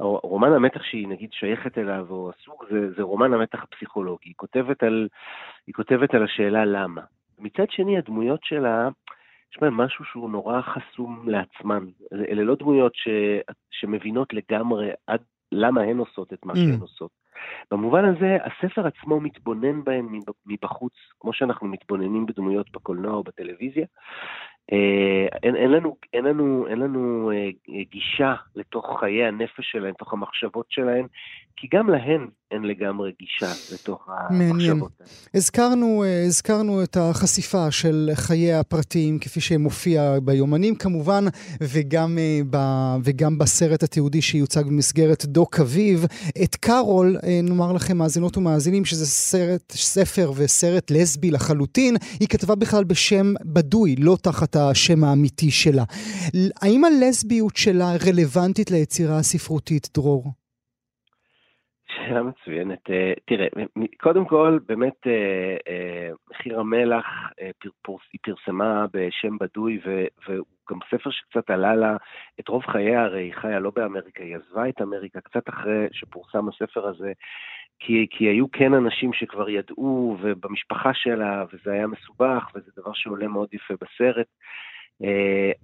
רומן 0.01 0.53
המתח 0.53 0.83
שהיא 0.83 1.09
נגיד 1.09 1.33
שייכת 1.33 1.79
אליו, 1.79 2.07
או 2.11 2.31
הסוג, 2.31 2.65
זה, 2.71 2.93
זה 2.97 3.03
רומן 3.03 3.35
המתח 3.35 3.63
הפסיכולוגי. 3.63 4.29
היא 4.29 4.35
כותבת 4.37 4.83
על, 4.83 5.09
היא 5.67 5.75
כותבת 5.75 6.15
על 6.15 6.25
השאלה 6.25 6.65
למה. 6.65 7.03
מצד 7.39 7.71
שני, 7.71 7.99
הדמויות 7.99 8.45
שלה, 8.45 8.89
בהם 9.61 9.77
משהו 9.77 10.05
שהוא 10.05 10.31
נורא 10.31 10.61
חסום 10.61 11.29
לעצמן. 11.29 11.85
אלה 12.13 12.43
לא 12.43 12.55
דמויות 12.55 12.95
ש, 12.95 13.09
שמבינות 13.71 14.33
לגמרי 14.33 14.91
עד 15.07 15.21
למה 15.53 15.83
הן 15.83 15.99
עושות 15.99 16.33
את 16.33 16.47
מה 16.47 16.53
mm. 16.53 16.57
שהן 16.57 16.81
עושות. 16.81 17.11
במובן 17.71 18.05
הזה, 18.05 18.37
הספר 18.45 18.87
עצמו 18.87 19.21
מתבונן 19.21 19.85
בהן 19.85 20.09
מבחוץ, 20.47 20.93
כמו 21.21 21.33
שאנחנו 21.33 21.69
מתבוננים 21.69 22.27
בדמויות 22.27 22.71
בקולנוע 22.73 23.15
או 23.15 23.23
בטלוויזיה. 23.23 23.87
אה, 24.73 25.39
אין, 25.43 25.57
אין, 25.57 25.71
לנו, 25.71 25.97
אין, 26.13 26.25
לנו, 26.25 26.67
אין 26.67 26.79
לנו 26.79 27.31
אה, 27.31 27.49
גישה 27.91 28.35
לתוך 28.57 29.01
חיי 29.01 29.25
הנפש 29.25 29.71
שלהן, 29.73 29.91
לתוך 29.91 30.13
המחשבות 30.13 30.67
שלהן, 30.69 31.07
כי 31.57 31.67
גם 31.75 31.91
להן 31.91 32.29
אין 32.51 32.63
לגמרי 32.63 33.13
גישה 33.21 33.75
לתוך 33.75 34.09
המחשבות. 34.09 34.93
הזכרנו, 35.35 36.05
אה, 36.05 36.25
הזכרנו 36.27 36.83
את 36.83 36.97
החשיפה 36.97 37.71
של 37.71 38.11
חיי 38.15 38.55
הפרטיים 38.55 39.19
כפי 39.19 39.41
שהם 39.41 39.61
מופיע 39.61 40.19
ביומנים 40.25 40.75
כמובן, 40.75 41.25
וגם, 41.61 42.19
אה, 42.19 42.41
ב, 42.51 42.57
וגם 43.05 43.39
בסרט 43.39 43.83
התיעודי 43.83 44.23
שיוצג 44.23 44.67
במסגרת 44.67 45.25
דוק 45.25 45.61
אביב. 45.61 46.05
את 46.43 46.57
קארול, 46.57 47.17
אה, 47.25 47.41
נאמר 47.43 47.73
לכם 47.73 47.97
מאזינות 47.97 48.37
ומאזינים, 48.37 48.85
שזה 48.85 49.07
סרט, 49.07 49.73
ספר 49.73 50.33
וסרט 50.37 50.91
לסבי 50.91 51.31
לחלוטין, 51.31 51.97
היא 52.21 52.29
כתבה 52.29 52.55
בכלל 52.55 52.85
בשם 52.85 53.35
בדוי, 53.45 53.97
לא 53.97 54.17
תחת 54.23 54.57
השם 54.57 55.05
האמיתי 55.05 55.51
שלה. 55.51 55.85
האם 56.63 56.85
הלסביות 56.85 57.57
שלה 57.57 57.97
רלוונטית 58.07 58.71
ליצירה 58.71 59.19
הספרותית, 59.19 59.89
דרור? 59.95 60.46
שאלה 62.07 62.23
מצוינת. 62.23 62.91
אה, 62.91 63.13
תראה, 63.25 63.47
קודם 64.01 64.25
כל, 64.25 64.59
באמת, 64.67 65.07
אה, 65.07 65.57
אה, 65.69 66.11
מחיר 66.31 66.61
המלח, 66.61 67.07
היא 68.13 68.21
פרסמה 68.23 68.87
בשם 68.93 69.39
בדוי, 69.39 69.81
והוא 70.29 70.47
גם 70.71 70.79
ספר 70.91 71.11
שקצת 71.11 71.51
עלה 71.51 71.75
לה 71.75 71.97
את 72.41 72.49
רוב 72.49 72.63
חייה, 72.67 73.03
הרי 73.03 73.23
היא 73.23 73.35
חיה 73.35 73.59
לא 73.59 73.71
באמריקה, 73.71 74.23
היא 74.23 74.37
עזבה 74.37 74.69
את 74.69 74.83
אמריקה 74.83 75.21
קצת 75.21 75.49
אחרי 75.49 75.87
שפורסם 75.93 76.49
הספר 76.49 76.87
הזה, 76.87 77.13
כי, 77.79 78.07
כי 78.11 78.25
היו 78.25 78.51
כן 78.51 78.75
אנשים 78.75 79.13
שכבר 79.13 79.49
ידעו, 79.49 80.17
ובמשפחה 80.21 80.95
שלה, 80.95 81.45
וזה 81.53 81.73
היה 81.73 81.87
מסובך, 81.87 82.51
וזה 82.55 82.71
דבר 82.77 82.93
שעולה 82.95 83.29
מאוד 83.29 83.49
יפה 83.53 83.75
בסרט. 83.75 84.27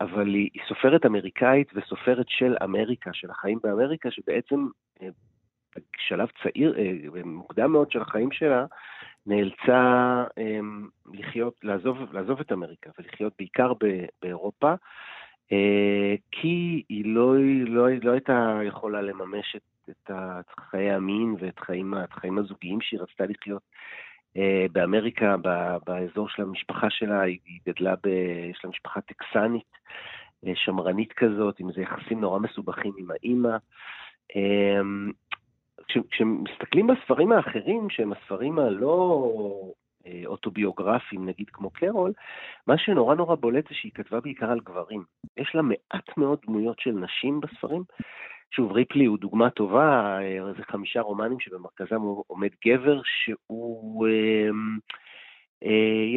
אבל 0.01 0.35
היא 0.35 0.51
סופרת 0.69 1.07
אמריקאית 1.07 1.73
וסופרת 1.75 2.27
של 2.29 2.57
אמריקה, 2.65 3.11
של 3.13 3.31
החיים 3.31 3.59
באמריקה, 3.63 4.11
שבעצם 4.11 4.67
בשלב 5.77 6.29
צעיר, 6.43 6.79
אה, 6.79 7.23
מוקדם 7.25 7.73
מאוד 7.73 7.91
של 7.91 8.03
החיים 8.03 8.33
שלה, 8.33 8.67
נאלצה 9.27 10.25
אמ, 10.39 10.89
לחיות, 11.13 11.55
לעזוב, 11.63 11.99
לעזוב 12.13 12.41
את 12.41 12.53
אמריקה 12.53 12.91
ולחיות 12.99 13.33
בעיקר 13.39 13.73
באירופה, 14.23 14.75
אה, 15.53 16.15
כי 16.31 16.83
היא 16.89 17.05
לא, 17.15 17.35
לא, 17.67 17.89
לא 18.03 18.13
הייתה 18.13 18.61
יכולה 18.65 19.03
לממש 19.03 19.57
את, 19.57 19.91
את 20.11 20.51
חיי 20.71 20.91
המין 20.91 21.35
ואת 21.39 21.59
חיים, 21.59 21.95
את 21.95 22.13
החיים 22.13 22.39
הזוגיים 22.39 22.81
שהיא 22.81 23.01
רצתה 23.01 23.25
לחיות 23.27 23.63
אה, 24.37 24.67
באמריקה, 24.73 25.37
באזור 25.87 26.29
של 26.29 26.43
המשפחה 26.43 26.91
שלה, 26.91 27.21
היא 27.21 27.39
גדלה, 27.67 27.95
ב, 28.03 28.07
יש 28.51 28.61
לה 28.65 28.71
משפחה 28.71 29.01
טקסנית, 29.01 29.73
שמרנית 30.55 31.13
כזאת, 31.13 31.61
עם 31.61 31.69
איזה 31.69 31.83
יחסים 31.83 32.21
נורא 32.21 32.39
מסובכים 32.39 32.93
עם 32.99 33.11
האימא. 33.11 33.57
כשמסתכלים 36.11 36.87
בספרים 36.87 37.33
האחרים, 37.33 37.91
שהם 37.91 38.13
הספרים 38.13 38.59
הלא 38.59 39.33
אוטוביוגרפיים, 40.27 41.27
נגיד 41.29 41.51
כמו 41.53 41.71
קרול, 41.71 42.13
מה 42.67 42.79
שנורא 42.79 43.15
נורא 43.15 43.35
בולט 43.35 43.69
זה 43.69 43.75
שהיא 43.75 43.93
כתבה 43.95 44.21
בעיקר 44.21 44.51
על 44.51 44.61
גברים. 44.61 45.05
יש 45.37 45.55
לה 45.55 45.63
מעט 45.63 46.17
מאוד 46.17 46.39
דמויות 46.47 46.81
של 46.81 46.91
נשים 46.91 47.41
בספרים. 47.41 47.83
שוב, 48.51 48.73
ריפלי 48.73 49.05
הוא 49.05 49.19
דוגמה 49.19 49.51
טובה, 49.51 50.19
זה 50.57 50.63
חמישה 50.63 51.01
רומנים 51.01 51.41
שבמרכזם 51.41 52.01
עומד 52.27 52.51
גבר 52.67 53.01
שהוא... 53.05 54.07
אה, 54.07 54.49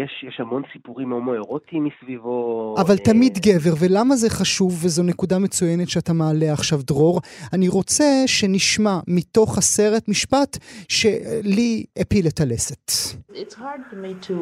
יש, 0.03 0.25
יש 0.27 0.39
המון 0.39 0.61
סיפורים 0.73 1.11
הומואירוטיים 1.11 1.83
מסביבו. 1.83 2.75
אבל 2.77 2.95
אה... 2.99 3.03
תמיד 3.03 3.37
גבר, 3.37 3.73
ולמה 3.79 4.15
זה 4.15 4.29
חשוב, 4.29 4.85
וזו 4.85 5.03
נקודה 5.03 5.39
מצוינת 5.39 5.89
שאתה 5.89 6.13
מעלה 6.13 6.53
עכשיו, 6.53 6.81
דרור? 6.83 7.21
אני 7.53 7.67
רוצה 7.67 8.23
שנשמע 8.25 8.99
מתוך 9.07 9.57
הסרט 9.57 10.07
משפט 10.07 10.57
שלי 10.89 11.85
הפיל 11.97 12.27
את 12.27 12.39
הלסת. 12.39 12.91
It's 13.31 13.53
hard 13.53 13.81
for 13.91 13.95
me 13.95 14.27
to, 14.27 14.33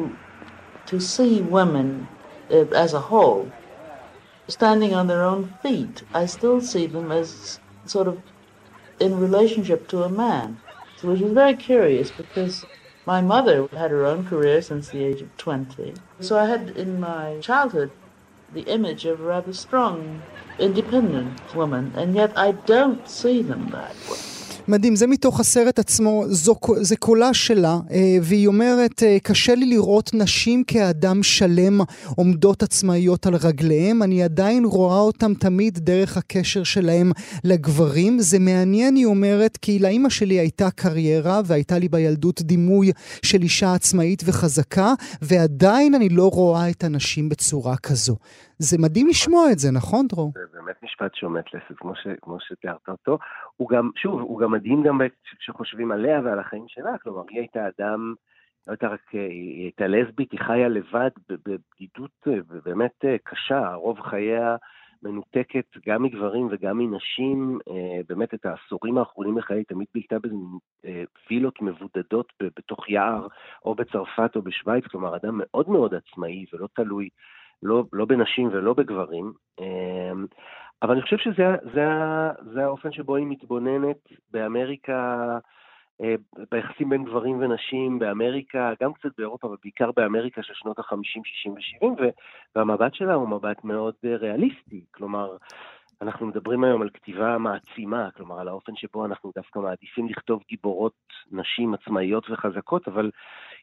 to 0.90 1.00
see 1.00 1.42
women 1.52 2.06
uh, 2.50 2.54
as 2.84 2.94
a 2.94 3.00
whole 3.10 3.44
standing 4.48 4.94
on 4.94 5.06
their 5.06 5.24
own 5.24 5.42
feet. 5.62 6.02
I 6.14 6.26
still 6.26 6.60
see 6.60 6.86
them 6.86 7.10
as 7.12 7.58
sort 7.86 8.08
of 8.08 8.16
in 9.00 9.18
relationship 9.18 9.80
to 9.88 9.96
a 10.04 10.08
man, 10.08 10.48
which 11.02 11.20
is 11.20 11.32
very 11.32 11.56
curious 11.70 12.10
because 12.10 12.54
My 13.06 13.20
mother 13.20 13.68
had 13.76 13.90
her 13.90 14.06
own 14.06 14.24
career 14.26 14.62
since 14.62 14.88
the 14.88 15.04
age 15.04 15.20
of 15.20 15.36
20. 15.36 15.94
So 16.20 16.38
I 16.38 16.46
had 16.46 16.70
in 16.70 17.00
my 17.00 17.38
childhood 17.40 17.90
the 18.52 18.62
image 18.62 19.04
of 19.04 19.20
a 19.20 19.24
rather 19.24 19.52
strong, 19.52 20.22
independent 20.58 21.54
woman, 21.54 21.92
and 21.96 22.14
yet 22.14 22.32
I 22.36 22.52
don't 22.52 23.06
see 23.08 23.42
them 23.42 23.70
that 23.72 23.94
way. 24.10 24.33
מדהים, 24.68 24.96
זה 24.96 25.06
מתוך 25.06 25.40
הסרט 25.40 25.78
עצמו, 25.78 26.24
זו, 26.28 26.54
זה 26.80 26.96
קולה 26.96 27.34
שלה, 27.34 27.78
אה, 27.90 28.16
והיא 28.22 28.46
אומרת, 28.46 29.02
אה, 29.02 29.16
קשה 29.22 29.54
לי 29.54 29.66
לראות 29.66 30.10
נשים 30.14 30.64
כאדם 30.64 31.22
שלם 31.22 31.80
עומדות 32.16 32.62
עצמאיות 32.62 33.26
על 33.26 33.36
רגליהם, 33.36 34.02
אני 34.02 34.22
עדיין 34.22 34.64
רואה 34.64 34.98
אותם 34.98 35.34
תמיד 35.34 35.78
דרך 35.78 36.16
הקשר 36.16 36.62
שלהם 36.62 37.12
לגברים. 37.44 38.20
זה 38.20 38.38
מעניין, 38.38 38.94
היא 38.94 39.06
אומרת, 39.06 39.56
כי 39.56 39.78
לאימא 39.78 40.08
שלי 40.08 40.34
הייתה 40.34 40.70
קריירה, 40.70 41.40
והייתה 41.44 41.78
לי 41.78 41.88
בילדות 41.88 42.42
דימוי 42.42 42.92
של 43.22 43.42
אישה 43.42 43.74
עצמאית 43.74 44.22
וחזקה, 44.26 44.94
ועדיין 45.22 45.94
אני 45.94 46.08
לא 46.08 46.30
רואה 46.30 46.70
את 46.70 46.84
הנשים 46.84 47.28
בצורה 47.28 47.76
כזו. 47.76 48.16
זה 48.64 48.76
מדהים 48.80 49.06
לשמוע 49.08 49.52
את 49.52 49.58
זה, 49.58 49.68
נכון, 49.72 50.06
דרור? 50.06 50.32
זה 50.34 50.40
באמת 50.52 50.82
משפט 50.82 51.14
שעומד 51.14 51.42
לסת, 51.54 51.76
כמו, 51.76 51.94
ש, 51.94 52.06
כמו 52.22 52.36
שתיארת 52.40 52.88
אותו. 52.88 53.18
הוא 53.56 53.68
גם, 53.68 53.90
שוב, 53.96 54.20
הוא 54.20 54.40
גם 54.40 54.52
מדהים 54.52 54.82
גם 54.82 55.00
כשחושבים 55.38 55.92
עליה 55.92 56.20
ועל 56.24 56.38
החיים 56.38 56.64
שלה, 56.68 56.98
כלומר, 57.02 57.22
היא 57.30 57.38
הייתה 57.38 57.68
אדם, 57.68 58.14
לא 58.66 58.72
הייתה 58.72 58.88
רק, 58.88 59.08
היא 59.12 59.62
הייתה 59.62 59.86
לסבית, 59.86 60.32
היא 60.32 60.40
חיה 60.40 60.68
לבד 60.68 61.10
בבדידות 61.28 62.26
באמת 62.64 63.04
קשה, 63.24 63.74
רוב 63.74 64.00
חייה 64.00 64.56
מנותקת 65.02 65.66
גם 65.86 66.02
מגברים 66.02 66.48
וגם 66.50 66.78
מנשים, 66.78 67.58
באמת 68.08 68.34
את 68.34 68.46
העשורים 68.46 68.98
האחרונים 68.98 69.38
לחיי 69.38 69.56
היא 69.56 69.64
תמיד 69.68 69.86
בילתה 69.94 70.18
באיזה 70.18 70.36
וילות 71.30 71.62
מבודדות 71.62 72.32
בתוך 72.40 72.88
יער, 72.88 73.26
או 73.64 73.74
בצרפת 73.74 74.36
או 74.36 74.42
בשוויץ, 74.42 74.84
כלומר, 74.84 75.16
אדם 75.16 75.40
מאוד 75.42 75.68
מאוד 75.68 75.94
עצמאי 75.94 76.44
ולא 76.52 76.68
תלוי. 76.74 77.08
לא, 77.62 77.84
לא 77.92 78.04
בנשים 78.04 78.48
ולא 78.52 78.74
בגברים, 78.74 79.32
אמ, 79.60 80.26
אבל 80.82 80.92
אני 80.92 81.02
חושב 81.02 81.16
שזה 81.18 81.42
זה, 81.74 81.86
זה 82.52 82.64
האופן 82.64 82.92
שבו 82.92 83.16
היא 83.16 83.26
מתבוננת 83.26 83.96
באמריקה, 84.32 85.38
אה, 86.02 86.14
ביחסים 86.50 86.88
בין 86.88 87.04
גברים 87.04 87.40
ונשים 87.40 87.98
באמריקה, 87.98 88.72
גם 88.82 88.92
קצת 88.92 89.08
באירופה, 89.18 89.48
אבל 89.48 89.56
בעיקר 89.62 89.90
באמריקה 89.96 90.42
של 90.42 90.54
שנות 90.54 90.78
ה-50, 90.78 91.20
60 91.24 91.52
ו-70, 91.52 92.02
והמבט 92.56 92.94
שלה 92.94 93.14
הוא 93.14 93.28
מבט 93.28 93.64
מאוד 93.64 93.94
אה, 94.04 94.16
ריאליסטי. 94.16 94.84
כלומר, 94.90 95.36
אנחנו 96.02 96.26
מדברים 96.26 96.64
היום 96.64 96.82
על 96.82 96.90
כתיבה 96.94 97.38
מעצימה, 97.38 98.10
כלומר 98.16 98.40
על 98.40 98.48
האופן 98.48 98.72
שבו 98.76 99.06
אנחנו 99.06 99.32
דווקא 99.36 99.58
מעדיפים 99.58 100.08
לכתוב 100.08 100.42
גיבורות 100.48 100.92
נשים 101.32 101.74
עצמאיות 101.74 102.30
וחזקות, 102.30 102.88
אבל 102.88 103.10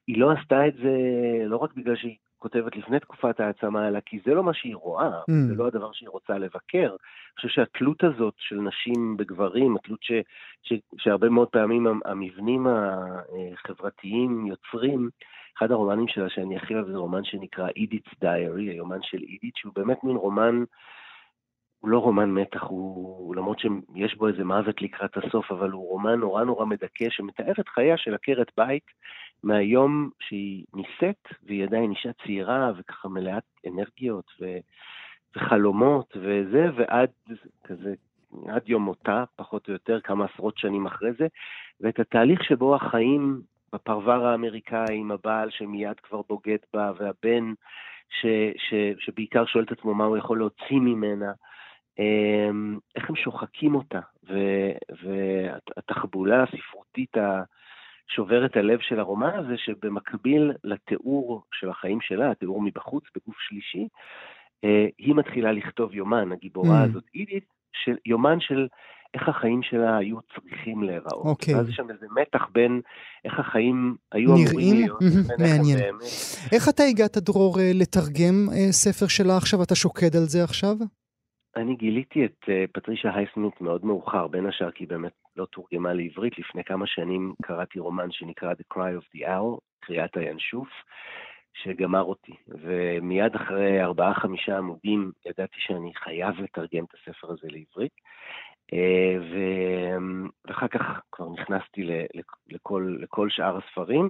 היא 0.07 0.19
לא 0.19 0.31
עשתה 0.31 0.67
את 0.67 0.73
זה 0.73 0.91
לא 1.45 1.57
רק 1.57 1.73
בגלל 1.73 1.95
שהיא 1.95 2.17
כותבת 2.41 2.75
לפני 2.75 2.99
תקופת 2.99 3.39
העצמה, 3.39 3.87
אלא 3.87 3.99
כי 3.99 4.19
זה 4.25 4.33
לא 4.33 4.43
מה 4.43 4.53
שהיא 4.53 4.75
רואה, 4.75 5.19
mm. 5.19 5.33
זה 5.47 5.55
לא 5.55 5.67
הדבר 5.67 5.91
שהיא 5.91 6.09
רוצה 6.09 6.37
לבקר. 6.37 6.89
אני 6.89 7.35
חושב 7.35 7.49
שהתלות 7.49 8.03
הזאת 8.03 8.33
של 8.37 8.55
נשים 8.55 9.17
בגברים, 9.17 9.75
התלות 9.75 10.03
ש, 10.03 10.11
ש, 10.63 10.73
שהרבה 10.97 11.29
מאוד 11.29 11.47
פעמים 11.47 11.87
המבנים 12.05 12.67
החברתיים 12.67 14.45
יוצרים, 14.47 15.09
אחד 15.57 15.71
הרומנים 15.71 16.07
שלה 16.07 16.29
שאני 16.29 16.57
הכי 16.57 16.75
אוהב 16.75 16.87
זה 16.87 16.97
רומן 16.97 17.23
שנקרא 17.23 17.67
אידיט's 17.67 18.13
Diary, 18.23 18.71
היומן 18.71 18.99
של 19.01 19.17
אידיט, 19.17 19.55
שהוא 19.55 19.73
באמת 19.75 20.03
מין 20.03 20.15
רומן 20.15 20.63
הוא 21.81 21.89
לא 21.89 21.99
רומן 21.99 22.29
מתח, 22.29 22.63
הוא, 22.63 23.35
למרות 23.35 23.59
שיש 23.59 24.15
בו 24.15 24.27
איזה 24.27 24.43
מוות 24.43 24.81
לקראת 24.81 25.17
הסוף, 25.17 25.51
אבל 25.51 25.71
הוא 25.71 25.89
רומן 25.89 26.19
נורא 26.19 26.43
נורא 26.43 26.65
מדכא 26.65 27.05
שמתאר 27.09 27.53
את 27.59 27.69
חייה 27.69 27.97
של 27.97 28.13
עקרת 28.13 28.51
בית 28.57 28.83
מהיום 29.43 30.09
שהיא 30.19 30.65
נישאת, 30.73 31.27
והיא 31.43 31.63
עדיין 31.63 31.91
אישה 31.91 32.09
צעירה 32.23 32.71
וככה 32.77 33.09
מלאת 33.09 33.43
אנרגיות 33.67 34.31
ו, 34.41 34.45
וחלומות 35.35 36.17
וזה, 36.17 36.69
ועד 36.75 37.09
כזה, 37.63 37.93
עד 38.47 38.69
יום 38.69 38.83
מותה, 38.83 39.23
פחות 39.35 39.67
או 39.67 39.73
יותר, 39.73 39.99
כמה 40.01 40.25
עשרות 40.25 40.57
שנים 40.57 40.85
אחרי 40.85 41.13
זה, 41.13 41.27
ואת 41.81 41.99
התהליך 41.99 42.43
שבו 42.43 42.75
החיים 42.75 43.41
בפרבר 43.73 44.25
האמריקאי 44.25 44.95
עם 44.95 45.11
הבעל 45.11 45.49
שמיד 45.49 45.99
כבר 45.99 46.21
בוגד 46.29 46.57
בה, 46.73 46.91
והבן 46.97 47.53
ש, 48.09 48.25
ש, 48.57 48.73
שבעיקר 48.99 49.45
שואל 49.45 49.63
את 49.63 49.71
עצמו 49.71 49.93
מה 49.93 50.03
הוא 50.05 50.17
יכול 50.17 50.37
להוציא 50.37 50.79
ממנה. 50.79 51.31
אמ, 51.99 52.79
איך 52.95 53.09
הם 53.09 53.15
שוחקים 53.15 53.75
אותה, 53.75 53.99
והתחבולה 55.03 56.43
הספרותית 56.43 57.17
שוברת 58.15 58.57
הלב 58.57 58.79
של 58.81 58.99
הרומן 58.99 59.35
הזה, 59.35 59.53
שבמקביל 59.57 60.51
לתיאור 60.63 61.43
של 61.53 61.69
החיים 61.69 61.99
שלה, 62.01 62.31
התיאור 62.31 62.61
מבחוץ, 62.61 63.03
בגוף 63.15 63.35
שלישי, 63.39 63.87
אה, 64.63 64.85
היא 64.97 65.15
מתחילה 65.15 65.51
לכתוב 65.51 65.93
יומן, 65.93 66.31
הגיבורה 66.31 66.83
mm. 66.83 66.89
הזאת, 66.89 67.03
אידית, 67.15 67.45
של, 67.73 67.95
יומן 68.05 68.39
של 68.39 68.67
איך 69.13 69.29
החיים 69.29 69.63
שלה 69.63 69.97
היו 69.97 70.17
צריכים 70.33 70.83
להיראות. 70.83 71.25
אוקיי. 71.25 71.55
ואז 71.55 71.69
יש 71.69 71.75
שם 71.75 71.89
איזה 71.89 72.05
מתח 72.21 72.47
בין 72.51 72.81
איך 73.25 73.39
החיים 73.39 73.95
היו 74.11 74.29
אמורים 74.29 74.75
להיות, 74.75 74.99
מעניין. 75.39 75.77
איך, 75.77 75.85
באמת... 75.85 76.01
איך 76.53 76.69
אתה 76.69 76.83
הגעת, 76.83 77.17
דרור, 77.17 77.59
אה, 77.59 77.71
לתרגם 77.73 78.35
אה, 78.51 78.71
ספר 78.71 79.07
שלה 79.07 79.37
עכשיו? 79.37 79.63
אתה 79.63 79.75
שוקד 79.75 80.15
על 80.15 80.25
זה 80.33 80.43
עכשיו? 80.43 80.75
אני 81.55 81.75
גיליתי 81.75 82.25
את 82.25 82.49
פטרישה 82.73 83.09
הייסמית 83.15 83.61
מאוד 83.61 83.85
מאוחר, 83.85 84.27
בין 84.27 84.45
השאר 84.45 84.71
כי 84.71 84.85
באמת 84.85 85.20
לא 85.35 85.45
תורגמה 85.45 85.93
לעברית. 85.93 86.39
לפני 86.39 86.63
כמה 86.63 86.87
שנים 86.87 87.33
קראתי 87.41 87.79
רומן 87.79 88.11
שנקרא 88.11 88.53
The 88.53 88.75
Cry 88.75 89.01
of 89.01 89.17
the 89.17 89.27
Owl, 89.27 89.59
קריאת 89.79 90.17
הינשוף, 90.17 90.69
שגמר 91.53 92.03
אותי. 92.03 92.35
ומיד 92.47 93.35
אחרי 93.35 93.83
ארבעה-חמישה 93.83 94.57
עמודים 94.57 95.11
ידעתי 95.25 95.57
שאני 95.57 95.91
חייב 95.95 96.41
לתרגם 96.41 96.83
את 96.83 96.93
הספר 96.93 97.31
הזה 97.31 97.47
לעברית. 97.51 97.91
אה, 98.73 99.15
ו... 99.19 99.37
ואחר 100.47 100.67
כך 100.67 100.81
כבר 101.11 101.29
נכנסתי 101.29 101.81
לכל, 102.49 102.97
לכל 102.99 103.29
שאר 103.29 103.57
הספרים, 103.57 104.09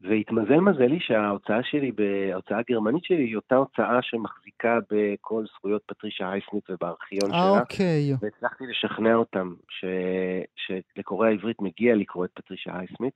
והתמזל 0.00 0.60
מזלי 0.60 1.00
שההוצאה 1.00 1.62
שלי, 1.62 1.92
ההוצאה 2.32 2.58
הגרמנית 2.58 3.04
שלי, 3.04 3.24
היא 3.24 3.36
אותה 3.36 3.56
הוצאה 3.56 4.02
שמחזיקה 4.02 4.78
בכל 4.90 5.44
זכויות 5.46 5.82
פטרישה 5.86 6.30
הייסמית 6.30 6.70
ובארכיון 6.70 7.30
שלה. 7.30 7.60
אוקיי. 7.60 8.14
והצלחתי 8.20 8.64
לשכנע 8.70 9.14
אותם 9.14 9.54
ש... 9.68 9.84
שלקורא 10.56 11.26
העברית 11.26 11.62
מגיע 11.62 11.94
לקרוא 11.94 12.24
את 12.24 12.30
פטרישה 12.34 12.78
הייסמית. 12.78 13.14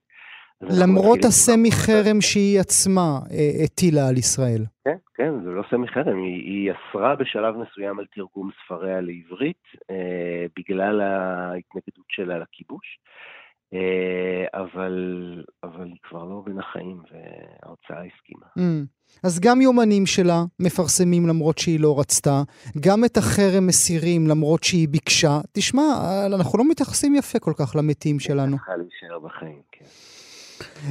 למרות 0.61 1.19
הסמי 1.25 1.71
חרם 1.71 2.21
שהיא 2.21 2.59
עצמה 2.59 3.19
אה, 3.31 3.63
הטילה 3.63 4.07
על 4.07 4.17
ישראל. 4.17 4.65
כן, 4.85 4.97
כן, 5.15 5.33
זה 5.43 5.49
לא 5.49 5.63
סמי 5.69 5.87
חרם, 5.87 6.17
היא, 6.23 6.41
היא 6.43 6.71
אסרה 6.71 7.15
בשלב 7.15 7.55
מסוים 7.55 7.99
על 7.99 8.05
תרגום 8.15 8.49
ספריה 8.65 9.01
לעברית, 9.01 9.63
אה, 9.89 10.45
בגלל 10.57 11.01
ההתנגדות 11.01 12.05
שלה 12.09 12.37
לכיבוש, 12.37 12.99
אה, 13.73 14.59
אבל, 14.61 14.95
אבל 15.63 15.85
היא 15.85 15.99
כבר 16.09 16.23
לא 16.23 16.41
בין 16.45 16.59
החיים 16.59 16.97
וההוצאה 17.11 17.97
הסכימה. 17.97 18.45
Mm. 18.57 18.85
אז 19.23 19.39
גם 19.39 19.61
יומנים 19.61 20.05
שלה 20.05 20.43
מפרסמים 20.59 21.27
למרות 21.27 21.57
שהיא 21.57 21.79
לא 21.79 21.99
רצתה, 21.99 22.41
גם 22.79 23.05
את 23.05 23.17
החרם 23.17 23.67
מסירים 23.67 24.27
למרות 24.27 24.63
שהיא 24.63 24.87
ביקשה. 24.87 25.39
תשמע, 25.53 25.81
אנחנו 26.35 26.57
לא 26.59 26.69
מתייחסים 26.69 27.15
יפה 27.15 27.39
כל 27.39 27.53
כך 27.59 27.75
למתים 27.75 28.19
שלנו. 28.19 28.51
היא 28.51 28.57
צריכה 28.57 28.75
להישאר 28.75 29.19
בחיים, 29.19 29.61
כן. 29.71 29.85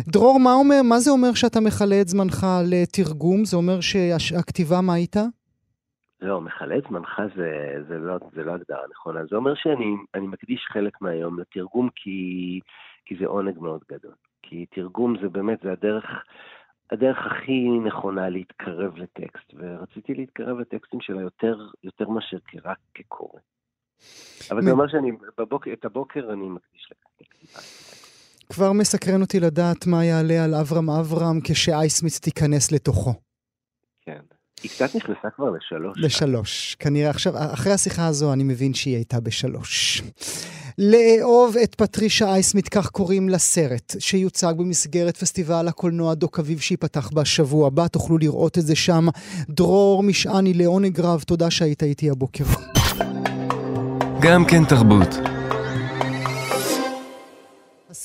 דרור, 0.09 0.41
מה, 0.41 0.53
אומר, 0.55 0.83
מה 0.85 0.99
זה 0.99 1.11
אומר 1.11 1.35
שאתה 1.35 1.61
מכלה 1.61 2.01
את 2.01 2.09
זמנך 2.09 2.47
לתרגום? 2.71 3.45
זה 3.45 3.57
אומר 3.57 3.81
שהכתיבה, 4.19 4.81
מה 4.81 4.95
הייתה? 4.95 5.23
לא, 6.21 6.41
מכלה 6.41 6.79
את 6.79 6.83
זמנך 6.89 7.21
זה, 7.37 7.51
זה, 7.89 7.99
לא, 7.99 8.19
זה 8.35 8.45
לא 8.45 8.53
הגדרה 8.53 8.83
נכונה. 8.91 9.21
זה 9.31 9.37
אומר 9.37 9.55
שאני 9.55 10.27
מקדיש 10.27 10.67
חלק 10.73 11.01
מהיום 11.01 11.41
לתרגום 11.41 11.89
כי, 11.97 12.61
כי 13.07 13.17
זה 13.21 13.27
עונג 13.27 13.59
מאוד 13.59 13.81
גדול. 13.93 14.15
כי 14.43 14.67
תרגום 14.67 15.15
זה 15.23 15.29
באמת, 15.29 15.59
זה 15.63 15.73
הדרך 15.73 16.05
הדרך 16.91 17.17
הכי 17.27 17.69
נכונה 17.87 18.29
להתקרב 18.29 18.97
לטקסט, 18.97 19.55
ורציתי 19.55 20.15
להתקרב 20.15 20.59
לטקסטים 20.59 21.01
שלה 21.01 21.21
יותר, 21.21 21.59
יותר 21.85 22.09
מאשר 22.09 22.37
רק 22.65 22.79
כקורא. 22.95 23.41
אבל 24.51 24.63
זה 24.63 24.71
אומר 24.71 24.89
שאני, 24.89 25.13
בבוקר, 25.39 25.73
את 25.73 25.85
הבוקר 25.85 26.33
אני 26.33 26.49
מקדיש 26.49 26.93
לכתיבה. 26.93 27.61
כבר 28.49 28.73
מסקרן 28.73 29.21
אותי 29.21 29.41
לדעת 29.41 29.87
מה 29.87 30.05
יעלה 30.05 30.45
על 30.45 30.55
אברהם 30.55 30.91
אברהם 30.91 31.41
כשאייסמית 31.45 32.13
תיכנס 32.13 32.73
לתוכו. 32.73 33.15
כן. 34.03 34.21
היא 34.63 34.71
קצת 34.71 34.97
נכנסה 34.97 35.29
כבר 35.37 35.51
לשלוש. 35.51 35.99
לשלוש. 35.99 36.77
כנראה 36.79 37.11
עכשיו, 37.11 37.33
אחרי 37.37 37.73
השיחה 37.73 38.07
הזו 38.07 38.33
אני 38.33 38.45
מבין 38.45 38.75
שהיא 38.75 38.95
הייתה 38.95 39.21
בשלוש. 39.21 40.03
לאהוב 40.79 41.57
את 41.57 41.75
פטרישה 41.75 42.33
אייסמית, 42.35 42.69
כך 42.69 42.91
קוראים 42.91 43.29
לסרט, 43.29 43.97
שיוצג 43.99 44.55
במסגרת 44.59 45.17
פסטיבל 45.17 45.69
הקולנוע 45.69 46.15
דוק 46.15 46.39
אביב 46.39 46.61
שייפתח 46.61 47.11
בשבוע 47.15 47.67
הבא, 47.67 47.89
תוכלו 47.89 48.19
לראות 48.19 48.59
את 48.59 48.67
זה 48.67 48.77
שם. 48.77 49.07
דרור 49.49 50.03
משעני 50.03 50.55
לעונג 50.55 51.01
רב, 51.01 51.23
תודה 51.27 51.51
שהיית 51.51 51.83
איתי 51.83 52.11
הבוקר. 52.11 52.45
גם 54.21 54.45
כן 54.45 54.65
תרבות. 54.65 55.36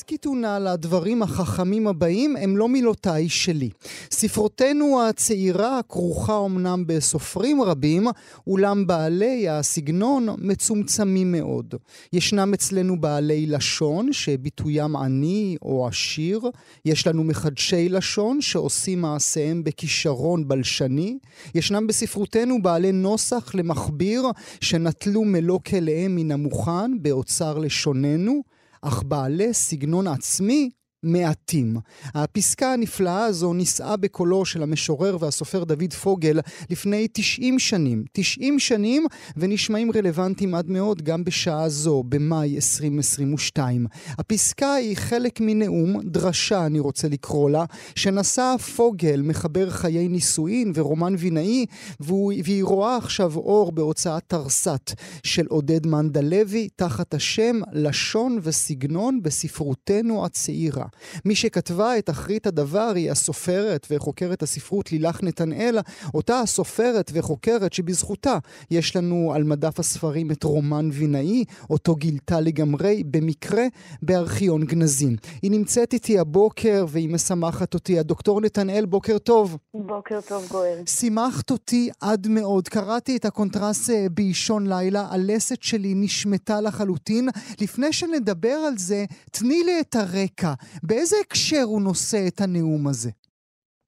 הסכיתו 0.02 0.36
נא 0.36 0.58
לדברים 0.58 1.24
החכמים 1.24 1.88
הבאים, 1.88 2.36
הם 2.36 2.58
לא 2.58 2.70
מילותיי 2.70 3.30
שלי. 3.30 3.70
ספרותינו 4.12 5.02
הצעירה 5.02 5.80
כרוכה 5.89 6.45
אמנם 6.45 6.84
בסופרים 6.88 7.62
רבים, 7.62 8.08
אולם 8.47 8.88
בעלי 8.88 9.49
הסגנון 9.49 10.28
מצומצמים 10.38 11.32
מאוד. 11.32 11.76
ישנם 12.14 12.54
אצלנו 12.54 13.02
בעלי 13.02 13.45
לשון 13.45 14.14
שביטוים 14.14 14.95
עני 14.95 15.58
או 15.62 15.88
עשיר, 15.88 16.41
יש 16.86 17.08
לנו 17.08 17.24
מחדשי 17.24 17.89
לשון 17.89 18.41
שעושים 18.41 19.02
מעשיהם 19.02 19.64
בכישרון 19.64 20.47
בלשני, 20.47 21.18
ישנם 21.56 21.88
בספרותנו 21.88 22.62
בעלי 22.62 22.91
נוסח 22.91 23.56
למכביר 23.56 24.24
שנטלו 24.62 25.24
מלוא 25.24 25.60
כליהם 25.68 26.16
מן 26.16 26.32
המוכן 26.32 27.02
באוצר 27.02 27.58
לשוננו. 27.58 28.61
אך 28.82 29.04
בעלי 29.04 29.54
סגנון 29.54 30.08
עצמי 30.08 30.70
מעטים. 31.04 31.78
הפסקה 32.14 32.74
הנפלאה 32.74 33.26
הזו 33.26 33.54
נישאה 33.54 33.97
בקולו 33.97 34.45
של 34.45 34.64
המשורר 34.64 35.18
והסופר 35.20 35.64
דוד 35.64 35.93
פוגל 35.93 36.39
לפני 36.70 37.08
90 37.14 37.60
שנים. 37.60 38.04
90 38.12 38.60
שנים 38.60 39.06
ונשמעים 39.38 39.91
רלוונטיים 39.95 40.56
עד 40.56 40.70
מאוד 40.70 41.02
גם 41.02 41.24
בשעה 41.24 41.70
זו, 41.70 42.04
במאי 42.04 42.56
2022. 42.56 43.86
הפסקה 44.18 44.74
היא 44.74 44.97
חלק 44.97 45.39
מנאום, 45.41 46.02
דרשה 46.04 46.66
אני 46.66 46.80
רוצה 46.80 47.08
לקרוא 47.08 47.49
לה, 47.49 47.66
שנשא 47.95 48.56
פוגל, 48.76 49.22
מחבר 49.22 49.70
חיי 49.70 50.08
נישואין 50.08 50.72
ורומן 50.76 51.16
וינאי, 51.18 51.66
והיא 51.99 52.64
רואה 52.64 52.97
עכשיו 52.97 53.36
אור 53.36 53.72
בהוצאת 53.72 54.24
תרסת 54.28 54.91
של 55.24 55.45
עודד 55.47 55.88
מנדלוי, 55.88 56.70
תחת 56.76 57.14
השם 57.14 57.60
לשון 57.74 58.39
וסגנון 58.43 59.22
בספרותנו 59.24 60.26
הצעירה. 60.26 60.86
מי 61.26 61.36
שכתבה 61.36 61.98
את 61.98 62.10
אחרית 62.10 62.48
הדבר 62.48 62.92
היא 62.96 63.12
הסופרת 63.12 63.88
וחוקרת 63.92 64.44
הספרות 64.44 64.92
לילך 64.92 65.24
נתנאל, 65.24 65.80
אותה 66.14 66.39
הסופרת 66.39 67.12
וחוקרת 67.14 67.74
שבזכותה 67.74 68.38
יש 68.72 68.96
לנו 68.96 69.32
על 69.36 69.44
מדף 69.44 69.80
הספרים 69.80 70.32
את 70.32 70.44
רומן 70.44 70.89
וינאי, 70.94 71.44
אותו 71.70 71.96
גילתה 71.96 72.39
לגמרי 72.39 73.04
במקרה 73.04 73.64
בארכיון 74.02 74.66
גנזים. 74.66 75.16
היא 75.42 75.52
נמצאת 75.52 75.94
איתי 75.94 76.20
הבוקר 76.20 76.86
והיא 76.89 77.10
משמחת 77.10 77.74
אותי. 77.74 78.00
הדוקטור 78.00 78.42
נתנאל, 78.42 78.86
בוקר 78.86 79.18
טוב. 79.18 79.58
בוקר 79.74 80.20
טוב, 80.28 80.48
גואל. 80.50 80.78
שימחת 80.86 81.52
אותי 81.52 81.89
עד 82.02 82.28
מאוד. 82.28 82.68
קראתי 82.68 83.18
את 83.18 83.26
הקונטרס 83.26 83.89
אה, 83.89 84.08
באישון 84.12 84.68
לילה, 84.68 85.08
הלסת 85.12 85.64
שלי 85.64 85.94
נשמטה 85.96 86.62
לחלוטין. 86.62 87.30
לפני 87.62 87.94
שנדבר 87.94 88.58
על 88.68 88.78
זה, 88.78 89.06
תני 89.32 89.64
לי 89.64 89.80
את 89.82 89.96
הרקע. 89.96 90.54
באיזה 90.84 91.16
הקשר 91.22 91.64
הוא 91.66 91.82
נושא 91.82 92.18
את 92.28 92.42
הנאום 92.42 92.88
הזה? 92.88 93.12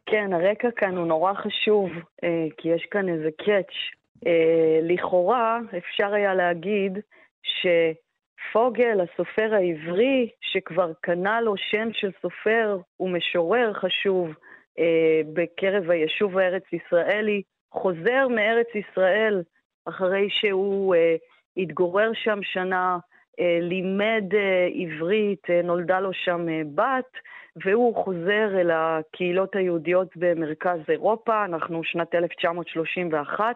כן, 0.05 0.33
הרקע 0.33 0.71
כאן 0.75 0.97
הוא 0.97 1.07
נורא 1.07 1.33
חשוב, 1.33 1.89
אה, 2.23 2.45
כי 2.57 2.69
יש 2.69 2.87
כאן 2.91 3.09
איזה 3.09 3.29
קאץ'. 3.37 3.75
אה, 4.27 4.79
לכאורה, 4.81 5.59
אפשר 5.77 6.13
היה 6.13 6.33
להגיד 6.33 6.99
שפוגל, 7.43 8.99
הסופר 9.01 9.53
העברי, 9.53 10.29
שכבר 10.41 10.91
קנה 11.01 11.41
לו 11.41 11.53
שם 11.57 11.89
של 11.93 12.11
סופר 12.21 12.77
ומשורר 12.99 13.73
חשוב 13.73 14.29
אה, 14.79 15.21
בקרב 15.33 15.89
היישוב 15.89 16.37
הארץ-ישראלי, 16.37 17.41
חוזר 17.71 18.27
מארץ 18.27 18.67
ישראל 18.75 19.43
אחרי 19.85 20.27
שהוא 20.29 20.95
התגורר 21.57 22.11
שם 22.13 22.39
שנה, 22.43 22.97
לימד 23.39 24.23
אה, 24.33 24.67
עברית, 24.73 25.49
אה, 25.49 25.61
נולדה 25.61 25.99
לו 25.99 26.13
שם 26.13 26.47
בת, 26.75 27.11
והוא 27.55 27.95
חוזר 27.95 28.59
אל 28.61 28.71
הקהילות 28.73 29.55
היהודיות 29.55 30.07
במרכז 30.15 30.79
אירופה, 30.89 31.45
אנחנו 31.45 31.83
שנת 31.83 32.15
1931, 32.15 33.55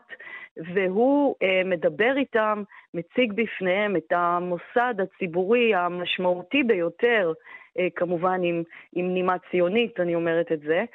והוא 0.76 1.36
מדבר 1.66 2.14
איתם, 2.18 2.64
מציג 2.94 3.34
בפניהם 3.34 3.96
את 3.96 4.12
המוסד 4.12 4.94
הציבורי 5.00 5.76
המשמעותי 5.76 6.64
ביותר, 6.64 7.34
כמובן 7.96 8.44
עם, 8.44 8.64
עם 8.96 9.14
נימה 9.14 9.36
ציונית, 9.52 10.00
אני 10.00 10.16
אומרת 10.16 10.52
את 10.52 10.60
זה, 10.60 10.86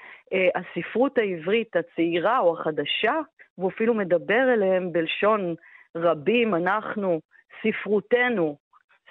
הספרות 0.54 1.18
העברית 1.18 1.76
הצעירה 1.76 2.38
או 2.38 2.52
החדשה, 2.52 3.14
והוא 3.58 3.70
אפילו 3.70 3.94
מדבר 3.94 4.52
אליהם 4.54 4.92
בלשון 4.92 5.54
רבים, 5.96 6.54
אנחנו, 6.54 7.20
ספרותנו, 7.62 8.56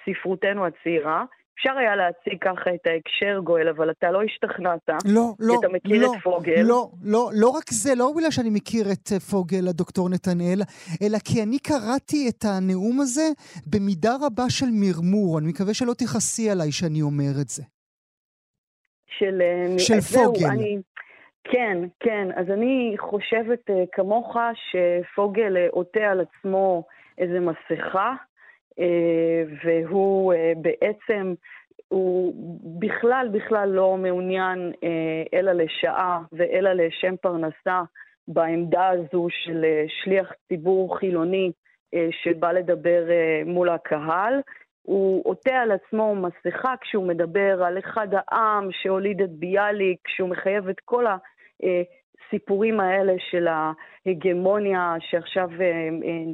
ספרותנו 0.04 0.66
הצעירה. 0.66 1.24
אפשר 1.54 1.78
היה 1.78 1.96
להציג 1.96 2.38
ככה 2.40 2.74
את 2.74 2.86
ההקשר, 2.86 3.40
גואל, 3.44 3.68
אבל 3.68 3.90
אתה 3.90 4.10
לא 4.10 4.22
השתכנעת. 4.22 4.88
לא, 5.04 5.32
לא, 5.40 5.54
אתה 5.60 5.68
מכיר 5.68 6.02
לא, 6.02 6.12
את 6.14 6.22
פוגל. 6.22 6.62
לא, 6.62 6.88
לא, 7.04 7.30
לא 7.34 7.48
רק 7.48 7.64
זה, 7.70 7.94
לא 7.96 8.12
בגלל 8.16 8.30
שאני 8.30 8.50
מכיר 8.50 8.84
את 8.92 9.12
אה, 9.12 9.20
פוגל, 9.20 9.68
הדוקטור 9.68 10.08
נתנאל, 10.08 10.60
אלא 11.02 11.18
כי 11.18 11.42
אני 11.42 11.58
קראתי 11.58 12.28
את 12.28 12.44
הנאום 12.44 13.00
הזה 13.00 13.26
במידה 13.66 14.14
רבה 14.26 14.44
של 14.48 14.66
מרמור. 14.72 15.38
אני 15.38 15.48
מקווה 15.48 15.74
שלא 15.74 15.92
תכעסי 15.92 16.50
עליי 16.50 16.72
שאני 16.72 17.02
אומר 17.02 17.32
את 17.42 17.48
זה. 17.48 17.62
של, 19.18 19.42
אה, 19.42 19.78
של 19.78 20.00
פוגל. 20.00 20.38
זהו, 20.38 20.50
אני... 20.50 20.78
כן, 21.44 21.78
כן. 22.00 22.28
אז 22.36 22.46
אני 22.50 22.94
חושבת 22.98 23.70
אה, 23.70 23.84
כמוך 23.92 24.36
שפוגל 24.54 25.56
עוטה 25.70 26.00
על 26.00 26.20
עצמו 26.20 26.84
איזה 27.18 27.38
מסכה. 27.40 28.14
אה, 28.78 29.42
והוא 29.64 30.34
אה, 30.34 30.52
בעצם, 30.56 31.34
הוא 31.88 32.34
בכלל 32.80 33.28
בכלל 33.32 33.68
לא 33.68 33.96
מעוניין 33.96 34.72
אה, 34.84 35.38
אלא 35.38 35.52
לשעה 35.52 36.20
ואלא 36.32 36.72
לשם 36.72 37.16
פרנסה 37.16 37.82
בעמדה 38.28 38.88
הזו 38.88 39.26
של 39.30 39.64
שליח 39.88 40.32
ציבור 40.48 40.98
חילוני 40.98 41.52
שבא 42.10 42.52
לדבר 42.52 43.04
מול 43.46 43.68
הקהל. 43.68 44.40
הוא 44.82 45.22
עוטה 45.24 45.54
על 45.54 45.72
עצמו 45.72 46.14
מסכה 46.14 46.74
כשהוא 46.80 47.08
מדבר 47.08 47.64
על 47.64 47.78
אחד 47.78 48.08
העם 48.12 48.68
שהוליד 48.72 49.22
את 49.22 49.30
ביאליק, 49.30 49.98
כשהוא 50.04 50.28
מחייב 50.28 50.68
את 50.68 50.80
כל 50.84 51.06
הסיפורים 52.26 52.80
האלה 52.80 53.12
של 53.30 53.48
ההגמוניה 53.48 54.94
שעכשיו 55.00 55.48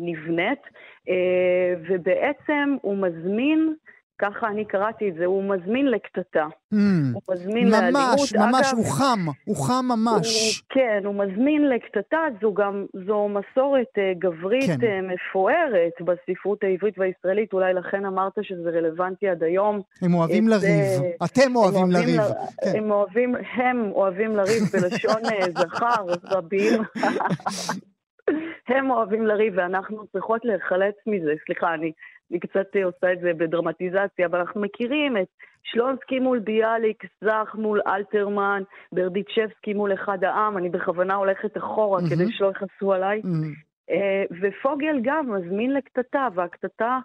נבנית. 0.01 0.63
אה, 1.09 1.75
ובעצם 1.89 2.77
הוא 2.83 2.97
מזמין, 2.97 3.75
ככה 4.19 4.49
אני 4.49 4.65
קראתי 4.65 5.09
את 5.09 5.15
זה, 5.15 5.25
הוא 5.25 5.45
מזמין 5.45 5.87
לקטטה. 5.87 6.47
Mm, 6.75 6.77
הוא 7.15 7.23
מזמין 7.31 7.69
ממש, 7.69 7.75
לאלימות. 7.75 8.19
ממש, 8.19 8.35
ממש, 8.35 8.73
הוא 8.73 8.93
חם, 8.93 9.19
הוא 9.45 9.57
חם 9.67 9.85
ממש. 9.89 10.59
הוא, 10.59 10.67
כן, 10.75 11.03
הוא 11.05 11.15
מזמין 11.15 11.69
לקטטה, 11.69 12.19
זו 12.41 12.55
גם, 12.55 12.87
זו 13.07 13.29
מסורת 13.29 13.87
uh, 13.99 14.19
גברית 14.19 14.81
כן. 14.81 15.05
uh, 15.05 15.13
מפוארת 15.13 15.93
בספרות 16.01 16.65
העברית 16.65 16.99
והישראלית, 16.99 17.53
אולי 17.53 17.75
לכן 17.75 18.07
אמרת 18.07 18.33
שזה 18.43 18.71
רלוונטי 18.71 19.29
עד 19.29 19.43
היום. 19.43 19.81
הם 20.03 20.15
אוהבים 20.15 20.45
את, 20.45 20.53
לריב, 20.53 20.85
uh, 21.01 21.25
אתם 21.25 21.57
אוהבים 21.57 21.79
אוהבים 21.79 21.91
לריב. 21.91 22.21
ל... 22.21 22.65
כן. 22.65 22.79
הם 22.79 22.91
אוהבים, 22.91 23.35
הם 23.57 23.91
אוהבים 23.93 24.37
לריב 24.37 24.63
בלשון 24.73 25.23
זכר, 25.59 26.05
רבים. 26.25 26.83
הם 28.69 28.91
אוהבים 28.91 29.27
לריב 29.27 29.55
ואנחנו 29.57 30.07
צריכות 30.13 30.45
להיחלץ 30.45 30.95
מזה. 31.07 31.33
סליחה, 31.47 31.75
אני, 31.75 31.93
אני 32.31 32.41
קצת 32.41 32.77
עושה 32.85 33.13
את 33.13 33.21
זה 33.21 33.33
בדרמטיזציה, 33.37 34.27
אבל 34.27 34.39
אנחנו 34.39 34.61
מכירים 34.61 35.17
את 35.17 35.29
שלונסקי 35.63 36.19
מול 36.19 36.39
ביאליק, 36.39 37.05
זך 37.25 37.55
מול 37.55 37.81
אלתרמן, 37.87 38.63
ברדיצ'בסקי 38.93 39.75
מול 39.75 39.95
אחד 39.95 40.25
העם, 40.25 40.59
אני 40.59 40.69
בכוונה 40.69 41.15
הולכת 41.15 41.57
אחורה 41.57 42.01
mm-hmm. 42.01 42.11
כדי 42.11 42.33
שלא 42.33 42.51
יכעסו 42.51 42.93
עליי. 42.93 43.21
Mm-hmm. 43.25 43.95
ופוגל 44.41 45.01
גם 45.03 45.33
מזמין 45.33 45.75
לקטטה, 45.75 46.29
והקטטה 46.35 46.99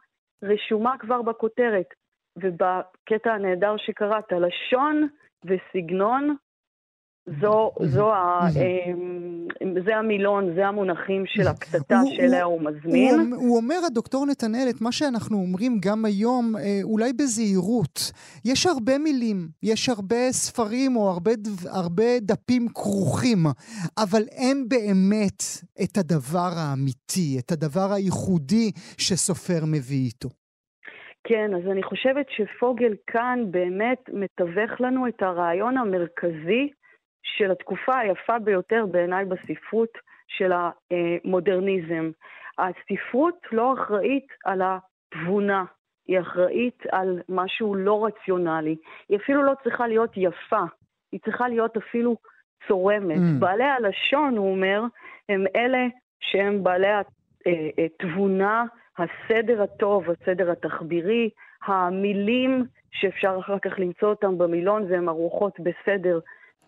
רשומה 0.43 0.97
כבר 0.99 1.21
בכותרת. 1.21 1.93
ובקטע 2.37 3.33
הנהדר 3.33 3.77
שקראת, 3.77 4.31
לשון 4.31 5.07
וסגנון 5.45 6.35
זו, 7.41 7.71
זו 7.83 8.13
ה, 8.13 8.47
זה 9.85 9.95
המילון, 9.95 10.55
זה 10.55 10.67
המונחים 10.67 11.23
של 11.25 11.47
הקטטה 11.47 11.99
שאליה 12.15 12.43
הוא 12.43 12.61
מזמין. 12.61 13.19
הוא, 13.19 13.47
הוא 13.47 13.57
אומר, 13.57 13.75
הדוקטור 13.87 14.25
נתנאל, 14.25 14.67
את 14.69 14.81
מה 14.81 14.91
שאנחנו 14.91 15.37
אומרים 15.37 15.77
גם 15.85 16.05
היום, 16.05 16.55
אה, 16.55 16.79
אולי 16.83 17.13
בזהירות. 17.13 18.11
יש 18.45 18.65
הרבה 18.65 18.97
מילים, 18.97 19.47
יש 19.63 19.89
הרבה 19.89 20.31
ספרים 20.31 20.95
או 20.95 21.09
הרבה, 21.09 21.31
הרבה 21.71 22.19
דפים 22.21 22.67
כרוכים, 22.73 23.39
אבל 23.97 24.23
אין 24.31 24.69
באמת 24.69 25.43
את 25.83 25.97
הדבר 25.97 26.49
האמיתי, 26.55 27.39
את 27.39 27.51
הדבר 27.51 27.93
הייחודי 27.93 28.71
שסופר 28.97 29.65
מביא 29.65 30.05
איתו. 30.05 30.29
כן, 31.23 31.51
אז 31.55 31.71
אני 31.71 31.83
חושבת 31.83 32.25
שפוגל 32.29 32.93
כאן 33.07 33.39
באמת 33.51 33.99
מתווך 34.13 34.81
לנו 34.81 35.07
את 35.07 35.21
הרעיון 35.21 35.77
המרכזי 35.77 36.69
של 37.23 37.51
התקופה 37.51 37.99
היפה 37.99 38.39
ביותר 38.39 38.85
בעיניי 38.91 39.25
בספרות 39.25 39.97
של 40.27 40.51
המודרניזם. 40.51 42.11
הספרות 42.57 43.37
לא 43.51 43.73
אחראית 43.73 44.27
על 44.45 44.61
התבונה, 44.63 45.65
היא 46.07 46.19
אחראית 46.19 46.83
על 46.91 47.21
משהו 47.29 47.75
לא 47.75 48.05
רציונלי. 48.05 48.75
היא 49.09 49.17
אפילו 49.17 49.43
לא 49.43 49.53
צריכה 49.63 49.87
להיות 49.87 50.11
יפה, 50.17 50.63
היא 51.11 51.19
צריכה 51.25 51.47
להיות 51.47 51.77
אפילו 51.77 52.17
צורמת. 52.67 53.17
Mm. 53.17 53.39
בעלי 53.39 53.63
הלשון, 53.63 54.37
הוא 54.37 54.51
אומר, 54.51 54.83
הם 55.29 55.45
אלה 55.55 55.87
שהם 56.19 56.63
בעלי 56.63 56.87
התבונה, 57.85 58.65
הסדר 58.97 59.61
הטוב, 59.61 60.09
הסדר 60.09 60.51
התחבירי, 60.51 61.29
המילים 61.65 62.65
שאפשר 62.91 63.37
אחר 63.39 63.59
כך 63.59 63.79
למצוא 63.79 64.09
אותם 64.09 64.37
במילון 64.37 64.83
והן 64.89 65.09
ארוחות 65.09 65.59
בסדר 65.59 66.19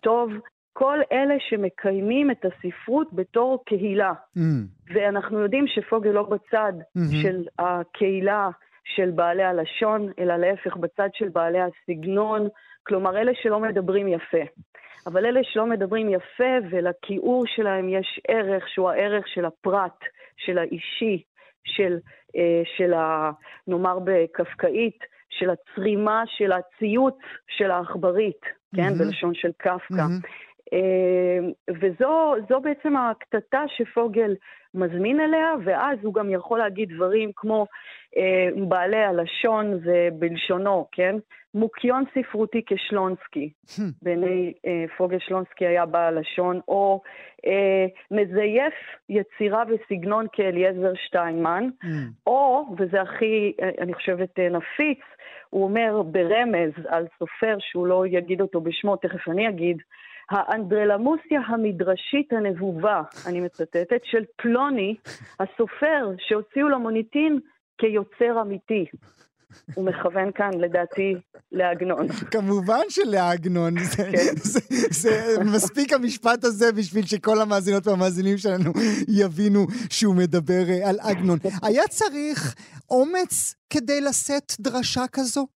טוב, 0.06 0.32
כל 0.72 0.98
אלה 1.12 1.34
שמקיימים 1.48 2.30
את 2.30 2.44
הספרות 2.44 3.12
בתור 3.12 3.64
קהילה. 3.66 4.12
Mm. 4.38 4.40
ואנחנו 4.94 5.40
יודעים 5.40 5.64
שפוגל 5.66 6.10
לא 6.10 6.22
בצד 6.22 6.72
mm-hmm. 6.80 7.22
של 7.22 7.44
הקהילה 7.58 8.48
של 8.84 9.10
בעלי 9.10 9.42
הלשון, 9.42 10.12
אלא 10.18 10.36
להפך 10.36 10.76
בצד 10.76 11.08
של 11.14 11.28
בעלי 11.28 11.58
הסגנון, 11.60 12.48
כלומר 12.86 13.18
אלה 13.18 13.32
שלא 13.42 13.60
מדברים 13.60 14.08
יפה. 14.08 14.44
אבל 15.06 15.26
אלה 15.26 15.40
שלא 15.44 15.66
מדברים 15.66 16.08
יפה 16.08 16.68
ולכיעור 16.70 17.44
שלהם 17.46 17.88
יש 17.88 18.20
ערך 18.28 18.68
שהוא 18.68 18.90
הערך 18.90 19.28
של 19.28 19.44
הפרט, 19.44 19.98
של 20.36 20.58
האישי, 20.58 21.22
של, 21.64 21.98
אה, 22.36 22.62
של 22.76 22.92
ה... 22.92 23.30
נאמר 23.66 23.98
בקפקאית, 24.04 24.98
של 25.30 25.50
הצרימה, 25.50 26.22
של 26.26 26.52
הציוץ 26.52 27.18
של 27.48 27.70
העכברית, 27.70 28.40
mm-hmm. 28.76 28.88
כן? 28.88 28.98
בלשון 28.98 29.34
של 29.34 29.50
קפקא. 29.56 29.94
Mm-hmm. 29.94 30.45
וזו 31.80 32.60
בעצם 32.62 32.96
הקטטה 32.96 33.64
שפוגל 33.68 34.34
מזמין 34.74 35.20
אליה, 35.20 35.52
ואז 35.64 35.98
הוא 36.02 36.14
גם 36.14 36.30
יכול 36.30 36.58
להגיד 36.58 36.88
דברים 36.94 37.30
כמו 37.36 37.66
אה, 38.16 38.48
בעלי 38.68 39.04
הלשון 39.04 39.80
ובלשונו, 39.84 40.86
כן? 40.92 41.16
מוקיון 41.54 42.04
ספרותי 42.14 42.62
כשלונסקי. 42.66 43.50
בעיני 44.02 44.52
אה, 44.66 44.84
פוגל 44.96 45.18
שלונסקי 45.18 45.66
היה 45.66 45.86
בעל 45.86 46.18
לשון, 46.18 46.60
או 46.68 47.02
אה, 47.46 47.86
מזייף 48.10 48.74
יצירה 49.08 49.62
וסגנון 49.68 50.26
כאליעזר 50.32 50.92
שטיינמן, 50.94 51.68
hmm. 51.84 51.88
או, 52.26 52.66
וזה 52.78 53.00
הכי, 53.02 53.52
אה, 53.62 53.70
אני 53.80 53.94
חושבת, 53.94 54.38
אה, 54.38 54.48
נפיץ, 54.48 55.00
הוא 55.50 55.64
אומר 55.64 56.02
ברמז 56.02 56.72
על 56.88 57.06
סופר 57.18 57.56
שהוא 57.60 57.86
לא 57.86 58.06
יגיד 58.06 58.40
אותו 58.40 58.60
בשמו, 58.60 58.96
תכף 58.96 59.28
אני 59.28 59.48
אגיד, 59.48 59.76
האנדרלמוסיה 60.30 61.40
המדרשית 61.46 62.32
הנבובה, 62.32 63.02
אני 63.26 63.40
מצטטת, 63.40 64.00
של 64.04 64.24
פלוני, 64.36 64.96
הסופר 65.40 66.10
שהוציאו 66.18 66.68
לו 66.68 66.78
מוניטין 66.78 67.40
כיוצר 67.78 68.42
אמיתי. 68.42 68.86
הוא 69.74 69.84
מכוון 69.84 70.32
כאן, 70.34 70.50
לדעתי, 70.60 71.14
לעגנון. 71.52 72.08
כמובן 72.08 72.82
שלעגנון. 72.88 73.78
זה, 73.78 74.04
כן. 74.04 74.36
זה, 74.36 74.60
זה, 74.90 75.44
מספיק 75.54 75.92
המשפט 75.92 76.44
הזה 76.44 76.72
בשביל 76.72 77.06
שכל 77.06 77.40
המאזינות 77.40 77.86
והמאזינים 77.86 78.38
שלנו 78.38 78.72
יבינו 79.08 79.66
שהוא 79.90 80.16
מדבר 80.16 80.64
אה, 80.68 80.88
על 80.88 80.96
עגנון. 81.00 81.38
היה 81.62 81.82
צריך 81.88 82.54
אומץ 82.90 83.54
כדי 83.70 84.00
לשאת 84.00 84.52
דרשה 84.60 85.04
כזו? 85.12 85.46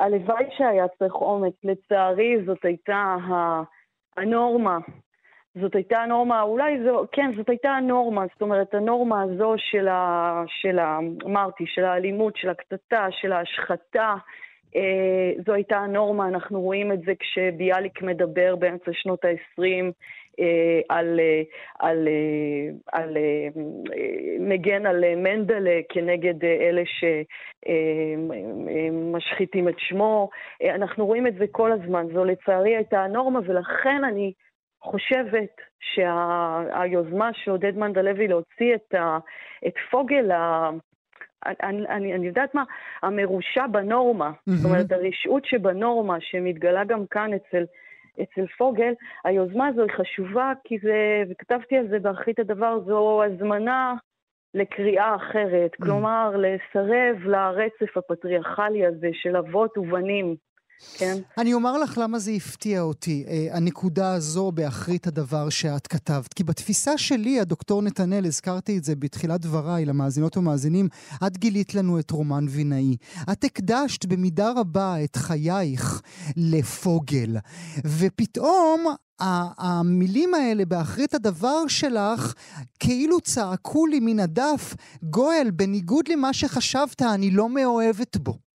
הלוואי 0.00 0.44
שהיה 0.56 0.88
צריך 0.98 1.14
אומץ. 1.14 1.54
לצערי 1.64 2.44
זאת 2.46 2.64
הייתה 2.64 3.16
הנורמה. 4.16 4.78
זאת 5.60 5.74
הייתה 5.74 5.98
הנורמה, 5.98 6.42
אולי 6.42 6.82
זו, 6.84 7.04
כן, 7.12 7.30
זאת 7.36 7.48
הייתה 7.48 7.70
הנורמה, 7.70 8.24
זאת 8.32 8.42
אומרת, 8.42 8.74
הנורמה 8.74 9.22
הזו 9.22 9.54
של 9.56 9.88
ה... 9.88 10.42
של 10.46 10.78
ה 10.78 10.98
אמרתי, 11.24 11.64
של 11.66 11.84
האלימות, 11.84 12.36
של 12.36 12.48
הקטטה, 12.48 13.06
של 13.10 13.32
ההשחתה, 13.32 14.14
אה, 14.76 15.32
זו 15.46 15.52
הייתה 15.52 15.76
הנורמה, 15.76 16.28
אנחנו 16.28 16.60
רואים 16.60 16.92
את 16.92 17.00
זה 17.00 17.12
כשביאליק 17.18 18.02
מדבר 18.02 18.56
באמצע 18.56 18.90
שנות 18.92 19.24
ה-20 19.24 19.62
אה, 19.62 19.90
על, 20.88 21.20
אה, 21.20 21.42
על, 21.78 22.08
אה, 22.08 22.68
על, 22.92 23.16
מגן 24.40 24.86
על 24.86 25.04
מנדלה 25.16 25.80
כנגד 25.88 26.44
אלה 26.44 26.82
שמשחיתים 29.16 29.68
את 29.68 29.74
שמו. 29.78 30.30
אנחנו 30.74 31.06
רואים 31.06 31.26
את 31.26 31.34
זה 31.34 31.44
כל 31.50 31.72
הזמן, 31.72 32.06
זו 32.14 32.24
לצערי 32.24 32.76
הייתה 32.76 33.04
הנורמה, 33.04 33.40
ולכן 33.44 34.04
אני 34.04 34.32
חושבת 34.82 35.60
שהיוזמה 35.80 37.30
שה, 37.32 37.40
שעודד 37.44 37.76
מנדלוי 37.76 38.28
להוציא 38.28 38.74
את, 38.74 38.94
ה, 38.94 39.18
את 39.66 39.74
פוגל 39.90 40.30
ה... 40.30 40.70
אני, 41.46 41.88
אני, 41.88 42.14
אני 42.14 42.26
יודעת 42.26 42.54
מה, 42.54 42.64
המרושע 43.02 43.66
בנורמה, 43.66 44.30
mm-hmm. 44.30 44.50
זאת 44.52 44.70
אומרת, 44.70 44.92
הרשעות 44.92 45.44
שבנורמה, 45.44 46.16
שמתגלה 46.20 46.84
גם 46.84 47.06
כאן 47.06 47.30
אצל 47.34 47.64
אצל 48.22 48.46
פוגל, 48.58 48.92
היוזמה 49.24 49.66
הזו 49.66 49.82
היא 49.82 49.90
חשובה 49.90 50.52
כי 50.64 50.78
זה, 50.78 51.22
וכתבתי 51.30 51.76
על 51.76 51.88
זה 51.88 51.98
באחרית 51.98 52.38
הדבר, 52.38 52.80
זו 52.86 53.22
הזמנה 53.24 53.94
לקריאה 54.54 55.16
אחרת, 55.16 55.74
mm. 55.74 55.84
כלומר, 55.84 56.36
לסרב 56.36 57.16
לרצף 57.24 57.96
הפטריארכלי 57.96 58.86
הזה 58.86 59.08
של 59.12 59.36
אבות 59.36 59.78
ובנים. 59.78 60.36
כן. 60.94 61.18
אני 61.38 61.54
אומר 61.54 61.78
לך 61.78 61.98
למה 61.98 62.18
זה 62.18 62.30
הפתיע 62.30 62.80
אותי, 62.80 63.24
אה, 63.28 63.48
הנקודה 63.56 64.12
הזו 64.12 64.52
באחרית 64.52 65.06
הדבר 65.06 65.48
שאת 65.48 65.86
כתבת. 65.86 66.34
כי 66.34 66.44
בתפיסה 66.44 66.98
שלי, 66.98 67.40
הדוקטור 67.40 67.82
נתנאל, 67.82 68.26
הזכרתי 68.26 68.78
את 68.78 68.84
זה 68.84 68.96
בתחילת 68.96 69.40
דבריי 69.40 69.84
למאזינות 69.84 70.36
ומאזינים, 70.36 70.88
את 71.26 71.36
גילית 71.36 71.74
לנו 71.74 71.98
את 71.98 72.10
רומן 72.10 72.46
וינאי. 72.48 72.96
את 73.32 73.44
הקדשת 73.44 74.06
במידה 74.06 74.52
רבה 74.56 75.04
את 75.04 75.16
חייך 75.16 76.02
לפוגל, 76.36 77.36
ופתאום 77.84 78.94
המילים 79.58 80.34
האלה 80.34 80.64
באחרית 80.64 81.14
הדבר 81.14 81.66
שלך 81.68 82.34
כאילו 82.78 83.20
צעקו 83.20 83.86
לי 83.86 84.00
מן 84.00 84.20
הדף, 84.20 84.74
גואל, 85.02 85.50
בניגוד 85.52 86.08
למה 86.08 86.32
שחשבת, 86.32 87.02
אני 87.02 87.30
לא 87.30 87.48
מאוהבת 87.48 88.16
בו. 88.16 88.49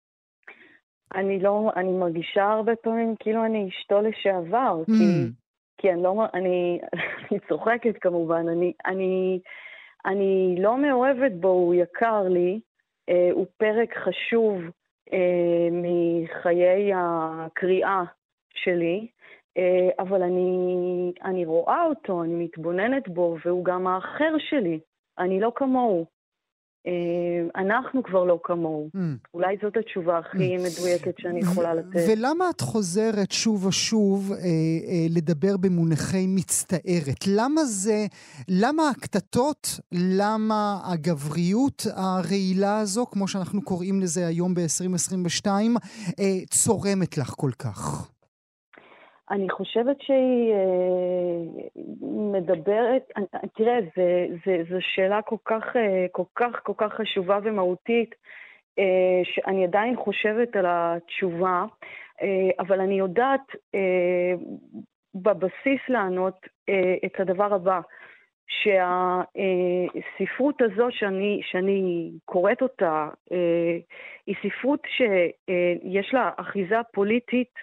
אני 1.14 1.38
לא, 1.38 1.70
אני 1.76 1.92
מרגישה 1.92 2.44
הרבה 2.44 2.76
פעמים 2.76 3.14
כאילו 3.18 3.44
אני 3.44 3.68
אשתו 3.68 4.00
לשעבר, 4.00 4.82
mm. 4.82 4.86
כי, 4.86 5.32
כי 5.78 5.92
אני 5.92 6.02
לא, 6.02 6.24
אני, 6.34 6.80
אני 7.30 7.38
צוחקת 7.48 7.98
כמובן, 8.00 8.48
אני, 8.48 8.72
אני, 8.86 9.40
אני 10.06 10.56
לא 10.58 10.78
מאוהבת 10.78 11.32
בו, 11.32 11.48
הוא 11.48 11.74
יקר 11.74 12.22
לי, 12.28 12.60
אה, 13.08 13.28
הוא 13.32 13.46
פרק 13.56 13.96
חשוב 13.96 14.62
אה, 15.12 15.68
מחיי 15.72 16.92
הקריאה 16.94 18.02
שלי, 18.54 19.06
אה, 19.58 19.88
אבל 19.98 20.22
אני, 20.22 21.12
אני 21.24 21.44
רואה 21.44 21.84
אותו, 21.84 22.22
אני 22.22 22.44
מתבוננת 22.44 23.08
בו, 23.08 23.36
והוא 23.44 23.64
גם 23.64 23.86
האחר 23.86 24.34
שלי, 24.38 24.80
אני 25.18 25.40
לא 25.40 25.52
כמוהו. 25.54 26.06
אה, 26.86 27.62
אנחנו 27.62 28.02
כבר 28.02 28.24
לא 28.24 28.40
כמוהו. 28.44 28.90
Mm. 28.96 28.98
אולי 29.34 29.56
זאת 29.62 29.76
התשובה 29.76 30.18
הכי 30.18 30.56
mm. 30.56 30.60
מדויקת 30.60 31.14
שאני 31.18 31.40
יכולה 31.40 31.74
לתת. 31.74 32.00
ולמה 32.08 32.50
את 32.50 32.60
חוזרת 32.60 33.32
שוב 33.32 33.66
ושוב 33.66 34.32
אה, 34.32 34.38
אה, 34.38 35.06
לדבר 35.10 35.56
במונחי 35.56 36.26
מצטערת? 36.28 37.26
למה 37.26 37.64
זה, 37.64 38.06
למה 38.48 38.90
הקטטות, 38.90 39.80
למה 39.92 40.80
הגבריות 40.84 41.86
הרעילה 41.94 42.78
הזו, 42.78 43.06
כמו 43.06 43.28
שאנחנו 43.28 43.62
קוראים 43.62 44.00
לזה 44.00 44.26
היום 44.26 44.54
ב-2022, 44.54 45.46
אה, 46.18 46.24
צורמת 46.50 47.18
לך 47.18 47.34
כל 47.36 47.50
כך? 47.58 48.08
אני 49.32 49.50
חושבת 49.50 50.00
שהיא 50.00 50.52
אה, 50.52 51.42
מדברת, 52.32 53.10
תראה, 53.54 53.78
זו 54.70 54.76
שאלה 54.80 55.22
כל 55.22 55.36
כך, 55.44 55.76
אה, 55.76 56.06
כל 56.12 56.22
כך, 56.34 56.60
כל 56.62 56.72
כך 56.76 56.92
חשובה 56.92 57.38
ומהותית, 57.42 58.14
אה, 58.78 59.20
שאני 59.24 59.64
עדיין 59.64 59.96
חושבת 59.96 60.56
על 60.56 60.64
התשובה. 60.68 61.64
אבל 62.58 62.80
אני 62.80 62.98
יודעת 62.98 63.40
בבסיס 65.14 65.80
לענות 65.88 66.46
את 67.06 67.20
הדבר 67.20 67.54
הבא. 67.54 67.80
שהספרות 68.62 70.62
הזו 70.62 70.86
שאני, 70.90 71.40
שאני 71.42 72.10
קוראת 72.24 72.62
אותה 72.62 73.08
היא 74.26 74.36
ספרות 74.42 74.80
שיש 74.86 76.14
לה 76.14 76.30
אחיזה 76.36 76.76
פוליטית 76.92 77.54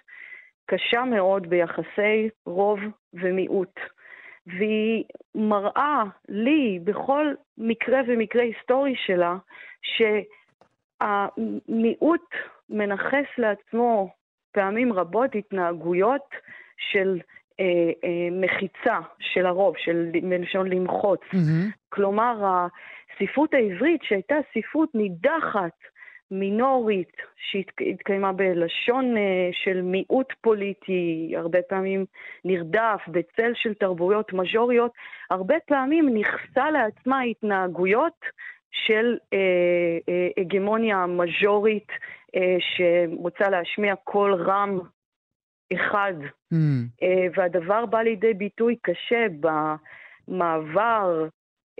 קשה 0.70 1.04
מאוד 1.04 1.46
ביחסי 1.50 2.28
רוב 2.46 2.80
ומיעוט. 3.14 3.80
והיא 4.46 5.04
מראה 5.34 6.02
לי 6.28 6.78
בכל 6.84 7.34
מקרה 7.58 8.00
ומקרה 8.06 8.42
היסטורי 8.42 8.94
שלה 8.96 9.36
שהמיעוט 11.02 12.34
מנכס 12.70 13.26
לעצמו 13.38 14.10
פעמים 14.52 14.92
רבות 14.92 15.34
התנהגויות 15.34 16.28
של 16.90 17.20
אה, 17.60 17.64
אה, 18.04 18.28
מחיצה 18.32 18.98
של 19.18 19.46
הרוב, 19.46 19.74
של 19.78 20.10
מלשון 20.22 20.68
למחוץ. 20.68 21.20
Mm-hmm. 21.20 21.70
כלומר, 21.88 22.66
הספרות 23.14 23.54
העברית 23.54 24.02
שהייתה 24.02 24.34
ספרות 24.54 24.94
נידחת, 24.94 25.78
מינורית, 26.30 27.16
שהתקיימה 27.36 28.32
בלשון 28.32 29.16
אה, 29.16 29.48
של 29.52 29.82
מיעוט 29.82 30.32
פוליטי, 30.40 31.32
הרבה 31.36 31.58
פעמים 31.68 32.04
נרדף 32.44 33.00
בצל 33.08 33.52
של 33.54 33.74
תרבויות 33.74 34.32
מז'וריות, 34.32 34.92
הרבה 35.30 35.54
פעמים 35.66 36.08
נכסה 36.14 36.70
לעצמה 36.70 37.20
התנהגויות 37.22 38.24
של 38.70 39.16
אה, 39.32 39.38
אה, 40.08 40.28
הגמוניה 40.36 41.06
מז'ורית 41.06 41.88
אה, 42.36 42.56
שרוצה 42.60 43.48
להשמיע 43.50 43.94
קול 43.96 44.34
רם 44.34 44.78
אחד. 45.72 46.14
Mm. 46.54 46.56
והדבר 47.36 47.86
בא 47.86 48.02
לידי 48.02 48.34
ביטוי 48.34 48.76
קשה 48.82 49.26
במעבר 50.28 51.28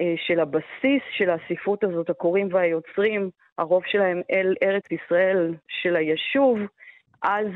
אה, 0.00 0.14
של 0.26 0.40
הבסיס 0.40 1.02
של 1.16 1.30
הספרות 1.30 1.84
הזאת, 1.84 2.10
הקוראים 2.10 2.48
והיוצרים, 2.52 3.30
הרוב 3.60 3.82
שלהם 3.86 4.20
אל 4.30 4.54
ארץ 4.62 4.84
ישראל 4.90 5.54
של 5.68 5.96
היישוב, 5.96 6.58
אז 7.22 7.46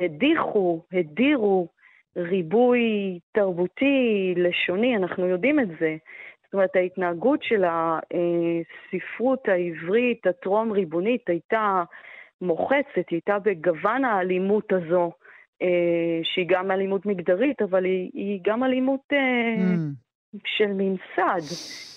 הדיחו, 0.00 0.82
הדירו 0.92 1.68
ריבוי 2.16 3.18
תרבותי, 3.32 4.34
לשוני, 4.36 4.96
אנחנו 4.96 5.26
יודעים 5.26 5.60
את 5.60 5.68
זה. 5.80 5.96
זאת 6.44 6.54
אומרת, 6.54 6.76
ההתנהגות 6.76 7.42
של 7.42 7.64
הספרות 7.64 9.48
העברית 9.48 10.26
הטרום-ריבונית 10.26 11.28
הייתה 11.28 11.82
מוחצת, 12.40 12.94
היא 12.96 13.04
הייתה 13.10 13.38
בגוון 13.38 14.04
האלימות 14.04 14.72
הזו 14.72 15.12
אה, 15.62 16.20
שהיא 16.22 16.46
גם 16.48 16.70
אלימות 16.70 17.06
מגדרית, 17.06 17.62
אבל 17.62 17.84
היא, 17.84 18.10
היא 18.14 18.40
גם 18.44 18.64
אלימות 18.64 19.00
אה, 19.12 19.18
mm. 19.56 20.01
של 20.46 20.66
ממסד. 20.66 21.46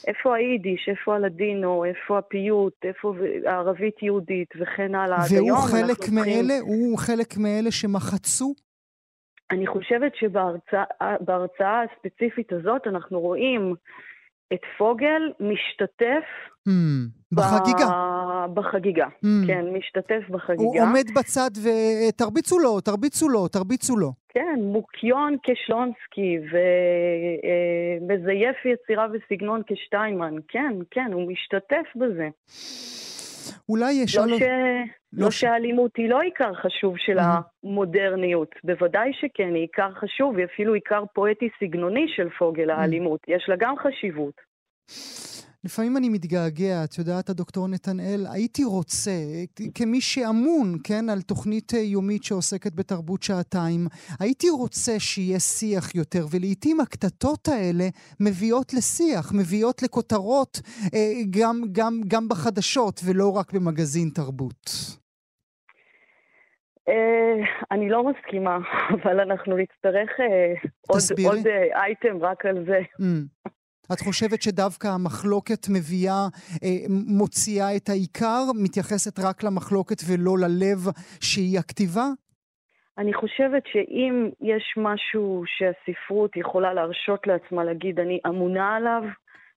איפה 0.08 0.36
היידיש, 0.36 0.90
איפה 0.90 1.16
הלדינו, 1.16 1.86
איפה 1.86 2.18
הפיוט, 2.18 2.74
איפה 2.84 3.14
הערבית 3.46 4.04
יהודית 4.04 4.50
וכן 4.60 4.96
הלאה. 4.96 5.18
והוא 5.36 5.58
חלק 5.58 6.10
מאלה? 6.12 6.54
הוא 6.62 6.98
חלק 6.98 7.38
מאלה 7.38 7.72
שמחצו? 7.72 8.54
אני 9.52 9.68
חושבת 9.68 10.16
שבהרצאה 10.16 11.82
הספציפית 11.84 12.54
הזאת 12.54 12.88
אנחנו 12.88 13.20
רואים 13.20 13.76
את 14.54 14.60
פוגל 14.78 15.32
משתתף 15.40 16.26
mm, 16.70 16.72
בחגיגה. 17.32 17.88
ב... 17.88 18.54
בחגיגה, 18.54 19.06
mm. 19.06 19.48
כן, 19.48 19.66
משתתף 19.74 20.30
בחגיגה. 20.30 20.64
הוא 20.64 20.82
עומד 20.82 21.06
בצד 21.16 21.50
ותרביצו 21.64 22.60
לו, 22.60 22.82
תרביצו 22.82 23.30
לו, 23.30 23.48
תרביצו 23.48 23.98
לו. 23.98 24.14
כן, 24.30 24.60
מוקיון 24.62 25.36
כשלונסקי 25.44 26.38
ומזייף 28.02 28.56
אה, 28.66 28.72
יצירה 28.72 29.08
וסגנון 29.14 29.62
כשטיינמן, 29.68 30.36
כן, 30.48 30.74
כן, 30.92 31.10
הוא 31.14 31.32
משתתף 31.32 31.86
בזה. 31.96 32.30
אולי 33.70 33.94
יש... 33.94 34.16
לא, 34.16 34.38
ש... 34.38 34.42
לא, 34.42 35.26
לא 35.26 35.32
ש... 35.32 35.40
שהאלימות 35.40 35.92
היא 35.98 36.10
לא 36.10 36.22
עיקר 36.22 36.54
חשוב 36.54 36.98
של. 36.98 37.18
המודרניות, 37.20 38.56
בוודאי 38.64 39.12
שכן, 39.14 39.54
היא 39.54 39.62
עיקר 39.62 39.92
חשוב, 39.94 40.38
היא 40.38 40.46
אפילו 40.46 40.74
עיקר 40.74 41.04
פואטי-סגנוני 41.14 42.06
של 42.16 42.30
פוגל, 42.30 42.70
האלימות. 42.70 43.20
יש 43.28 43.46
לה 43.50 43.56
גם 43.60 43.76
חשיבות. 43.78 44.42
לפעמים 45.66 45.98
אני 45.98 46.10
מתגעגע, 46.10 46.84
את 46.84 46.98
יודעת, 46.98 47.30
הדוקטור 47.30 47.68
נתנאל, 47.68 48.26
הייתי 48.34 48.64
רוצה, 48.64 49.12
כמי 49.76 50.02
שאמון, 50.02 50.78
כן, 50.84 51.10
על 51.10 51.22
תוכנית 51.22 51.74
אה, 51.74 51.80
יומית 51.80 52.24
שעוסקת 52.24 52.74
בתרבות 52.76 53.24
שעתיים, 53.24 53.88
הייתי 54.20 54.50
רוצה 54.50 55.00
שיהיה 55.00 55.40
שיח 55.40 55.96
יותר, 55.96 56.26
ולעיתים 56.32 56.80
הקטטות 56.80 57.48
האלה 57.48 57.88
מביאות 58.20 58.74
לשיח, 58.74 59.32
מביאות 59.34 59.84
לכותרות 59.84 60.62
אה, 60.94 61.14
גם, 61.40 61.62
גם, 61.72 62.02
גם 62.08 62.30
בחדשות, 62.30 63.02
ולא 63.06 63.38
רק 63.38 63.54
במגזין 63.54 64.10
תרבות. 64.10 64.70
Uh, 66.90 67.66
אני 67.72 67.90
לא 67.90 68.04
מסכימה, 68.04 68.58
אבל 69.04 69.20
אנחנו 69.20 69.58
נצטרך 69.58 70.10
uh, 70.20 70.68
עוד, 70.88 71.48
uh, 71.48 71.78
אייטם 71.78 72.18
רק 72.22 72.46
על 72.46 72.66
זה. 72.66 72.80
את 73.94 74.00
חושבת 74.00 74.42
שדווקא 74.42 74.88
המחלוקת 74.88 75.68
מביאה, 75.70 76.28
אה, 76.64 76.70
מוציאה 76.90 77.76
את 77.76 77.90
העיקר, 77.90 78.44
מתייחסת 78.64 79.20
רק 79.20 79.44
למחלוקת 79.44 79.98
ולא 80.08 80.34
ללב 80.38 80.80
שהיא 81.22 81.60
הכתיבה? 81.60 82.08
אני 82.98 83.14
חושבת 83.14 83.64
שאם 83.72 84.30
יש 84.42 84.74
משהו 84.78 85.44
שהספרות 85.46 86.38
יכולה 86.38 86.74
להרשות 86.74 87.28
לעצמה 87.28 87.64
להגיד, 87.64 88.00
אני 88.00 88.20
אמונה 88.28 88.76
עליו, 88.76 89.04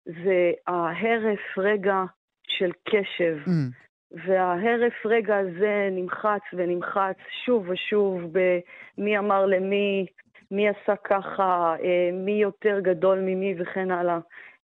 זה 0.07 0.53
ההרף 0.67 1.59
רגע 1.59 2.05
של 2.49 2.71
קשב. 2.89 3.39
Mm. 3.47 3.89
וההרף 4.27 5.07
רגע 5.07 5.37
הזה 5.37 5.89
נמחץ 5.93 6.43
ונמחץ 6.53 7.17
שוב 7.45 7.69
ושוב 7.69 8.23
במי 8.33 9.19
אמר 9.19 9.47
למי, 9.47 10.07
מי 10.51 10.69
עשה 10.69 10.97
ככה, 11.05 11.75
אה, 11.83 12.11
מי 12.13 12.33
יותר 12.33 12.81
גדול 12.81 13.19
ממי 13.19 13.55
וכן 13.59 13.91
הלאה. 13.91 14.19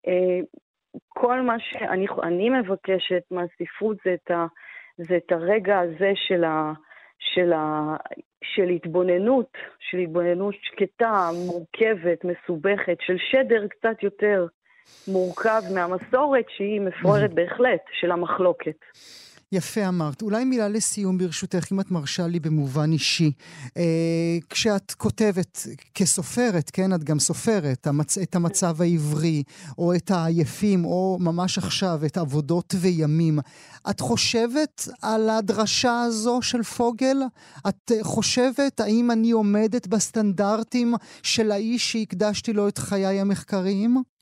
אה, 0.07 0.39
כל 1.07 1.41
מה 1.41 1.55
שאני 1.59 2.49
מבקשת 2.49 3.23
מהספרות 3.31 3.97
זה 4.05 4.13
את, 4.13 4.31
ה, 4.31 4.45
זה 4.97 5.17
את 5.17 5.31
הרגע 5.31 5.79
הזה 5.79 6.11
של, 6.15 6.43
ה, 6.43 6.73
של, 7.19 7.53
ה, 7.53 7.95
של 8.43 8.69
התבוננות, 8.69 9.51
של 9.79 9.97
התבוננות 9.97 10.55
שקטה, 10.61 11.29
מורכבת, 11.47 12.25
מסובכת, 12.25 12.97
של 13.01 13.17
שדר 13.31 13.67
קצת 13.67 14.03
יותר 14.03 14.47
מורכב 15.07 15.61
מהמסורת 15.75 16.45
שהיא 16.49 16.81
מפוארת 16.81 17.33
בהחלט, 17.37 17.81
של 17.99 18.11
המחלוקת. 18.11 18.77
יפה 19.53 19.87
אמרת. 19.87 20.21
אולי 20.21 20.45
מילה 20.45 20.69
לסיום 20.69 21.17
ברשותך, 21.17 21.71
אם 21.71 21.79
את 21.79 21.91
מרשה 21.91 22.27
לי 22.27 22.39
במובן 22.39 22.91
אישי. 22.91 23.31
אה, 23.77 24.37
כשאת 24.49 24.91
כותבת 24.91 25.67
כסופרת, 25.95 26.69
כן, 26.73 26.93
את 26.93 27.03
גם 27.03 27.19
סופרת, 27.19 27.87
המצ... 27.87 28.17
את 28.17 28.35
המצב 28.35 28.81
העברי, 28.81 29.43
או 29.77 29.95
את 29.95 30.11
העייפים, 30.11 30.85
או 30.85 31.17
ממש 31.21 31.57
עכשיו 31.57 32.01
את 32.05 32.17
עבודות 32.17 32.75
וימים. 32.79 33.39
את 33.89 33.99
חושבת 33.99 34.87
על 35.01 35.29
הדרשה 35.29 36.01
הזו 36.01 36.41
של 36.41 36.63
פוגל? 36.63 37.17
את 37.67 37.91
חושבת 38.01 38.79
האם 38.79 39.11
אני 39.11 39.31
עומדת 39.31 39.87
בסטנדרטים 39.87 40.95
של 41.23 41.51
האיש 41.51 41.91
שהקדשתי 41.91 42.53
לו 42.53 42.67
את 42.67 42.77
חיי 42.77 43.19
המחקריים? 43.19 44.12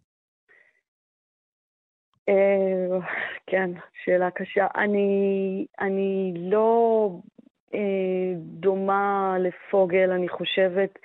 אה, 2.31 2.99
כן, 3.47 3.69
שאלה 4.03 4.31
קשה. 4.31 4.67
אני, 4.75 5.65
אני 5.79 6.33
לא 6.37 7.09
אה, 7.73 8.33
דומה 8.35 9.35
לפוגל, 9.39 10.11
אני 10.11 10.29
חושבת, 10.29 10.99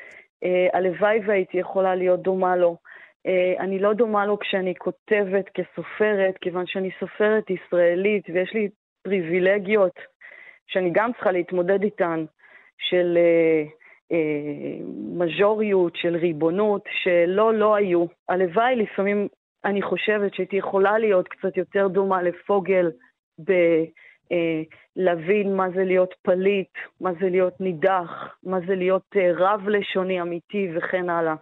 אה, 0.44 0.68
הלוואי 0.72 1.20
והייתי 1.26 1.58
יכולה 1.58 1.94
להיות 1.94 2.22
דומה 2.22 2.56
לו. 2.56 2.76
אה, 3.26 3.54
אני 3.58 3.78
לא 3.78 3.92
דומה 3.92 4.26
לו 4.26 4.38
כשאני 4.38 4.74
כותבת 4.74 5.48
כסופרת, 5.48 6.38
כיוון 6.40 6.66
שאני 6.66 6.90
סופרת 7.00 7.50
ישראלית 7.50 8.24
ויש 8.28 8.54
לי 8.54 8.68
פריבילגיות 9.02 9.98
שאני 10.66 10.90
גם 10.92 11.12
צריכה 11.12 11.32
להתמודד 11.32 11.82
איתן, 11.82 12.24
של 12.78 13.18
אה, 13.18 13.64
אה, 14.12 14.78
מז'וריות, 15.16 15.96
של 15.96 16.16
ריבונות, 16.16 16.82
שלא, 17.02 17.54
לא 17.54 17.74
היו. 17.74 18.04
הלוואי 18.28 18.76
לפעמים 18.76 19.28
אני 19.66 19.82
חושבת 19.82 20.34
שהייתי 20.34 20.56
יכולה 20.56 20.98
להיות 20.98 21.28
קצת 21.28 21.56
יותר 21.56 21.88
דומה 21.88 22.22
לפוגל 22.22 22.90
בלהבין 23.38 23.90
אה, 25.50 25.56
מה 25.56 25.66
זה 25.74 25.84
להיות 25.84 26.14
פליט, 26.22 26.72
מה 27.00 27.10
זה 27.20 27.28
להיות 27.30 27.60
נידח, 27.60 28.10
מה 28.42 28.58
זה 28.68 28.74
להיות 28.74 29.06
אה, 29.16 29.30
רב-לשוני 29.34 30.20
אמיתי 30.20 30.68
וכן 30.76 31.10
הלאה. 31.10 31.34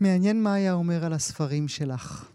מעניין 0.00 0.42
מה 0.42 0.54
היה 0.54 0.72
אומר 0.72 1.04
על 1.06 1.12
הספרים 1.12 1.68
שלך. 1.68 2.32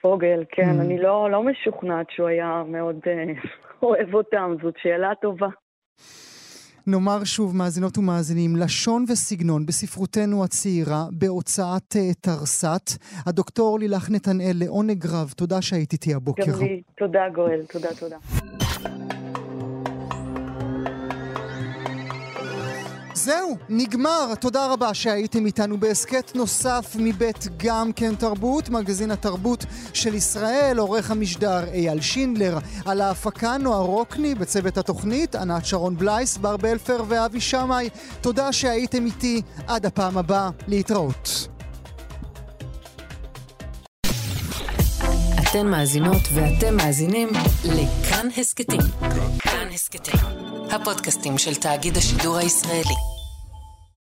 פוגל, 0.00 0.44
כן, 0.48 0.78
mm. 0.78 0.82
אני 0.82 0.98
לא, 0.98 1.30
לא 1.30 1.42
משוכנעת 1.42 2.06
שהוא 2.10 2.28
היה 2.28 2.62
מאוד 2.66 2.96
uh, 2.96 3.46
אוהב 3.82 4.14
אותם, 4.14 4.54
זאת 4.62 4.74
שאלה 4.82 5.14
טובה. 5.22 5.48
נאמר 6.86 7.24
שוב, 7.24 7.56
מאזינות 7.56 7.98
ומאזינים, 7.98 8.56
לשון 8.56 9.04
וסגנון 9.08 9.66
בספרותנו 9.66 10.44
הצעירה, 10.44 11.06
בהוצאת 11.12 11.96
uh, 11.96 12.14
תרס"ת. 12.20 12.90
הדוקטור 13.26 13.78
לילך 13.78 14.10
נתנאל, 14.10 14.52
לעונג 14.54 15.06
רב, 15.06 15.32
תודה 15.36 15.62
שהיית 15.62 15.92
איתי 15.92 16.14
הבוקר. 16.14 16.52
גם 16.52 16.58
לי, 16.58 16.82
תודה 16.96 17.28
גואל, 17.34 17.60
תודה, 17.72 17.88
תודה. 17.98 18.16
זהו, 23.24 23.56
נגמר. 23.68 24.34
תודה 24.40 24.66
רבה 24.72 24.94
שהייתם 24.94 25.46
איתנו 25.46 25.80
בהסכת 25.80 26.32
נוסף 26.34 26.96
מבית 26.98 27.46
גם 27.56 27.92
כן 27.92 28.14
תרבות, 28.14 28.68
מגזין 28.68 29.10
התרבות 29.10 29.64
של 29.92 30.14
ישראל, 30.14 30.78
עורך 30.78 31.10
המשדר 31.10 31.64
אייל 31.72 32.00
שינדלר, 32.00 32.58
על 32.86 33.00
ההפקה 33.00 33.56
נועה 33.56 33.80
רוקני, 33.80 34.34
בצוות 34.34 34.78
התוכנית, 34.78 35.34
ענת 35.34 35.66
שרון 35.66 35.96
בלייס, 35.96 36.36
בר 36.36 36.56
בלפר 36.56 37.04
ואבי 37.08 37.40
שמאי. 37.40 37.88
תודה 38.20 38.52
שהייתם 38.52 39.06
איתי. 39.06 39.42
עד 39.66 39.86
הפעם 39.86 40.18
הבאה, 40.18 40.50
להתראות. 40.68 41.48
אתן 45.42 45.66
מאזינות 45.66 46.22
ואתם 46.34 46.76
מאזינים 46.76 47.28
לכאן 47.64 48.28
הסכתים. 48.36 48.80
כאן 49.38 49.68
הסכתים, 49.74 50.20
הפודקאסטים 50.70 51.38
של 51.38 51.54
תאגיד 51.54 51.96
השידור 51.96 52.36
הישראלי. 52.36 53.13